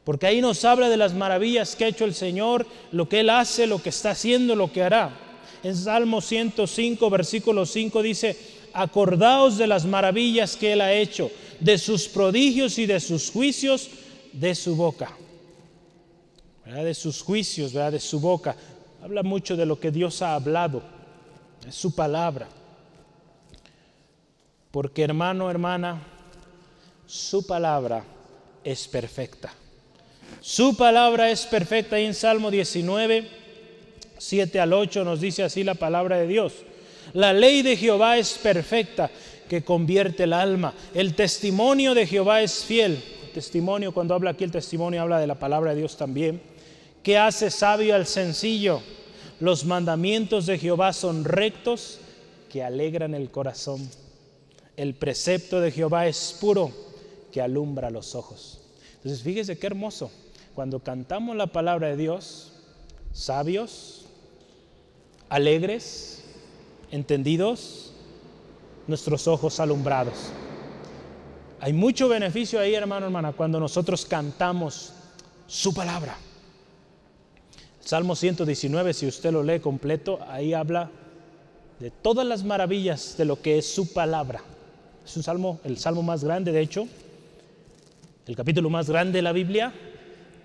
Porque 0.04 0.28
ahí 0.28 0.42
nos 0.42 0.66
habla 0.66 0.90
de 0.90 0.98
las 0.98 1.14
maravillas 1.14 1.78
que 1.78 1.86
ha 1.86 1.88
hecho 1.88 2.04
el 2.04 2.14
Señor, 2.14 2.68
lo 2.92 3.08
que 3.08 3.22
Él 3.22 3.30
hace, 3.30 3.68
lo 3.68 3.82
que 3.82 3.90
está 3.92 4.12
haciendo, 4.12 4.54
lo 4.54 4.74
que 4.74 4.84
hará. 4.84 5.18
En 5.64 5.78
Salmo 5.78 6.20
105, 6.20 7.10
versículo 7.10 7.66
5 7.66 8.02
dice, 8.02 8.38
acordaos 8.74 9.58
de 9.58 9.68
las 9.68 9.86
maravillas 9.86 10.58
que 10.58 10.74
Él 10.74 10.82
ha 10.82 10.92
hecho, 10.92 11.32
de 11.62 11.78
sus 11.78 12.10
prodigios 12.10 12.78
y 12.80 12.86
de 12.86 13.00
sus 13.00 13.32
juicios 13.32 13.90
de 14.36 14.54
su 14.54 14.76
boca. 14.76 15.12
De 16.66 16.94
sus 16.94 17.22
juicios, 17.22 17.74
de 17.74 18.00
su 18.00 18.20
boca. 18.20 18.56
Habla 19.04 19.24
mucho 19.24 19.56
de 19.56 19.66
lo 19.66 19.80
que 19.80 19.92
Dios 19.92 20.22
ha 20.22 20.36
hablado, 20.36 20.82
de 21.64 21.72
su 21.72 21.94
palabra. 21.94 22.48
Porque 24.72 25.04
hermano, 25.04 25.50
hermana, 25.50 26.02
su 27.06 27.46
palabra 27.46 28.04
es 28.64 28.88
perfecta. 28.88 29.54
Su 30.42 30.76
palabra 30.76 31.30
es 31.30 31.46
perfecta. 31.46 32.00
Y 32.00 32.06
en 32.06 32.14
Salmo 32.14 32.52
19, 32.52 33.30
7 34.18 34.60
al 34.60 34.74
8 34.74 35.04
nos 35.04 35.22
dice 35.22 35.44
así 35.44 35.64
la 35.64 35.76
palabra 35.76 36.18
de 36.18 36.28
Dios. 36.28 36.54
La 37.14 37.32
ley 37.32 37.62
de 37.62 37.78
Jehová 37.78 38.18
es 38.18 38.34
perfecta, 38.34 39.12
que 39.48 39.64
convierte 39.64 40.24
el 40.24 40.34
alma. 40.34 40.74
El 40.94 41.14
testimonio 41.14 41.94
de 41.94 42.08
Jehová 42.08 42.42
es 42.42 42.64
fiel. 42.66 43.15
Testimonio, 43.36 43.94
cuando 43.94 44.16
habla 44.16 44.32
aquí 44.32 44.46
el 44.46 44.52
testimonio, 44.52 45.02
habla 45.02 45.20
de 45.20 45.28
la 45.28 45.36
palabra 45.36 45.72
de 45.72 45.80
Dios 45.80 45.98
también. 45.98 46.42
Que 47.04 47.18
hace 47.18 47.52
sabio 47.52 47.94
al 47.94 48.06
sencillo. 48.06 48.82
Los 49.42 49.66
mandamientos 49.66 50.46
de 50.46 50.58
Jehová 50.58 50.94
son 50.94 51.26
rectos, 51.26 52.00
que 52.50 52.64
alegran 52.64 53.14
el 53.14 53.30
corazón. 53.30 53.88
El 54.78 54.96
precepto 54.96 55.60
de 55.60 55.72
Jehová 55.72 56.08
es 56.08 56.38
puro 56.40 56.72
que 57.34 57.42
alumbra 57.42 57.90
los 57.90 58.16
ojos. 58.16 58.62
Entonces, 58.96 59.22
fíjese 59.22 59.58
qué 59.58 59.68
hermoso. 59.68 60.10
Cuando 60.56 60.80
cantamos 60.80 61.36
la 61.36 61.48
palabra 61.48 61.90
de 61.90 61.98
Dios, 61.98 62.54
sabios, 63.12 64.06
alegres, 65.28 66.24
entendidos, 66.92 67.92
nuestros 68.88 69.28
ojos 69.28 69.60
alumbrados. 69.60 70.32
Hay 71.66 71.74
mucho 71.74 72.08
beneficio 72.08 72.60
ahí, 72.60 72.76
hermano, 72.76 73.08
hermana, 73.08 73.32
cuando 73.32 73.60
nosotros 73.60 74.06
cantamos 74.06 74.94
su 75.48 75.74
palabra. 75.74 76.16
Salmo 77.80 78.16
119, 78.16 78.94
si 78.94 79.08
usted 79.08 79.32
lo 79.32 79.42
lee 79.42 79.60
completo, 79.60 80.20
ahí 80.28 80.54
habla 80.54 80.92
de 81.80 81.90
todas 81.90 82.24
las 82.28 82.44
maravillas 82.44 83.18
de 83.18 83.26
lo 83.26 83.42
que 83.42 83.58
es 83.58 83.66
su 83.66 83.92
palabra. 83.94 84.44
Es 85.04 85.18
un 85.18 85.24
salmo, 85.24 85.60
el 85.64 85.80
salmo 85.80 86.04
más 86.04 86.24
grande, 86.24 86.52
de 86.52 86.62
hecho, 86.62 86.88
el 88.28 88.36
capítulo 88.36 88.70
más 88.70 88.88
grande 88.88 89.18
de 89.18 89.24
la 89.24 89.32
Biblia, 89.32 89.74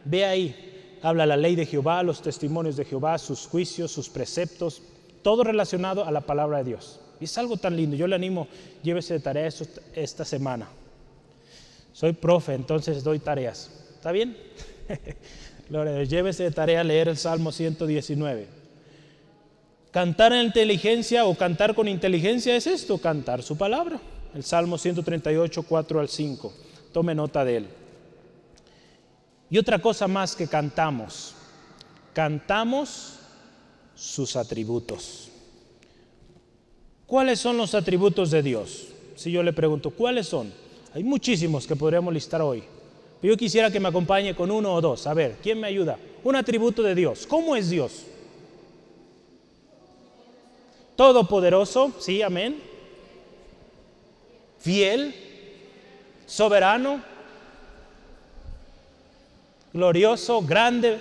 Ve 0.07 0.25
ahí, 0.25 0.99
habla 1.03 1.27
la 1.27 1.37
ley 1.37 1.55
de 1.55 1.67
Jehová, 1.67 2.03
los 2.03 2.23
testimonios 2.23 2.77
de 2.79 2.87
Jehová, 2.87 3.19
sus 3.19 3.47
juicios, 3.47 3.93
sus 3.93 4.09
preceptos, 4.09 4.81
todo 5.21 5.45
relacionado 5.45 6.03
a 6.03 6.13
la 6.13 6.23
palabra 6.23 6.57
de 6.57 6.65
Dios. 6.65 6.99
Y 7.21 7.25
es 7.25 7.37
algo 7.37 7.59
tan 7.59 7.77
lindo. 7.77 7.95
Yo 7.95 8.07
le 8.07 8.17
animo, 8.17 8.49
llévese 8.83 9.13
de 9.13 9.21
tarea 9.21 9.51
esta 9.95 10.25
semana. 10.25 10.80
Soy 11.93 12.13
profe, 12.13 12.55
entonces 12.55 13.03
doy 13.03 13.19
tareas. 13.19 13.71
¿Está 13.95 14.13
bien? 14.13 14.37
Gloria 15.69 16.03
Llévese 16.03 16.45
de 16.45 16.51
tarea 16.51 16.81
a 16.81 16.85
leer 16.85 17.09
el 17.09 17.17
Salmo 17.17 17.53
119. 17.53 18.47
Cantar 19.91 20.33
en 20.33 20.47
inteligencia 20.47 21.25
o 21.25 21.35
cantar 21.35 21.75
con 21.75 21.89
inteligencia 21.89 22.57
es 22.57 22.67
esto, 22.67 22.99
cantar 22.99 23.43
su 23.43 23.57
palabra. 23.57 24.01
El 24.35 24.45
Salmo 24.45 24.79
138, 24.79 25.65
4 25.65 26.01
al 26.01 26.09
5. 26.09 26.53
Tome 26.93 27.15
nota 27.15 27.45
de 27.45 27.57
él. 27.57 27.67
Y 29.51 29.59
otra 29.59 29.81
cosa 29.81 30.07
más 30.07 30.37
que 30.37 30.47
cantamos. 30.47 31.35
Cantamos 32.13 33.19
sus 33.97 34.37
atributos. 34.37 35.29
¿Cuáles 37.07 37.41
son 37.41 37.57
los 37.57 37.75
atributos 37.75 38.31
de 38.31 38.43
Dios? 38.43 38.87
Si 39.17 39.33
yo 39.33 39.43
le 39.43 39.53
pregunto, 39.53 39.91
¿cuáles 39.91 40.29
son? 40.29 40.53
Hay 40.95 41.05
muchísimos 41.05 41.67
que 41.67 41.77
podríamos 41.77 42.13
listar 42.13 42.43
hoy. 42.43 42.65
Pero 43.21 43.35
yo 43.35 43.39
quisiera 43.39 43.71
que 43.71 43.79
me 43.79 43.89
acompañe 43.89 44.35
con 44.35 44.51
uno 44.51 44.75
o 44.75 44.81
dos. 44.81 45.07
A 45.07 45.15
ver, 45.15 45.37
¿quién 45.43 45.61
me 45.61 45.67
ayuda? 45.67 45.99
Un 46.25 46.37
atributo 46.37 46.83
de 46.83 46.95
Dios. 46.95 47.27
¿Cómo 47.27 47.55
es 47.55 47.71
Dios? 47.71 48.05
Todopoderoso, 50.97 51.93
sí, 51.99 52.23
amén. 52.23 52.61
Fiel, 54.59 55.15
soberano, 56.27 57.03
glorioso, 59.73 60.43
grande, 60.43 60.99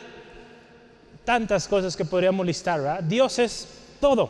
tantas 1.26 1.68
cosas 1.68 1.96
que 1.96 2.06
podríamos 2.06 2.46
listar. 2.46 3.06
Dios 3.08 3.40
es 3.40 3.68
todo. 4.00 4.30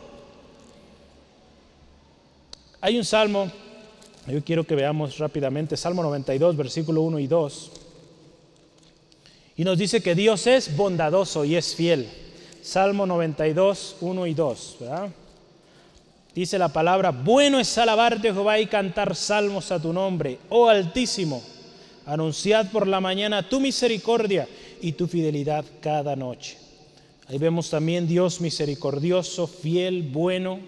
Hay 2.80 2.96
un 2.96 3.04
salmo 3.04 3.50
yo 4.26 4.44
quiero 4.44 4.64
que 4.64 4.74
veamos 4.74 5.18
rápidamente 5.18 5.76
Salmo 5.76 6.02
92, 6.02 6.56
versículo 6.56 7.02
1 7.02 7.18
y 7.18 7.26
2. 7.26 7.72
Y 9.56 9.64
nos 9.64 9.78
dice 9.78 10.02
que 10.02 10.14
Dios 10.14 10.46
es 10.46 10.76
bondadoso 10.76 11.44
y 11.44 11.56
es 11.56 11.74
fiel. 11.74 12.08
Salmo 12.62 13.06
92, 13.06 13.96
1 14.00 14.26
y 14.26 14.34
2. 14.34 14.76
Dice 16.34 16.58
la 16.58 16.68
palabra, 16.68 17.10
bueno 17.10 17.58
es 17.58 17.76
alabarte 17.76 18.32
Jehová 18.32 18.58
y 18.58 18.66
cantar 18.66 19.16
salmos 19.16 19.72
a 19.72 19.80
tu 19.80 19.92
nombre, 19.92 20.38
oh 20.50 20.68
Altísimo. 20.68 21.42
Anunciad 22.06 22.70
por 22.70 22.86
la 22.86 23.00
mañana 23.00 23.48
tu 23.48 23.60
misericordia 23.60 24.48
y 24.80 24.92
tu 24.92 25.06
fidelidad 25.06 25.64
cada 25.80 26.16
noche. 26.16 26.56
Ahí 27.28 27.38
vemos 27.38 27.70
también 27.70 28.08
Dios 28.08 28.40
misericordioso, 28.40 29.46
fiel, 29.46 30.02
bueno 30.02 30.58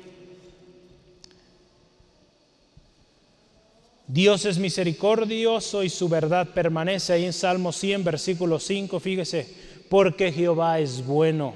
Dios 4.13 4.45
es 4.45 4.59
misericordioso 4.59 5.83
y 5.83 5.89
su 5.89 6.07
verdad 6.07 6.47
permanece 6.53 7.15
ahí 7.15 7.25
en 7.25 7.33
Salmo 7.33 7.73
100, 7.73 8.05
versículo 8.05 8.59
5, 8.59 9.01
fíjese, 9.01 9.49
porque 9.89 10.31
Jehová 10.31 10.81
es 10.81 11.03
bueno, 11.03 11.55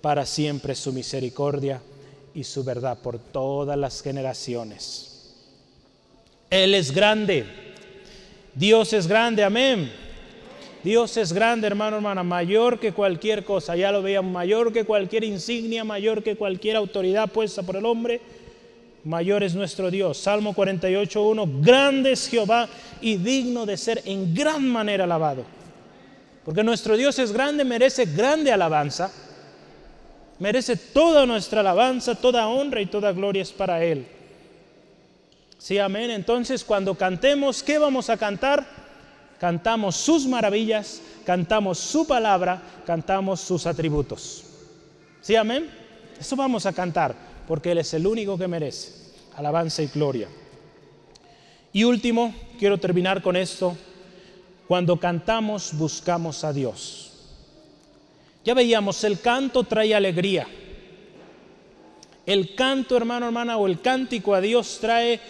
para 0.00 0.24
siempre 0.24 0.76
su 0.76 0.92
misericordia 0.92 1.82
y 2.32 2.44
su 2.44 2.62
verdad 2.62 2.98
por 3.02 3.18
todas 3.18 3.76
las 3.76 4.02
generaciones. 4.02 5.34
Él 6.48 6.76
es 6.76 6.92
grande, 6.92 7.44
Dios 8.54 8.92
es 8.92 9.08
grande, 9.08 9.42
amén. 9.42 9.92
Dios 10.84 11.16
es 11.16 11.32
grande, 11.32 11.66
hermano, 11.66 11.96
hermana, 11.96 12.22
mayor 12.22 12.78
que 12.78 12.92
cualquier 12.92 13.44
cosa, 13.44 13.74
ya 13.74 13.90
lo 13.90 14.00
veían, 14.00 14.30
mayor 14.30 14.72
que 14.72 14.84
cualquier 14.84 15.24
insignia, 15.24 15.82
mayor 15.82 16.22
que 16.22 16.36
cualquier 16.36 16.76
autoridad 16.76 17.28
puesta 17.28 17.64
por 17.64 17.74
el 17.74 17.84
hombre 17.84 18.20
mayor 19.08 19.42
es 19.42 19.54
nuestro 19.54 19.90
Dios. 19.90 20.18
Salmo 20.18 20.54
48.1, 20.54 21.64
grande 21.64 22.12
es 22.12 22.28
Jehová 22.28 22.68
y 23.00 23.16
digno 23.16 23.64
de 23.64 23.76
ser 23.76 24.02
en 24.04 24.34
gran 24.34 24.68
manera 24.68 25.04
alabado. 25.04 25.44
Porque 26.44 26.62
nuestro 26.62 26.96
Dios 26.96 27.18
es 27.18 27.32
grande, 27.32 27.64
merece 27.64 28.04
grande 28.04 28.52
alabanza, 28.52 29.10
merece 30.38 30.76
toda 30.76 31.24
nuestra 31.24 31.60
alabanza, 31.60 32.14
toda 32.14 32.48
honra 32.48 32.82
y 32.82 32.86
toda 32.86 33.12
gloria 33.12 33.42
es 33.42 33.50
para 33.50 33.82
Él. 33.82 34.06
Sí, 35.56 35.78
amén. 35.78 36.10
Entonces 36.10 36.62
cuando 36.62 36.94
cantemos, 36.94 37.62
¿qué 37.62 37.78
vamos 37.78 38.10
a 38.10 38.18
cantar? 38.18 38.66
Cantamos 39.40 39.96
sus 39.96 40.26
maravillas, 40.26 41.00
cantamos 41.24 41.78
su 41.78 42.06
palabra, 42.06 42.60
cantamos 42.84 43.40
sus 43.40 43.66
atributos. 43.66 44.44
¿Sí, 45.22 45.34
amén? 45.34 45.70
Eso 46.20 46.36
vamos 46.36 46.66
a 46.66 46.72
cantar 46.74 47.14
porque 47.46 47.72
Él 47.72 47.78
es 47.78 47.94
el 47.94 48.06
único 48.06 48.36
que 48.36 48.46
merece 48.46 48.97
alabanza 49.38 49.82
y 49.82 49.86
gloria. 49.86 50.28
Y 51.72 51.84
último, 51.84 52.34
quiero 52.58 52.78
terminar 52.78 53.22
con 53.22 53.36
esto. 53.36 53.76
Cuando 54.66 54.98
cantamos, 54.98 55.72
buscamos 55.78 56.42
a 56.42 56.52
Dios. 56.52 57.12
Ya 58.44 58.52
veíamos, 58.54 59.04
el 59.04 59.20
canto 59.20 59.62
trae 59.62 59.94
alegría. 59.94 60.46
El 62.26 62.56
canto, 62.56 62.96
hermano, 62.96 63.26
hermana, 63.26 63.56
o 63.58 63.66
el 63.68 63.80
cántico 63.80 64.34
a 64.34 64.40
Dios 64.40 64.78
trae 64.80 65.20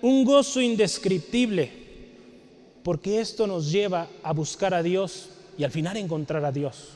un 0.00 0.24
gozo 0.24 0.60
indescriptible, 0.60 1.70
porque 2.82 3.20
esto 3.20 3.46
nos 3.46 3.70
lleva 3.70 4.08
a 4.22 4.32
buscar 4.32 4.72
a 4.72 4.82
Dios 4.82 5.28
y 5.58 5.62
al 5.62 5.70
final 5.70 5.98
encontrar 5.98 6.44
a 6.44 6.50
Dios. 6.50 6.88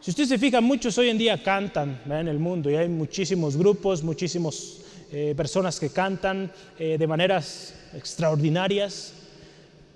Si 0.00 0.10
usted 0.10 0.24
se 0.24 0.38
fija, 0.38 0.60
muchos 0.60 0.96
hoy 0.98 1.10
en 1.10 1.18
día 1.18 1.42
cantan 1.42 2.00
en 2.06 2.28
el 2.28 2.38
mundo 2.38 2.70
y 2.70 2.76
hay 2.76 2.88
muchísimos 2.88 3.56
grupos, 3.56 4.02
muchísimas 4.02 4.85
eh, 5.12 5.34
personas 5.36 5.78
que 5.78 5.90
cantan 5.90 6.50
eh, 6.78 6.96
de 6.98 7.06
maneras 7.06 7.74
extraordinarias. 7.94 9.12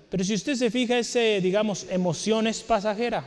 Pero 0.09 0.23
si 0.23 0.33
usted 0.33 0.55
se 0.55 0.71
fija, 0.71 0.97
ese, 0.97 1.41
digamos, 1.41 1.85
emoción 1.89 2.47
es 2.47 2.61
pasajera. 2.61 3.25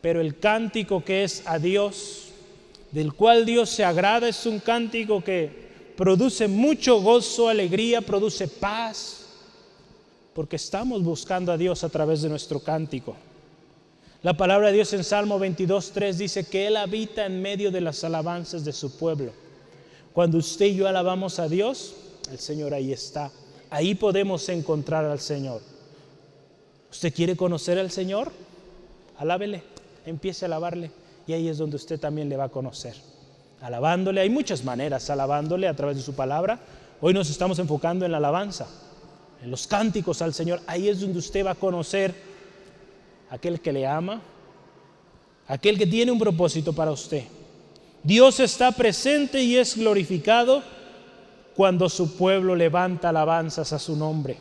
Pero 0.00 0.20
el 0.20 0.38
cántico 0.38 1.04
que 1.04 1.24
es 1.24 1.42
a 1.46 1.58
Dios, 1.58 2.28
del 2.90 3.12
cual 3.12 3.44
Dios 3.44 3.70
se 3.70 3.84
agrada, 3.84 4.28
es 4.28 4.46
un 4.46 4.60
cántico 4.60 5.22
que 5.22 5.50
produce 5.96 6.48
mucho 6.48 7.00
gozo, 7.00 7.48
alegría, 7.48 8.00
produce 8.00 8.48
paz, 8.48 9.26
porque 10.34 10.56
estamos 10.56 11.02
buscando 11.02 11.52
a 11.52 11.56
Dios 11.56 11.84
a 11.84 11.88
través 11.88 12.22
de 12.22 12.28
nuestro 12.28 12.60
cántico. 12.60 13.14
La 14.22 14.36
palabra 14.36 14.68
de 14.68 14.74
Dios 14.74 14.92
en 14.92 15.04
Salmo 15.04 15.38
22.3 15.38 16.14
dice 16.14 16.44
que 16.44 16.66
Él 16.68 16.76
habita 16.76 17.26
en 17.26 17.42
medio 17.42 17.70
de 17.70 17.80
las 17.80 18.04
alabanzas 18.04 18.64
de 18.64 18.72
su 18.72 18.96
pueblo. 18.96 19.41
Cuando 20.12 20.38
usted 20.38 20.66
y 20.66 20.76
yo 20.76 20.88
alabamos 20.88 21.38
a 21.38 21.48
Dios, 21.48 21.94
el 22.30 22.38
Señor 22.38 22.74
ahí 22.74 22.92
está. 22.92 23.30
Ahí 23.70 23.94
podemos 23.94 24.48
encontrar 24.48 25.04
al 25.06 25.20
Señor. 25.20 25.62
¿Usted 26.90 27.14
quiere 27.14 27.36
conocer 27.36 27.78
al 27.78 27.90
Señor? 27.90 28.30
Alábele, 29.16 29.62
empiece 30.04 30.44
a 30.44 30.46
alabarle 30.46 30.90
y 31.26 31.32
ahí 31.32 31.48
es 31.48 31.56
donde 31.56 31.76
usted 31.76 31.98
también 31.98 32.28
le 32.28 32.36
va 32.36 32.44
a 32.44 32.48
conocer. 32.50 32.94
Alabándole, 33.62 34.20
hay 34.20 34.28
muchas 34.28 34.64
maneras, 34.64 35.08
alabándole 35.08 35.68
a 35.68 35.74
través 35.74 35.96
de 35.96 36.02
su 36.02 36.14
palabra. 36.14 36.60
Hoy 37.00 37.14
nos 37.14 37.30
estamos 37.30 37.58
enfocando 37.58 38.04
en 38.04 38.12
la 38.12 38.18
alabanza, 38.18 38.66
en 39.42 39.50
los 39.50 39.66
cánticos 39.66 40.20
al 40.20 40.34
Señor. 40.34 40.60
Ahí 40.66 40.88
es 40.88 41.00
donde 41.00 41.18
usted 41.18 41.46
va 41.46 41.52
a 41.52 41.54
conocer 41.54 42.14
aquel 43.30 43.60
que 43.60 43.72
le 43.72 43.86
ama, 43.86 44.20
aquel 45.46 45.78
que 45.78 45.86
tiene 45.86 46.12
un 46.12 46.18
propósito 46.18 46.74
para 46.74 46.90
usted. 46.90 47.24
Dios 48.04 48.40
está 48.40 48.72
presente 48.72 49.42
y 49.42 49.56
es 49.56 49.76
glorificado 49.76 50.62
cuando 51.54 51.88
su 51.88 52.16
pueblo 52.16 52.56
levanta 52.56 53.10
alabanzas 53.10 53.72
a 53.72 53.78
su 53.78 53.96
nombre. 53.96 54.38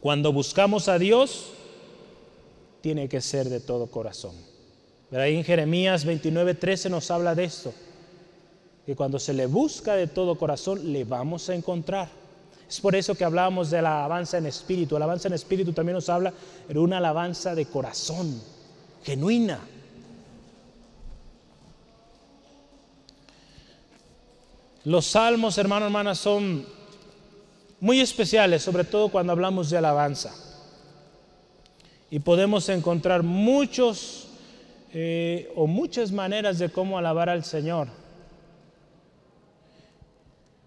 Cuando 0.00 0.32
buscamos 0.32 0.88
a 0.88 0.98
Dios, 0.98 1.50
tiene 2.80 3.08
que 3.08 3.20
ser 3.20 3.48
de 3.48 3.60
todo 3.60 3.86
corazón. 3.86 4.34
Pero 5.10 5.22
ahí 5.22 5.36
en 5.36 5.44
Jeremías 5.44 6.06
29:13 6.06 6.90
nos 6.90 7.10
habla 7.10 7.34
de 7.34 7.44
esto, 7.44 7.72
que 8.86 8.96
cuando 8.96 9.18
se 9.18 9.34
le 9.34 9.46
busca 9.46 9.94
de 9.94 10.06
todo 10.06 10.36
corazón, 10.36 10.92
le 10.92 11.04
vamos 11.04 11.48
a 11.48 11.54
encontrar. 11.54 12.08
Es 12.68 12.80
por 12.80 12.96
eso 12.96 13.14
que 13.14 13.24
hablábamos 13.24 13.70
de 13.70 13.82
la 13.82 13.98
alabanza 13.98 14.38
en 14.38 14.46
espíritu. 14.46 14.94
La 14.94 15.04
alabanza 15.04 15.28
en 15.28 15.34
espíritu 15.34 15.72
también 15.72 15.94
nos 15.94 16.08
habla 16.08 16.32
de 16.68 16.78
una 16.78 16.98
alabanza 16.98 17.54
de 17.54 17.66
corazón, 17.66 18.40
genuina. 19.02 19.60
Los 24.84 25.06
salmos, 25.06 25.56
hermano, 25.56 25.86
hermanas, 25.86 26.18
son 26.18 26.66
muy 27.80 28.00
especiales, 28.00 28.62
sobre 28.62 28.84
todo 28.84 29.08
cuando 29.08 29.32
hablamos 29.32 29.70
de 29.70 29.78
alabanza. 29.78 30.34
Y 32.10 32.18
podemos 32.18 32.68
encontrar 32.68 33.22
muchos 33.22 34.28
eh, 34.92 35.50
o 35.56 35.66
muchas 35.66 36.12
maneras 36.12 36.58
de 36.58 36.68
cómo 36.68 36.98
alabar 36.98 37.28
al 37.28 37.44
Señor. 37.44 37.88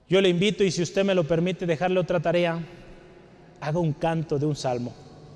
Yo 0.09 0.19
le 0.19 0.29
invito, 0.29 0.63
y 0.63 0.71
si 0.71 0.81
usted 0.81 1.05
me 1.05 1.15
lo 1.15 1.25
permite, 1.25 1.65
dejarle 1.65 1.99
otra 1.99 2.19
tarea, 2.19 2.59
haga 3.61 3.79
un 3.79 3.93
canto 3.93 4.39
de 4.39 4.45
un 4.45 4.55
salmo. 4.55 4.93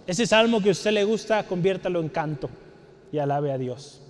Ese 0.07 0.25
salmo 0.25 0.61
que 0.61 0.69
a 0.69 0.71
usted 0.73 0.91
le 0.91 1.03
gusta, 1.03 1.45
conviértalo 1.45 1.99
en 1.99 2.09
canto 2.09 2.49
y 3.11 3.19
alabe 3.19 3.51
a 3.51 3.57
Dios. 3.57 4.01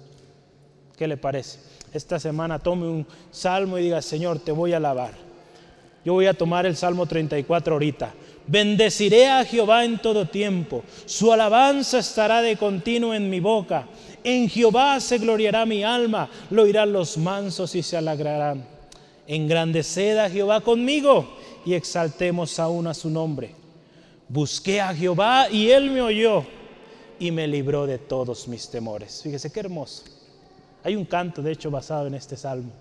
¿Qué 0.97 1.07
le 1.07 1.17
parece? 1.17 1.59
Esta 1.93 2.19
semana 2.19 2.59
tome 2.59 2.87
un 2.87 3.05
salmo 3.31 3.77
y 3.77 3.83
diga, 3.83 4.01
Señor, 4.01 4.39
te 4.39 4.51
voy 4.51 4.73
a 4.73 4.77
alabar. 4.77 5.11
Yo 6.03 6.13
voy 6.13 6.25
a 6.25 6.33
tomar 6.33 6.65
el 6.65 6.75
Salmo 6.75 7.05
34 7.05 7.73
ahorita. 7.73 8.13
Bendeciré 8.47 9.27
a 9.27 9.45
Jehová 9.45 9.85
en 9.85 9.99
todo 9.99 10.27
tiempo. 10.27 10.83
Su 11.05 11.31
alabanza 11.31 11.99
estará 11.99 12.41
de 12.41 12.57
continuo 12.57 13.13
en 13.13 13.29
mi 13.29 13.39
boca. 13.39 13.87
En 14.23 14.49
Jehová 14.49 14.99
se 14.99 15.19
gloriará 15.19 15.65
mi 15.65 15.83
alma. 15.83 16.29
Lo 16.49 16.63
oirán 16.63 16.91
los 16.91 17.17
mansos 17.17 17.75
y 17.75 17.83
se 17.83 17.97
alegrarán. 17.97 18.65
Engrandeced 19.27 20.17
a 20.17 20.29
Jehová 20.29 20.61
conmigo 20.61 21.37
y 21.65 21.73
exaltemos 21.73 22.57
aún 22.59 22.87
a 22.87 22.93
su 22.93 23.09
nombre. 23.09 23.53
Busqué 24.27 24.81
a 24.81 24.95
Jehová 24.95 25.49
y 25.51 25.69
él 25.69 25.91
me 25.91 26.01
oyó 26.01 26.43
y 27.19 27.31
me 27.31 27.47
libró 27.47 27.85
de 27.85 27.99
todos 27.99 28.47
mis 28.47 28.69
temores. 28.69 29.21
Fíjese 29.21 29.51
qué 29.51 29.59
hermoso. 29.59 30.20
Hay 30.84 30.95
un 30.95 31.05
canto, 31.05 31.41
de 31.41 31.51
hecho, 31.51 31.69
basado 31.69 32.07
en 32.07 32.15
este 32.15 32.36
salmo. 32.36 32.71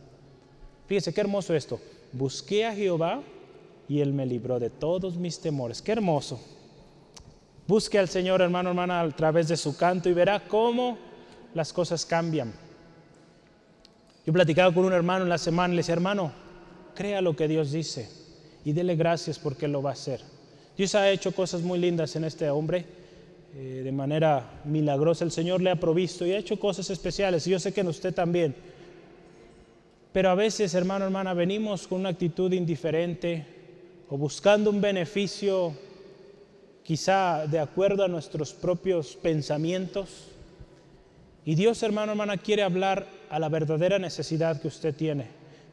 Fíjese 0.86 1.12
qué 1.12 1.20
hermoso 1.20 1.54
esto. 1.54 1.80
Busqué 2.12 2.66
a 2.66 2.74
Jehová 2.74 3.22
y 3.88 4.00
Él 4.00 4.12
me 4.12 4.26
libró 4.26 4.58
de 4.58 4.70
todos 4.70 5.16
mis 5.16 5.40
temores. 5.40 5.82
Qué 5.82 5.92
hermoso. 5.92 6.40
Busque 7.66 7.98
al 7.98 8.08
Señor, 8.08 8.40
hermano, 8.40 8.70
hermana, 8.70 9.00
a 9.00 9.10
través 9.10 9.48
de 9.48 9.56
su 9.56 9.76
canto 9.76 10.08
y 10.08 10.12
verá 10.12 10.40
cómo 10.48 10.98
las 11.54 11.72
cosas 11.72 12.04
cambian. 12.04 12.52
Yo 14.26 14.32
platicaba 14.32 14.74
con 14.74 14.84
un 14.84 14.92
hermano 14.92 15.24
en 15.24 15.28
la 15.28 15.38
semana 15.38 15.72
y 15.72 15.76
le 15.76 15.80
decía, 15.80 15.94
hermano, 15.94 16.32
crea 16.94 17.20
lo 17.20 17.36
que 17.36 17.48
Dios 17.48 17.70
dice 17.70 18.08
y 18.64 18.72
dele 18.72 18.96
gracias 18.96 19.38
porque 19.38 19.68
lo 19.68 19.82
va 19.82 19.90
a 19.90 19.92
hacer. 19.94 20.20
Dios 20.76 20.94
ha 20.94 21.10
hecho 21.10 21.32
cosas 21.32 21.62
muy 21.62 21.78
lindas 21.78 22.16
en 22.16 22.24
este 22.24 22.50
hombre 22.50 22.86
eh, 23.56 23.82
de 23.84 23.92
manera 23.92 24.60
milagrosa. 24.64 25.24
El 25.24 25.32
Señor 25.32 25.60
le 25.60 25.70
ha 25.70 25.76
provisto 25.76 26.24
y 26.24 26.32
ha 26.32 26.38
hecho 26.38 26.58
cosas 26.58 26.88
especiales. 26.90 27.46
Y 27.46 27.50
yo 27.50 27.58
sé 27.58 27.72
que 27.72 27.80
en 27.80 27.88
usted 27.88 28.14
también. 28.14 28.54
Pero 30.12 30.30
a 30.30 30.34
veces, 30.34 30.74
hermano, 30.74 31.04
hermana, 31.04 31.34
venimos 31.34 31.86
con 31.86 32.00
una 32.00 32.10
actitud 32.10 32.52
indiferente 32.52 33.44
o 34.08 34.16
buscando 34.16 34.70
un 34.70 34.80
beneficio 34.80 35.72
quizá 36.82 37.46
de 37.46 37.60
acuerdo 37.60 38.04
a 38.04 38.08
nuestros 38.08 38.52
propios 38.52 39.16
pensamientos. 39.16 40.28
Y 41.44 41.54
Dios, 41.54 41.82
hermano, 41.82 42.12
hermana, 42.12 42.36
quiere 42.36 42.62
hablar 42.62 43.06
a 43.30 43.38
la 43.38 43.48
verdadera 43.48 43.98
necesidad 43.98 44.60
que 44.60 44.68
usted 44.68 44.94
tiene. 44.94 45.26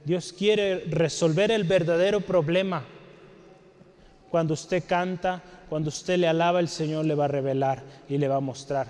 Dios 0.05 0.31
quiere 0.31 0.85
resolver 0.85 1.51
el 1.51 1.63
verdadero 1.63 2.21
problema. 2.21 2.85
Cuando 4.29 4.53
usted 4.53 4.83
canta, 4.85 5.41
cuando 5.69 5.89
usted 5.89 6.17
le 6.17 6.27
alaba, 6.27 6.59
el 6.59 6.67
Señor 6.67 7.05
le 7.05 7.15
va 7.15 7.25
a 7.25 7.29
revelar 7.29 7.83
y 8.09 8.17
le 8.17 8.27
va 8.27 8.35
a 8.35 8.41
mostrar 8.41 8.87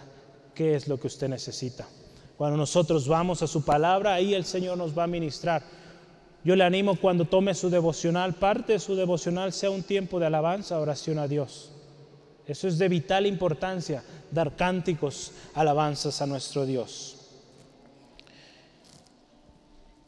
qué 0.54 0.76
es 0.76 0.88
lo 0.88 1.00
que 1.00 1.08
usted 1.08 1.28
necesita. 1.28 1.88
Cuando 2.38 2.58
nosotros 2.58 3.08
vamos 3.08 3.42
a 3.42 3.48
su 3.48 3.64
palabra, 3.64 4.14
ahí 4.14 4.34
el 4.34 4.46
Señor 4.46 4.78
nos 4.78 4.98
va 4.98 5.04
a 5.04 5.08
ministrar. 5.08 5.64
Yo 6.44 6.56
le 6.56 6.64
animo 6.64 6.96
cuando 6.96 7.26
tome 7.26 7.54
su 7.54 7.70
devocional, 7.70 8.34
parte 8.34 8.74
de 8.74 8.80
su 8.80 8.96
devocional 8.96 9.52
sea 9.54 9.70
un 9.70 9.84
tiempo 9.84 10.20
de 10.20 10.28
alabanza, 10.28 10.80
oración 10.80 11.20
a 11.20 11.28
Dios. 11.28 11.72
Eso 12.46 12.68
es 12.68 12.78
de 12.78 12.88
vital 12.88 13.26
importancia, 13.26 14.04
dar 14.32 14.56
cánticos, 14.56 15.34
alabanzas 15.54 16.22
a 16.22 16.26
nuestro 16.26 16.66
Dios. 16.66 17.18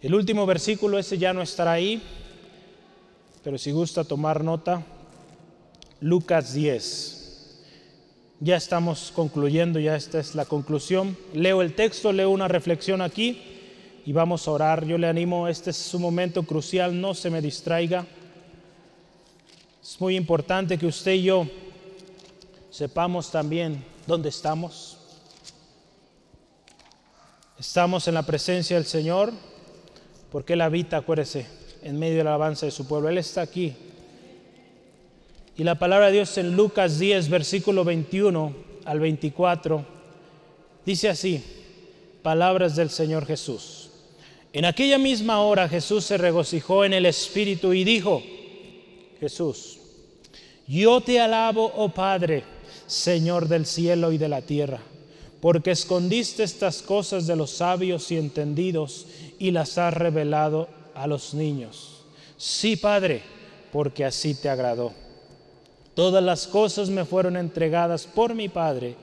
El 0.01 0.15
último 0.15 0.45
versículo, 0.45 0.97
ese 0.97 1.17
ya 1.17 1.33
no 1.33 1.41
estará 1.41 1.73
ahí, 1.73 2.01
pero 3.43 3.57
si 3.57 3.71
gusta 3.71 4.05
tomar 4.05 4.43
nota, 4.43 4.85
Lucas 6.01 6.53
10. 6.53 7.15
Ya 8.39 8.55
estamos 8.55 9.11
concluyendo, 9.13 9.79
ya 9.79 9.97
esta 9.97 10.19
es 10.19 10.33
la 10.33 10.45
conclusión. 10.45 11.17
Leo 11.33 11.61
el 11.61 11.75
texto, 11.75 12.13
leo 12.13 12.29
una 12.29 12.47
reflexión 12.47 13.01
aquí 13.01 13.41
y 14.05 14.13
vamos 14.13 14.47
a 14.47 14.51
orar. 14.51 14.85
Yo 14.85 14.97
le 14.97 15.07
animo, 15.07 15.49
este 15.49 15.71
es 15.71 15.93
un 15.93 16.01
momento 16.01 16.43
crucial, 16.43 16.99
no 16.99 17.13
se 17.13 17.29
me 17.29 17.41
distraiga. 17.41 18.05
Es 19.83 19.99
muy 19.99 20.15
importante 20.15 20.77
que 20.77 20.85
usted 20.85 21.13
y 21.13 21.23
yo 21.23 21.47
sepamos 22.69 23.29
también 23.29 23.83
dónde 24.07 24.29
estamos. 24.29 24.97
Estamos 27.59 28.07
en 28.07 28.13
la 28.13 28.23
presencia 28.23 28.77
del 28.77 28.85
Señor 28.85 29.33
porque 30.31 30.53
Él 30.53 30.61
habita, 30.61 30.95
acuérdese, 30.95 31.45
en 31.83 31.99
medio 31.99 32.19
de 32.19 32.23
la 32.23 32.29
alabanza 32.35 32.65
de 32.65 32.71
su 32.71 32.87
pueblo. 32.87 33.09
Él 33.09 33.17
está 33.17 33.41
aquí 33.41 33.75
y 35.59 35.65
la 35.65 35.75
palabra 35.75 36.05
de 36.05 36.13
Dios 36.13 36.37
en 36.37 36.55
Lucas 36.55 36.99
10, 36.99 37.27
versículo 37.27 37.83
21 37.83 38.53
al 38.85 39.01
24, 39.01 39.85
dice 40.85 41.09
así, 41.09 41.43
palabras 42.23 42.77
del 42.77 42.89
Señor 42.89 43.25
Jesús. 43.25 43.89
En 44.53 44.63
aquella 44.63 44.97
misma 44.97 45.41
hora 45.41 45.67
Jesús 45.67 46.05
se 46.05 46.17
regocijó 46.17 46.85
en 46.85 46.93
el 46.93 47.05
Espíritu 47.05 47.73
y 47.73 47.83
dijo, 47.83 48.23
Jesús, 49.19 49.79
yo 50.65 51.01
te 51.01 51.19
alabo, 51.19 51.73
oh 51.75 51.89
Padre, 51.89 52.45
Señor 52.87 53.49
del 53.49 53.65
cielo 53.65 54.13
y 54.13 54.17
de 54.17 54.29
la 54.29 54.41
tierra, 54.41 54.79
porque 55.41 55.71
escondiste 55.71 56.43
estas 56.43 56.81
cosas 56.81 57.27
de 57.27 57.35
los 57.35 57.51
sabios 57.51 58.09
y 58.11 58.17
entendidos 58.17 59.07
y 59.39 59.51
las 59.51 59.77
has 59.77 59.93
revelado 59.93 60.69
a 60.95 61.05
los 61.05 61.33
niños. 61.33 62.05
Sí, 62.37 62.77
Padre, 62.77 63.23
porque 63.73 64.05
así 64.05 64.35
te 64.35 64.47
agradó. 64.47 65.08
Todas 65.99 66.23
las 66.23 66.47
cosas 66.47 66.89
me 66.89 67.03
fueron 67.03 67.35
entregadas 67.35 68.07
por 68.07 68.33
mi 68.33 68.47
Padre, 68.47 68.95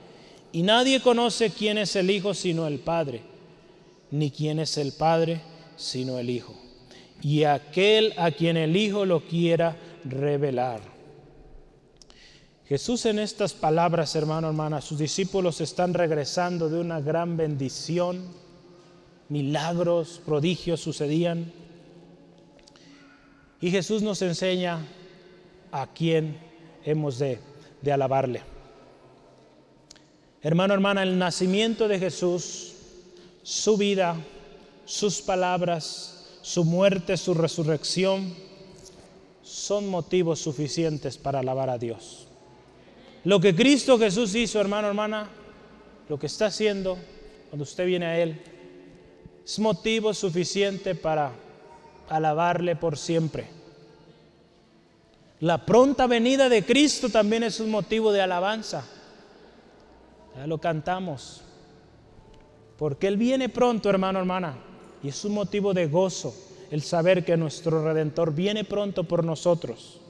y 0.50 0.62
nadie 0.62 1.02
conoce 1.02 1.50
quién 1.50 1.76
es 1.76 1.94
el 1.94 2.10
Hijo 2.10 2.32
sino 2.32 2.66
el 2.66 2.78
Padre, 2.78 3.20
ni 4.10 4.30
quién 4.30 4.60
es 4.60 4.78
el 4.78 4.92
Padre 4.92 5.42
sino 5.76 6.18
el 6.18 6.30
Hijo, 6.30 6.54
y 7.20 7.44
aquel 7.44 8.14
a 8.16 8.30
quien 8.30 8.56
el 8.56 8.74
Hijo 8.74 9.04
lo 9.04 9.20
quiera 9.20 9.76
revelar. 10.06 10.80
Jesús 12.66 13.04
en 13.04 13.18
estas 13.18 13.52
palabras, 13.52 14.16
hermano, 14.16 14.48
hermana, 14.48 14.80
sus 14.80 14.98
discípulos 14.98 15.60
están 15.60 15.92
regresando 15.92 16.70
de 16.70 16.80
una 16.80 17.02
gran 17.02 17.36
bendición, 17.36 18.24
milagros, 19.28 20.22
prodigios 20.24 20.80
sucedían, 20.80 21.52
y 23.60 23.70
Jesús 23.70 24.00
nos 24.00 24.22
enseña 24.22 24.78
a 25.70 25.88
quién 25.88 26.45
hemos 26.86 27.18
de, 27.18 27.38
alabarle. 27.92 28.42
Hermano, 30.42 30.72
hermana, 30.72 31.02
el 31.02 31.18
nacimiento 31.18 31.88
de 31.88 31.98
Jesús, 31.98 32.72
su 33.42 33.76
vida, 33.76 34.16
sus 34.84 35.20
palabras, 35.20 36.38
su 36.42 36.64
muerte, 36.64 37.16
su 37.16 37.34
resurrección, 37.34 38.34
son 39.42 39.88
motivos 39.88 40.40
suficientes 40.40 41.18
para 41.18 41.40
alabar 41.40 41.70
a 41.70 41.78
Dios. 41.78 42.28
Lo 43.24 43.40
que 43.40 43.54
Cristo 43.54 43.98
Jesús 43.98 44.34
hizo, 44.34 44.60
hermano, 44.60 44.88
hermana, 44.88 45.28
lo 46.08 46.18
que 46.18 46.26
está 46.26 46.46
haciendo 46.46 46.96
cuando 47.50 47.64
usted 47.64 47.86
viene 47.86 48.06
a 48.06 48.18
Él, 48.18 48.40
es 49.44 49.58
motivo 49.58 50.14
suficiente 50.14 50.94
para 50.94 51.32
alabarle 52.08 52.76
por 52.76 52.96
siempre. 52.96 53.46
La 55.40 55.66
pronta 55.66 56.06
venida 56.06 56.48
de 56.48 56.64
Cristo 56.64 57.08
también 57.10 57.42
es 57.42 57.60
un 57.60 57.70
motivo 57.70 58.12
de 58.12 58.22
alabanza. 58.22 58.84
Ya 60.36 60.46
lo 60.46 60.58
cantamos. 60.58 61.42
Porque 62.78 63.06
Él 63.06 63.16
viene 63.16 63.48
pronto, 63.48 63.90
hermano, 63.90 64.18
hermana. 64.18 64.56
Y 65.02 65.08
es 65.08 65.24
un 65.24 65.34
motivo 65.34 65.74
de 65.74 65.86
gozo 65.86 66.34
el 66.70 66.82
saber 66.82 67.24
que 67.24 67.36
nuestro 67.36 67.84
Redentor 67.84 68.34
viene 68.34 68.64
pronto 68.64 69.04
por 69.04 69.24
nosotros. 69.24 70.00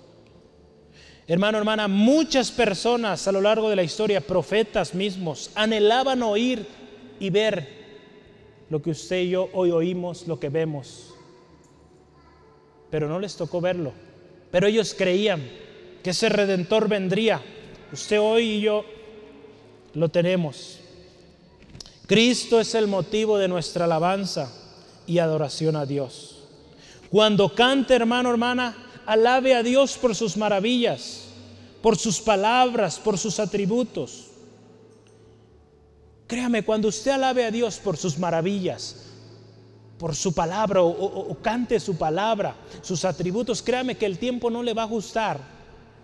Hermano, 1.26 1.58
hermana, 1.58 1.88
muchas 1.88 2.52
personas 2.52 3.26
a 3.26 3.32
lo 3.32 3.40
largo 3.40 3.68
de 3.68 3.76
la 3.76 3.82
historia, 3.82 4.20
profetas 4.20 4.94
mismos, 4.94 5.50
anhelaban 5.56 6.22
oír 6.22 6.66
y 7.18 7.30
ver 7.30 7.68
lo 8.70 8.80
que 8.80 8.90
usted 8.90 9.22
y 9.22 9.30
yo 9.30 9.48
hoy 9.52 9.72
oímos, 9.72 10.28
lo 10.28 10.38
que 10.38 10.48
vemos. 10.48 11.14
Pero 12.90 13.08
no 13.08 13.18
les 13.18 13.36
tocó 13.36 13.60
verlo. 13.60 14.05
Pero 14.50 14.66
ellos 14.66 14.94
creían 14.96 15.42
que 16.02 16.10
ese 16.10 16.28
redentor 16.28 16.88
vendría. 16.88 17.42
Usted 17.92 18.20
hoy 18.20 18.44
y 18.50 18.60
yo 18.60 18.84
lo 19.94 20.08
tenemos. 20.08 20.78
Cristo 22.06 22.60
es 22.60 22.74
el 22.74 22.86
motivo 22.86 23.38
de 23.38 23.48
nuestra 23.48 23.86
alabanza 23.86 24.52
y 25.06 25.18
adoración 25.18 25.76
a 25.76 25.86
Dios. 25.86 26.44
Cuando 27.10 27.54
cante, 27.54 27.94
hermano, 27.94 28.30
hermana, 28.30 28.76
alabe 29.06 29.54
a 29.54 29.62
Dios 29.62 29.96
por 29.96 30.14
sus 30.14 30.36
maravillas, 30.36 31.24
por 31.82 31.96
sus 31.96 32.20
palabras, 32.20 32.98
por 32.98 33.18
sus 33.18 33.40
atributos. 33.40 34.26
Créame, 36.26 36.64
cuando 36.64 36.88
usted 36.88 37.12
alabe 37.12 37.44
a 37.44 37.50
Dios 37.50 37.78
por 37.78 37.96
sus 37.96 38.18
maravillas, 38.18 39.06
por 39.98 40.14
su 40.14 40.34
palabra 40.34 40.82
o, 40.82 41.36
cante 41.40 41.80
su 41.80 41.96
palabra, 41.96 42.54
sus 42.82 43.04
atributos, 43.04 43.62
créame 43.62 43.96
que 43.96 44.06
el 44.06 44.18
tiempo 44.18 44.50
no 44.50 44.62
le 44.62 44.74
va 44.74 44.82
a 44.82 44.86
gustar. 44.86 45.40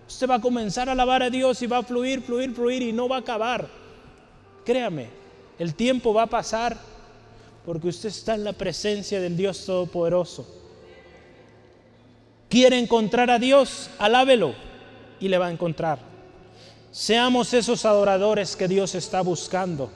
Usted 0.09 0.29
va 0.29 0.37
a 0.37 0.41
comenzar 0.41 0.89
a 0.89 0.93
alabar 0.93 1.23
a 1.23 1.31
Dios 1.31 1.63
y 1.63 1.67
va 1.67 1.79
a 1.79 1.83
fluir, 1.83 2.23
fluir, 2.23 2.55
fluir 2.55 2.83
y 2.83 2.93
no 2.93 3.09
va 3.09 3.17
a 3.17 3.21
acabar. 3.21 3.69
Créame, 4.65 5.09
el 5.59 5.75
tiempo 5.75 6.15
va 6.15 6.23
a 6.23 6.27
pasar 6.27 6.77
porque 7.65 7.89
usted 7.89 8.09
está 8.09 8.35
en 8.35 8.45
la 8.45 8.53
presencia 8.53 9.21
del 9.21 9.37
Dios 9.37 9.65
Todopoderoso. 9.65 10.47
Quiere 12.49 12.79
encontrar 12.79 13.31
a 13.31 13.39
Dios, 13.39 13.91
alábelo 13.99 14.55
y 15.21 15.29
le 15.29 15.39
va 15.39 15.47
a 15.47 15.51
encontrar. 15.51 15.99
Seamos 16.91 17.55
esos 17.55 17.87
adoradores 17.87 18.55
que 18.57 18.69
Dios 18.69 18.95
está 18.95 19.23
buscando. 19.23 19.91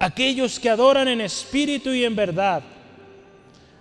Aquellos 0.00 0.58
que 0.58 0.68
adoran 0.68 1.06
en 1.06 1.20
espíritu 1.20 1.90
y 1.90 2.04
en 2.04 2.16
verdad. 2.16 2.62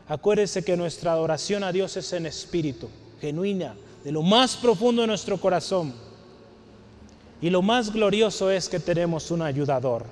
Acuérdese 0.08 0.64
que 0.64 0.76
nuestra 0.76 1.14
adoración 1.14 1.64
a 1.64 1.72
Dios 1.72 1.96
es 1.96 2.12
en 2.14 2.26
espíritu, 2.26 2.90
genuina, 3.22 3.74
de 4.04 4.12
lo 4.12 4.22
más 4.22 4.58
profundo 4.58 5.02
de 5.02 5.08
nuestro 5.08 5.38
corazón. 5.40 5.94
Y 7.42 7.50
lo 7.50 7.62
más 7.62 7.92
glorioso 7.92 8.52
es 8.52 8.68
que 8.68 8.80
tenemos 8.80 9.32
un 9.32 9.42
ayudador, 9.42 10.06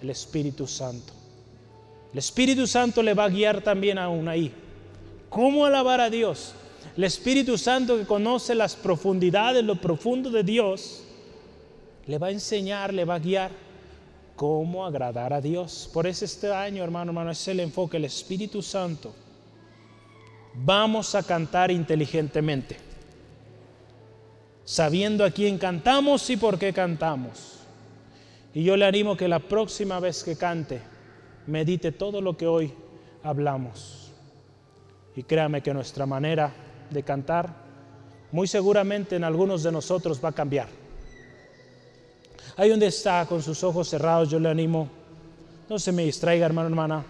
el 0.00 0.10
Espíritu 0.10 0.66
Santo. 0.66 1.12
El 2.12 2.18
Espíritu 2.18 2.66
Santo 2.66 3.02
le 3.02 3.14
va 3.14 3.24
a 3.24 3.28
guiar 3.28 3.62
también 3.62 3.98
aún 3.98 4.28
ahí. 4.28 4.52
¿Cómo 5.30 5.64
alabar 5.64 6.00
a 6.00 6.10
Dios? 6.10 6.54
El 6.96 7.04
Espíritu 7.04 7.56
Santo 7.56 7.96
que 7.96 8.04
conoce 8.04 8.54
las 8.54 8.76
profundidades, 8.76 9.64
lo 9.64 9.76
profundo 9.76 10.30
de 10.30 10.42
Dios, 10.42 11.04
le 12.06 12.18
va 12.18 12.26
a 12.26 12.30
enseñar, 12.32 12.92
le 12.92 13.04
va 13.04 13.14
a 13.14 13.18
guiar 13.18 13.50
cómo 14.42 14.84
agradar 14.84 15.32
a 15.32 15.40
Dios. 15.40 15.88
Por 15.92 16.04
eso 16.04 16.24
este 16.24 16.52
año, 16.52 16.82
hermano, 16.82 17.12
hermano, 17.12 17.30
es 17.30 17.46
el 17.46 17.60
enfoque, 17.60 17.98
el 17.98 18.06
Espíritu 18.06 18.60
Santo. 18.60 19.14
Vamos 20.52 21.14
a 21.14 21.22
cantar 21.22 21.70
inteligentemente, 21.70 22.76
sabiendo 24.64 25.24
a 25.24 25.30
quién 25.30 25.58
cantamos 25.58 26.28
y 26.28 26.36
por 26.36 26.58
qué 26.58 26.72
cantamos. 26.72 27.60
Y 28.52 28.64
yo 28.64 28.76
le 28.76 28.84
animo 28.84 29.16
que 29.16 29.28
la 29.28 29.38
próxima 29.38 30.00
vez 30.00 30.24
que 30.24 30.34
cante, 30.34 30.82
medite 31.46 31.92
todo 31.92 32.20
lo 32.20 32.36
que 32.36 32.48
hoy 32.48 32.74
hablamos. 33.22 34.10
Y 35.14 35.22
créame 35.22 35.62
que 35.62 35.72
nuestra 35.72 36.04
manera 36.04 36.52
de 36.90 37.04
cantar 37.04 37.54
muy 38.32 38.48
seguramente 38.48 39.14
en 39.14 39.22
algunos 39.22 39.62
de 39.62 39.70
nosotros 39.70 40.20
va 40.20 40.30
a 40.30 40.32
cambiar. 40.32 40.81
Ahí 42.62 42.70
donde 42.70 42.86
está 42.86 43.26
con 43.26 43.42
sus 43.42 43.64
ojos 43.64 43.88
cerrados, 43.88 44.30
yo 44.30 44.38
le 44.38 44.48
animo, 44.48 44.88
no 45.68 45.80
se 45.80 45.90
me 45.90 46.04
distraiga 46.04 46.46
hermano, 46.46 46.68
hermana. 46.68 47.04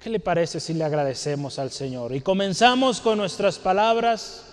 ¿Qué 0.00 0.08
le 0.08 0.20
parece 0.20 0.60
si 0.60 0.74
le 0.74 0.84
agradecemos 0.84 1.58
al 1.58 1.72
Señor? 1.72 2.14
Y 2.14 2.20
comenzamos 2.20 3.00
con 3.00 3.18
nuestras 3.18 3.58
palabras 3.58 4.44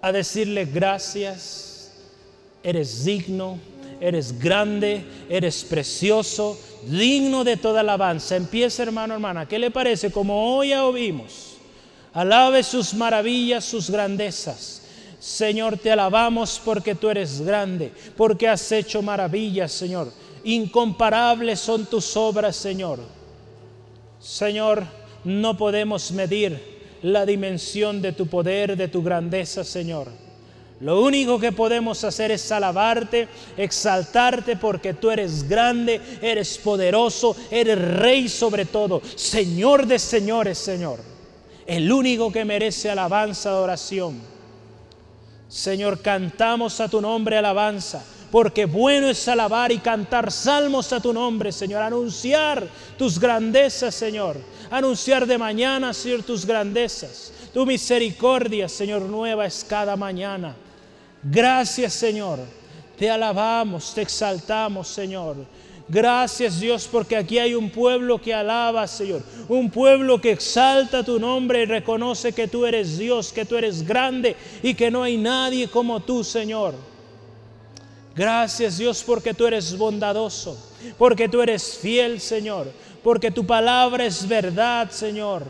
a 0.00 0.10
decirle 0.10 0.64
gracias, 0.64 1.92
eres 2.64 3.04
digno, 3.04 3.56
eres 4.00 4.36
grande, 4.36 5.04
eres 5.28 5.62
precioso, 5.62 6.58
digno 6.88 7.44
de 7.44 7.56
toda 7.56 7.82
alabanza. 7.82 8.34
Empieza, 8.34 8.82
hermano, 8.82 9.14
hermana. 9.14 9.46
¿Qué 9.46 9.60
le 9.60 9.70
parece? 9.70 10.10
Como 10.10 10.56
hoy 10.56 10.70
ya 10.70 10.84
oímos, 10.84 11.52
alabe 12.14 12.64
sus 12.64 12.92
maravillas, 12.94 13.64
sus 13.64 13.90
grandezas. 13.90 14.81
Señor, 15.22 15.78
te 15.78 15.92
alabamos 15.92 16.60
porque 16.64 16.96
tú 16.96 17.08
eres 17.08 17.42
grande, 17.42 17.92
porque 18.16 18.48
has 18.48 18.72
hecho 18.72 19.02
maravillas, 19.02 19.70
Señor. 19.70 20.12
Incomparables 20.42 21.60
son 21.60 21.86
tus 21.86 22.16
obras, 22.16 22.56
Señor. 22.56 22.98
Señor, 24.18 24.82
no 25.22 25.56
podemos 25.56 26.10
medir 26.10 26.60
la 27.02 27.24
dimensión 27.24 28.02
de 28.02 28.10
tu 28.10 28.26
poder, 28.26 28.76
de 28.76 28.88
tu 28.88 29.00
grandeza, 29.00 29.62
Señor. 29.62 30.08
Lo 30.80 31.00
único 31.00 31.38
que 31.38 31.52
podemos 31.52 32.02
hacer 32.02 32.32
es 32.32 32.50
alabarte, 32.50 33.28
exaltarte 33.56 34.56
porque 34.56 34.94
tú 34.94 35.08
eres 35.08 35.48
grande, 35.48 36.00
eres 36.20 36.58
poderoso, 36.58 37.36
eres 37.48 37.78
rey 37.78 38.28
sobre 38.28 38.64
todo, 38.64 39.00
Señor 39.14 39.86
de 39.86 40.00
señores, 40.00 40.58
Señor. 40.58 40.98
El 41.64 41.92
único 41.92 42.32
que 42.32 42.44
merece 42.44 42.90
alabanza, 42.90 43.50
adoración. 43.50 44.31
Señor, 45.52 46.00
cantamos 46.00 46.80
a 46.80 46.88
tu 46.88 46.98
nombre 46.98 47.36
alabanza, 47.36 48.02
porque 48.30 48.64
bueno 48.64 49.10
es 49.10 49.28
alabar 49.28 49.70
y 49.70 49.78
cantar 49.80 50.32
salmos 50.32 50.94
a 50.94 51.00
tu 51.00 51.12
nombre, 51.12 51.52
Señor, 51.52 51.82
anunciar 51.82 52.66
tus 52.96 53.18
grandezas, 53.18 53.94
Señor, 53.94 54.38
anunciar 54.70 55.26
de 55.26 55.36
mañana, 55.36 55.92
Señor, 55.92 56.22
tus 56.22 56.46
grandezas. 56.46 57.32
Tu 57.52 57.66
misericordia, 57.66 58.66
Señor, 58.66 59.02
nueva 59.02 59.44
es 59.44 59.62
cada 59.62 59.94
mañana. 59.94 60.56
Gracias 61.22 61.92
Señor. 61.92 62.38
Te 62.96 63.10
alabamos, 63.10 63.92
te 63.94 64.00
exaltamos 64.00 64.88
Señor. 64.88 65.36
Gracias 65.88 66.60
Dios 66.60 66.88
porque 66.90 67.16
aquí 67.16 67.38
hay 67.38 67.54
un 67.54 67.70
pueblo 67.70 68.20
que 68.20 68.32
alaba 68.32 68.86
Señor. 68.86 69.22
Un 69.48 69.70
pueblo 69.70 70.20
que 70.20 70.32
exalta 70.32 71.04
tu 71.04 71.18
nombre 71.18 71.62
y 71.62 71.66
reconoce 71.66 72.32
que 72.32 72.48
tú 72.48 72.64
eres 72.64 72.98
Dios, 72.98 73.32
que 73.32 73.44
tú 73.44 73.56
eres 73.56 73.86
grande 73.86 74.36
y 74.62 74.74
que 74.74 74.90
no 74.90 75.02
hay 75.02 75.16
nadie 75.16 75.68
como 75.68 76.00
tú 76.00 76.24
Señor. 76.24 76.74
Gracias 78.14 78.78
Dios 78.78 79.02
porque 79.04 79.34
tú 79.34 79.46
eres 79.46 79.76
bondadoso, 79.76 80.56
porque 80.98 81.28
tú 81.28 81.42
eres 81.42 81.78
fiel 81.78 82.20
Señor, 82.20 82.70
porque 83.02 83.30
tu 83.30 83.46
palabra 83.46 84.04
es 84.04 84.26
verdad 84.26 84.90
Señor. 84.90 85.44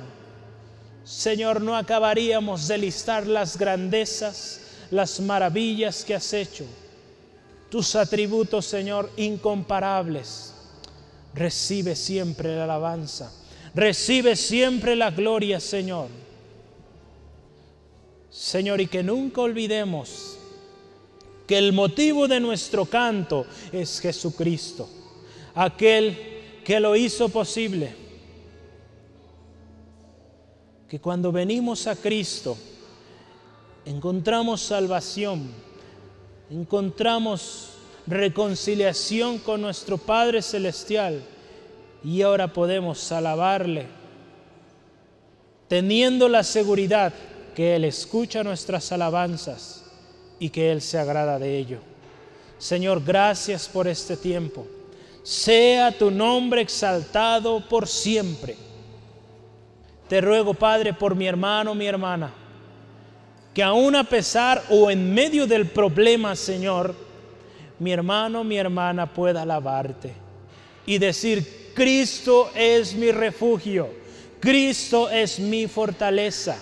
Señor, 1.05 1.61
no 1.61 1.76
acabaríamos 1.76 2.68
de 2.68 2.78
listar 2.78 3.26
las 3.26 3.59
grandezas 3.59 4.61
las 4.93 5.18
maravillas 5.20 6.05
que 6.05 6.14
has 6.14 6.33
hecho, 6.35 6.66
tus 7.72 7.96
atributos, 7.96 8.66
Señor, 8.66 9.10
incomparables. 9.16 10.52
Recibe 11.32 11.96
siempre 11.96 12.54
la 12.54 12.64
alabanza, 12.64 13.32
recibe 13.74 14.36
siempre 14.36 14.94
la 14.94 15.10
gloria, 15.10 15.58
Señor. 15.58 16.08
Señor, 18.28 18.82
y 18.82 18.88
que 18.88 19.02
nunca 19.02 19.40
olvidemos 19.40 20.36
que 21.46 21.56
el 21.56 21.72
motivo 21.72 22.28
de 22.28 22.40
nuestro 22.40 22.84
canto 22.84 23.46
es 23.72 24.00
Jesucristo, 24.00 24.86
aquel 25.54 26.60
que 26.62 26.78
lo 26.78 26.94
hizo 26.94 27.30
posible. 27.30 27.96
Que 30.90 31.00
cuando 31.00 31.32
venimos 31.32 31.86
a 31.86 31.96
Cristo, 31.96 32.54
encontramos 33.86 34.60
salvación, 34.60 35.61
encontramos 36.53 37.70
reconciliación 38.07 39.38
con 39.38 39.62
nuestro 39.62 39.96
Padre 39.96 40.42
Celestial 40.42 41.22
y 42.05 42.20
ahora 42.20 42.53
podemos 42.53 43.11
alabarle, 43.11 43.86
teniendo 45.66 46.28
la 46.28 46.42
seguridad 46.42 47.14
que 47.55 47.76
Él 47.76 47.86
escucha 47.86 48.44
nuestras 48.44 48.92
alabanzas 48.92 49.84
y 50.38 50.50
que 50.50 50.70
Él 50.70 50.82
se 50.82 50.98
agrada 50.98 51.38
de 51.38 51.57
ello. 51.57 51.78
Señor, 52.59 53.03
gracias 53.03 53.66
por 53.66 53.88
este 53.88 54.16
tiempo. 54.18 54.66
Sea 55.22 55.90
tu 55.96 56.11
nombre 56.11 56.61
exaltado 56.61 57.66
por 57.66 57.88
siempre. 57.88 58.57
Te 60.07 60.20
ruego, 60.20 60.53
Padre, 60.53 60.92
por 60.92 61.14
mi 61.14 61.26
hermano, 61.26 61.74
mi 61.74 61.86
hermana 61.86 62.41
que 63.55 63.62
aún 63.62 63.94
a 63.96 64.05
pesar 64.05 64.64
o 64.70 64.90
en 64.90 65.12
medio 65.12 65.46
del 65.46 65.66
problema, 65.66 66.34
Señor, 66.34 66.94
mi 67.78 67.92
hermano, 67.92 68.44
mi 68.44 68.57
hermana 68.57 69.12
pueda 69.12 69.42
alabarte 69.42 70.12
y 70.86 70.98
decir, 70.98 71.72
Cristo 71.74 72.50
es 72.55 72.94
mi 72.94 73.11
refugio, 73.12 73.90
Cristo 74.40 75.11
es 75.11 75.38
mi 75.38 75.66
fortaleza. 75.66 76.57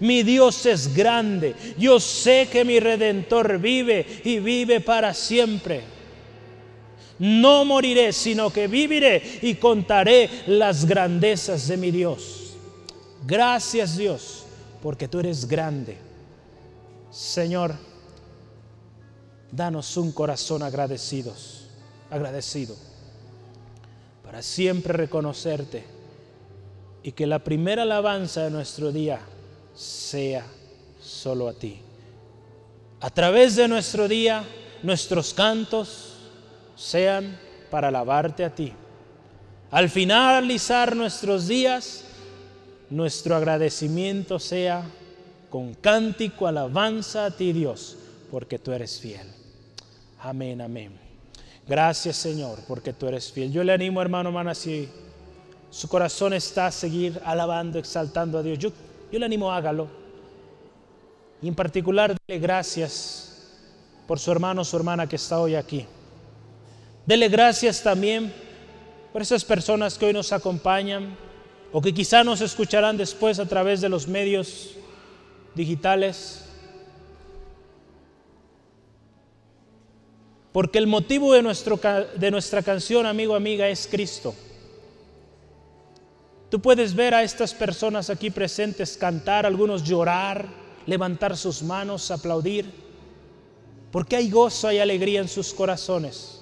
Mi 0.00 0.22
Dios 0.22 0.64
es 0.66 0.94
grande. 0.94 1.54
Yo 1.76 1.98
sé 1.98 2.48
que 2.52 2.64
mi 2.64 2.78
redentor 2.78 3.58
vive 3.58 4.06
y 4.22 4.38
vive 4.38 4.80
para 4.80 5.12
siempre. 5.12 5.80
No 7.18 7.64
moriré, 7.64 8.12
sino 8.12 8.50
que 8.50 8.68
viviré 8.68 9.40
y 9.42 9.54
contaré 9.54 10.30
las 10.46 10.84
grandezas 10.84 11.66
de 11.66 11.76
mi 11.76 11.90
Dios. 11.90 12.54
Gracias 13.26 13.96
Dios, 13.96 14.44
porque 14.80 15.08
tú 15.08 15.18
eres 15.18 15.48
grande 15.48 16.07
Señor, 17.18 17.74
danos 19.50 19.96
un 19.96 20.12
corazón 20.12 20.62
agradecidos, 20.62 21.66
agradecido, 22.10 22.76
para 24.22 24.40
siempre 24.40 24.92
reconocerte 24.92 25.82
y 27.02 27.10
que 27.10 27.26
la 27.26 27.40
primera 27.40 27.82
alabanza 27.82 28.44
de 28.44 28.52
nuestro 28.52 28.92
día 28.92 29.18
sea 29.74 30.46
solo 31.02 31.48
a 31.48 31.54
ti. 31.54 31.80
A 33.00 33.10
través 33.10 33.56
de 33.56 33.66
nuestro 33.66 34.06
día, 34.06 34.44
nuestros 34.84 35.34
cantos 35.34 36.12
sean 36.76 37.36
para 37.68 37.88
alabarte 37.88 38.44
a 38.44 38.54
ti. 38.54 38.72
Al 39.72 39.90
finalizar 39.90 40.94
nuestros 40.94 41.48
días, 41.48 42.04
nuestro 42.90 43.34
agradecimiento 43.34 44.38
sea 44.38 44.84
con 45.50 45.74
cántico, 45.74 46.46
alabanza 46.46 47.26
a 47.26 47.30
ti 47.30 47.52
Dios, 47.52 47.96
porque 48.30 48.58
tú 48.58 48.72
eres 48.72 49.00
fiel. 49.00 49.26
Amén, 50.20 50.60
amén. 50.60 50.98
Gracias 51.66 52.16
Señor, 52.16 52.58
porque 52.66 52.92
tú 52.92 53.06
eres 53.06 53.30
fiel. 53.32 53.52
Yo 53.52 53.64
le 53.64 53.72
animo, 53.72 54.00
hermano, 54.00 54.30
hermana, 54.30 54.54
si 54.54 54.88
su 55.70 55.88
corazón 55.88 56.32
está 56.32 56.66
a 56.66 56.72
seguir 56.72 57.20
alabando, 57.24 57.78
exaltando 57.78 58.38
a 58.38 58.42
Dios, 58.42 58.58
yo, 58.58 58.70
yo 59.12 59.18
le 59.18 59.26
animo, 59.26 59.52
hágalo. 59.52 59.88
Y 61.40 61.48
en 61.48 61.54
particular, 61.54 62.16
dele 62.26 62.40
gracias 62.40 63.28
por 64.08 64.18
su 64.18 64.32
hermano 64.32 64.64
su 64.64 64.74
hermana 64.74 65.06
que 65.06 65.16
está 65.16 65.38
hoy 65.38 65.54
aquí. 65.54 65.84
Dele 67.04 67.28
gracias 67.28 67.82
también 67.82 68.32
por 69.12 69.20
esas 69.20 69.44
personas 69.44 69.98
que 69.98 70.06
hoy 70.06 70.14
nos 70.14 70.32
acompañan 70.32 71.14
o 71.72 71.82
que 71.82 71.92
quizá 71.92 72.24
nos 72.24 72.40
escucharán 72.40 72.96
después 72.96 73.38
a 73.38 73.46
través 73.46 73.82
de 73.82 73.90
los 73.90 74.08
medios 74.08 74.77
digitales. 75.58 76.44
Porque 80.52 80.78
el 80.78 80.86
motivo 80.86 81.34
de, 81.34 81.42
nuestro, 81.42 81.78
de 82.16 82.30
nuestra 82.30 82.62
canción, 82.62 83.04
amigo, 83.04 83.34
amiga, 83.34 83.68
es 83.68 83.86
Cristo. 83.86 84.34
Tú 86.48 86.60
puedes 86.60 86.94
ver 86.94 87.12
a 87.12 87.22
estas 87.22 87.52
personas 87.52 88.08
aquí 88.08 88.30
presentes 88.30 88.96
cantar, 88.96 89.44
algunos 89.44 89.84
llorar, 89.84 90.48
levantar 90.86 91.36
sus 91.36 91.62
manos, 91.62 92.10
aplaudir, 92.10 92.64
porque 93.92 94.16
hay 94.16 94.30
gozo, 94.30 94.68
hay 94.68 94.78
alegría 94.78 95.20
en 95.20 95.28
sus 95.28 95.52
corazones. 95.52 96.40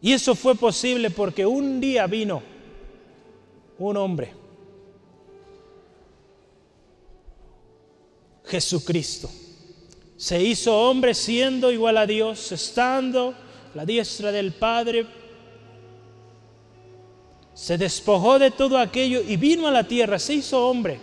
Y 0.00 0.12
eso 0.12 0.36
fue 0.36 0.54
posible 0.54 1.10
porque 1.10 1.44
un 1.44 1.80
día 1.80 2.06
vino 2.06 2.42
un 3.78 3.96
hombre, 3.96 4.32
Jesucristo. 8.46 9.30
Se 10.16 10.42
hizo 10.42 10.78
hombre 10.88 11.14
siendo 11.14 11.70
igual 11.70 11.98
a 11.98 12.06
Dios, 12.06 12.50
estando 12.52 13.34
la 13.74 13.84
diestra 13.84 14.32
del 14.32 14.52
Padre. 14.52 15.06
Se 17.52 17.76
despojó 17.76 18.38
de 18.38 18.50
todo 18.50 18.78
aquello 18.78 19.20
y 19.20 19.36
vino 19.36 19.66
a 19.66 19.70
la 19.70 19.84
tierra, 19.84 20.18
se 20.18 20.34
hizo 20.34 20.66
hombre. 20.66 21.00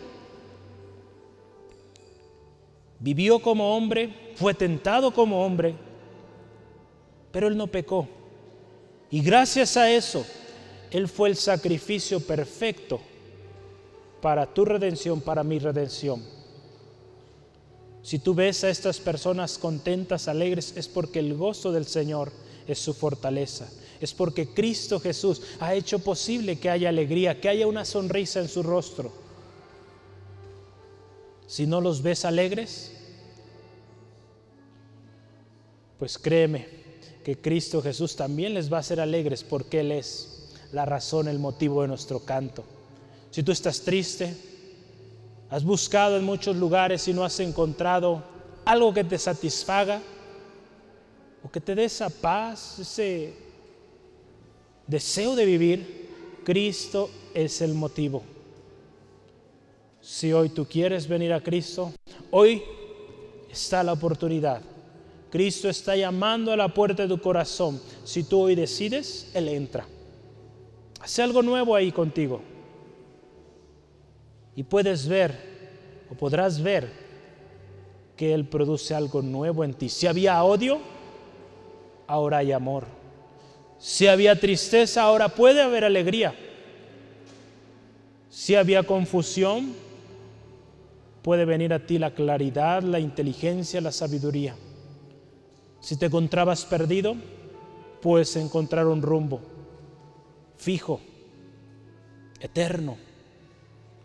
Vivió 3.00 3.40
como 3.40 3.76
hombre, 3.76 4.34
fue 4.36 4.54
tentado 4.54 5.14
como 5.14 5.46
hombre, 5.46 5.76
pero 7.32 7.48
él 7.48 7.58
no 7.58 7.68
pecó. 7.68 8.08
Y 9.14 9.22
gracias 9.22 9.78
a 9.78 9.92
eso, 9.92 10.26
Él 10.90 11.08
fue 11.08 11.30
el 11.30 11.36
sacrificio 11.36 12.20
perfecto 12.20 13.00
para 14.22 14.52
tu 14.52 14.66
redención, 14.66 15.22
para 15.22 15.44
mi 15.44 15.60
redención. 15.60 16.24
Si 18.04 18.20
tú 18.20 18.36
ves 18.36 18.66
a 18.66 18.70
estas 18.70 19.00
personas 19.00 19.58
contentas, 19.58 20.28
alegres, 20.28 20.74
es 20.76 20.90
porque 20.90 21.20
el 21.20 21.36
gozo 21.36 21.72
del 21.72 21.88
Señor 21.88 22.32
es 22.68 22.78
su 22.78 22.94
fortaleza. 22.94 23.70
Es 24.02 24.14
porque 24.14 24.54
Cristo 24.54 25.00
Jesús 25.00 25.42
ha 25.62 25.74
hecho 25.74 26.00
posible 26.00 26.60
que 26.60 26.70
haya 26.70 26.90
alegría, 26.90 27.40
que 27.40 27.48
haya 27.48 27.66
una 27.66 27.86
sonrisa 27.86 28.42
en 28.42 28.50
su 28.50 28.62
rostro. 28.62 29.12
Si 31.48 31.66
no 31.66 31.80
los 31.80 32.02
ves 32.02 32.26
alegres, 32.26 32.92
pues 35.98 36.18
créeme, 36.18 36.68
que 37.24 37.38
Cristo 37.38 37.82
Jesús 37.82 38.18
también 38.18 38.54
les 38.54 38.72
va 38.72 38.78
a 38.78 38.80
hacer 38.82 39.00
alegres 39.00 39.46
porque 39.46 39.80
Él 39.80 39.94
es 39.94 40.50
la 40.74 40.86
razón, 40.86 41.30
el 41.30 41.40
motivo 41.40 41.84
de 41.84 41.88
nuestro 41.88 42.20
canto. 42.20 42.66
Si 43.32 43.44
tú 43.44 43.54
estás 43.54 43.82
triste, 43.82 44.36
has 45.54 45.64
buscado 45.64 46.18
en 46.18 46.24
muchos 46.24 46.56
lugares 46.56 47.08
y 47.08 47.14
no 47.14 47.24
has 47.24 47.40
encontrado 47.40 48.24
algo 48.66 48.94
que 48.94 49.04
te 49.04 49.20
satisfaga 49.20 50.02
o 51.44 51.52
que 51.52 51.62
te 51.62 51.76
dé 51.76 51.86
esa 51.86 52.10
paz, 52.10 52.80
ese 52.80 53.36
deseo 54.88 55.36
de 55.36 55.46
vivir, 55.46 56.10
Cristo 56.44 57.10
es 57.36 57.62
el 57.62 57.74
motivo. 57.76 58.24
Si 60.02 60.34
hoy 60.34 60.50
tú 60.50 60.66
quieres 60.66 61.08
venir 61.08 61.32
a 61.34 61.42
Cristo, 61.42 61.94
hoy 62.32 62.64
está 63.52 63.84
la 63.84 63.94
oportunidad 63.94 64.62
Cristo 65.34 65.68
está 65.68 65.96
llamando 65.96 66.52
a 66.52 66.56
la 66.56 66.68
puerta 66.68 67.02
de 67.02 67.10
tu 67.10 67.20
corazón. 67.20 67.82
Si 68.04 68.24
tú 68.24 68.42
hoy 68.42 68.54
decides, 68.54 69.32
Él 69.34 69.50
entra. 69.50 69.84
Hace 71.00 71.24
algo 71.24 71.42
nuevo 71.42 71.76
ahí 71.76 71.92
contigo. 71.92 72.53
Y 74.56 74.64
puedes 74.64 75.08
ver, 75.08 75.34
o 76.10 76.16
podrás 76.16 76.62
ver, 76.62 76.90
que 78.16 78.34
Él 78.34 78.48
produce 78.48 78.94
algo 78.94 79.22
nuevo 79.22 79.64
en 79.64 79.74
ti. 79.74 79.90
Si 79.90 80.08
había 80.08 80.44
odio, 80.44 80.80
ahora 82.08 82.38
hay 82.38 82.52
amor. 82.52 82.86
Si 83.80 84.08
había 84.08 84.40
tristeza, 84.40 85.04
ahora 85.04 85.30
puede 85.30 85.62
haber 85.62 85.84
alegría. 85.84 86.36
Si 88.30 88.56
había 88.56 88.84
confusión, 88.84 89.74
puede 91.22 91.46
venir 91.46 91.74
a 91.74 91.86
ti 91.86 91.98
la 91.98 92.12
claridad, 92.12 92.84
la 92.84 93.00
inteligencia, 93.00 93.82
la 93.82 93.92
sabiduría. 93.92 94.56
Si 95.80 95.98
te 95.98 96.06
encontrabas 96.06 96.66
perdido, 96.66 97.16
puedes 98.02 98.36
encontrar 98.36 98.88
un 98.88 99.02
rumbo 99.02 99.42
fijo, 100.64 101.02
eterno, 102.40 102.96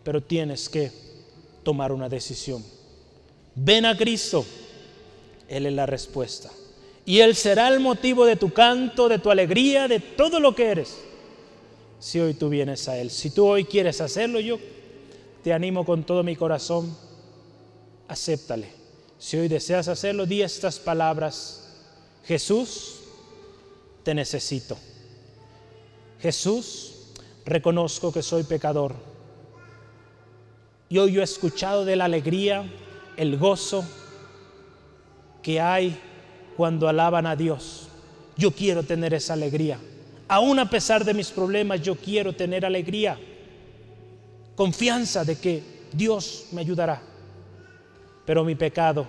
pero 0.03 0.21
tienes 0.21 0.69
que 0.69 0.91
tomar 1.63 1.91
una 1.91 2.09
decisión. 2.09 2.63
Ven 3.55 3.85
a 3.85 3.97
Cristo, 3.97 4.45
Él 5.47 5.65
es 5.65 5.73
la 5.73 5.85
respuesta. 5.85 6.49
Y 7.05 7.19
Él 7.19 7.35
será 7.35 7.67
el 7.69 7.79
motivo 7.79 8.25
de 8.25 8.35
tu 8.35 8.51
canto, 8.51 9.09
de 9.09 9.19
tu 9.19 9.31
alegría, 9.31 9.87
de 9.87 9.99
todo 9.99 10.39
lo 10.39 10.53
que 10.55 10.67
eres. 10.67 10.97
Si 11.99 12.19
hoy 12.19 12.33
tú 12.33 12.49
vienes 12.49 12.87
a 12.87 12.97
Él, 12.97 13.09
si 13.09 13.31
tú 13.31 13.47
hoy 13.47 13.65
quieres 13.65 13.99
hacerlo, 13.99 14.39
yo 14.39 14.59
te 15.43 15.53
animo 15.53 15.85
con 15.85 16.03
todo 16.03 16.23
mi 16.23 16.35
corazón, 16.35 16.95
acéptale. 18.07 18.69
Si 19.17 19.37
hoy 19.37 19.47
deseas 19.47 19.87
hacerlo, 19.87 20.25
di 20.25 20.41
estas 20.41 20.79
palabras 20.79 21.67
Jesús, 22.25 22.99
te 24.03 24.13
necesito. 24.13 24.77
Jesús, 26.21 26.93
reconozco 27.45 28.11
que 28.11 28.21
soy 28.21 28.43
pecador. 28.43 28.93
Y 30.89 30.97
hoy 30.97 31.13
yo 31.13 31.21
he 31.21 31.23
escuchado 31.23 31.85
de 31.85 31.95
la 31.95 32.05
alegría, 32.05 32.63
el 33.15 33.37
gozo 33.37 33.85
que 35.41 35.61
hay 35.61 35.97
cuando 36.57 36.87
alaban 36.87 37.25
a 37.27 37.35
Dios. 37.35 37.87
Yo 38.35 38.51
quiero 38.51 38.83
tener 38.83 39.13
esa 39.13 39.33
alegría. 39.33 39.79
Aún 40.27 40.59
a 40.59 40.69
pesar 40.69 41.05
de 41.05 41.13
mis 41.13 41.29
problemas, 41.29 41.81
yo 41.81 41.95
quiero 41.95 42.33
tener 42.33 42.65
alegría. 42.65 43.19
Confianza 44.55 45.23
de 45.23 45.37
que 45.37 45.63
Dios 45.93 46.47
me 46.51 46.61
ayudará. 46.61 47.01
Pero 48.25 48.43
mi 48.43 48.55
pecado 48.55 49.05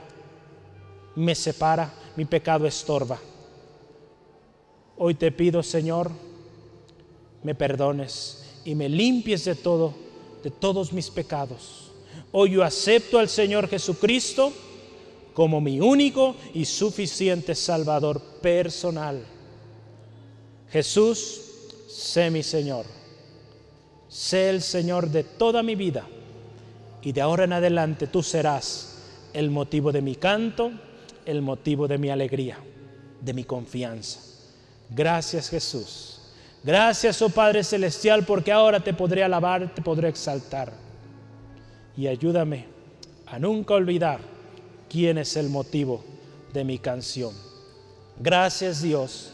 me 1.16 1.34
separa 1.34 1.92
mi 2.16 2.24
pecado 2.24 2.66
estorba. 2.66 3.18
Hoy 4.98 5.14
te 5.14 5.32
pido, 5.32 5.62
Señor, 5.62 6.10
me 7.42 7.54
perdones 7.54 8.44
y 8.64 8.74
me 8.74 8.88
limpies 8.88 9.44
de 9.44 9.54
todo, 9.54 9.94
de 10.42 10.50
todos 10.50 10.92
mis 10.92 11.10
pecados. 11.10 11.90
Hoy 12.32 12.52
yo 12.52 12.64
acepto 12.64 13.18
al 13.18 13.28
Señor 13.28 13.68
Jesucristo 13.68 14.52
como 15.34 15.60
mi 15.60 15.80
único 15.80 16.34
y 16.54 16.64
suficiente 16.64 17.54
Salvador 17.54 18.20
personal. 18.40 19.24
Jesús, 20.70 21.40
sé 21.88 22.30
mi 22.30 22.42
Señor. 22.42 22.84
Sé 24.08 24.50
el 24.50 24.62
Señor 24.62 25.08
de 25.08 25.24
toda 25.24 25.62
mi 25.62 25.74
vida. 25.74 26.06
Y 27.02 27.12
de 27.12 27.20
ahora 27.20 27.44
en 27.44 27.52
adelante 27.52 28.06
tú 28.06 28.22
serás 28.22 28.98
el 29.32 29.50
motivo 29.50 29.92
de 29.92 30.02
mi 30.02 30.16
canto, 30.16 30.70
el 31.24 31.42
motivo 31.42 31.88
de 31.88 31.98
mi 31.98 32.10
alegría, 32.10 32.58
de 33.20 33.32
mi 33.32 33.44
confianza. 33.44 34.20
Gracias 34.90 35.48
Jesús. 35.48 36.19
Gracias, 36.62 37.22
oh 37.22 37.30
Padre 37.30 37.64
Celestial, 37.64 38.26
porque 38.26 38.52
ahora 38.52 38.80
te 38.80 38.92
podré 38.92 39.24
alabar, 39.24 39.74
te 39.74 39.80
podré 39.80 40.08
exaltar. 40.08 40.72
Y 41.96 42.06
ayúdame 42.06 42.66
a 43.26 43.38
nunca 43.38 43.74
olvidar 43.74 44.20
quién 44.88 45.16
es 45.18 45.36
el 45.36 45.48
motivo 45.48 46.04
de 46.52 46.64
mi 46.64 46.78
canción. 46.78 47.34
Gracias 48.18 48.82
Dios, 48.82 49.32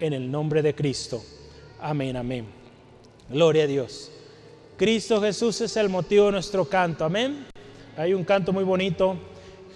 en 0.00 0.12
el 0.12 0.30
nombre 0.30 0.62
de 0.62 0.74
Cristo. 0.74 1.22
Amén, 1.80 2.16
amén. 2.16 2.46
Gloria 3.28 3.64
a 3.64 3.66
Dios. 3.68 4.10
Cristo 4.76 5.20
Jesús 5.20 5.60
es 5.60 5.76
el 5.76 5.88
motivo 5.88 6.26
de 6.26 6.32
nuestro 6.32 6.64
canto. 6.68 7.04
Amén. 7.04 7.46
Hay 7.96 8.12
un 8.12 8.24
canto 8.24 8.52
muy 8.52 8.64
bonito. 8.64 9.16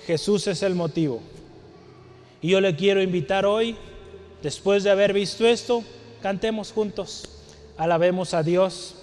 Jesús 0.05 0.49
es 0.49 0.63
el 0.65 0.75
motivo. 0.75 1.21
Y 2.43 2.49
yo 2.49 2.61
le 2.61 2.75
quiero 2.75 3.01
invitar 3.01 3.47
hoy, 3.47 3.77
después 4.43 4.83
de 4.83 4.91
haber 4.91 5.13
visto 5.13 5.47
esto, 5.47 5.85
cantemos 6.23 6.73
juntos, 6.73 7.29
alabemos 7.77 8.35
a 8.35 8.43
Dios 8.43 8.95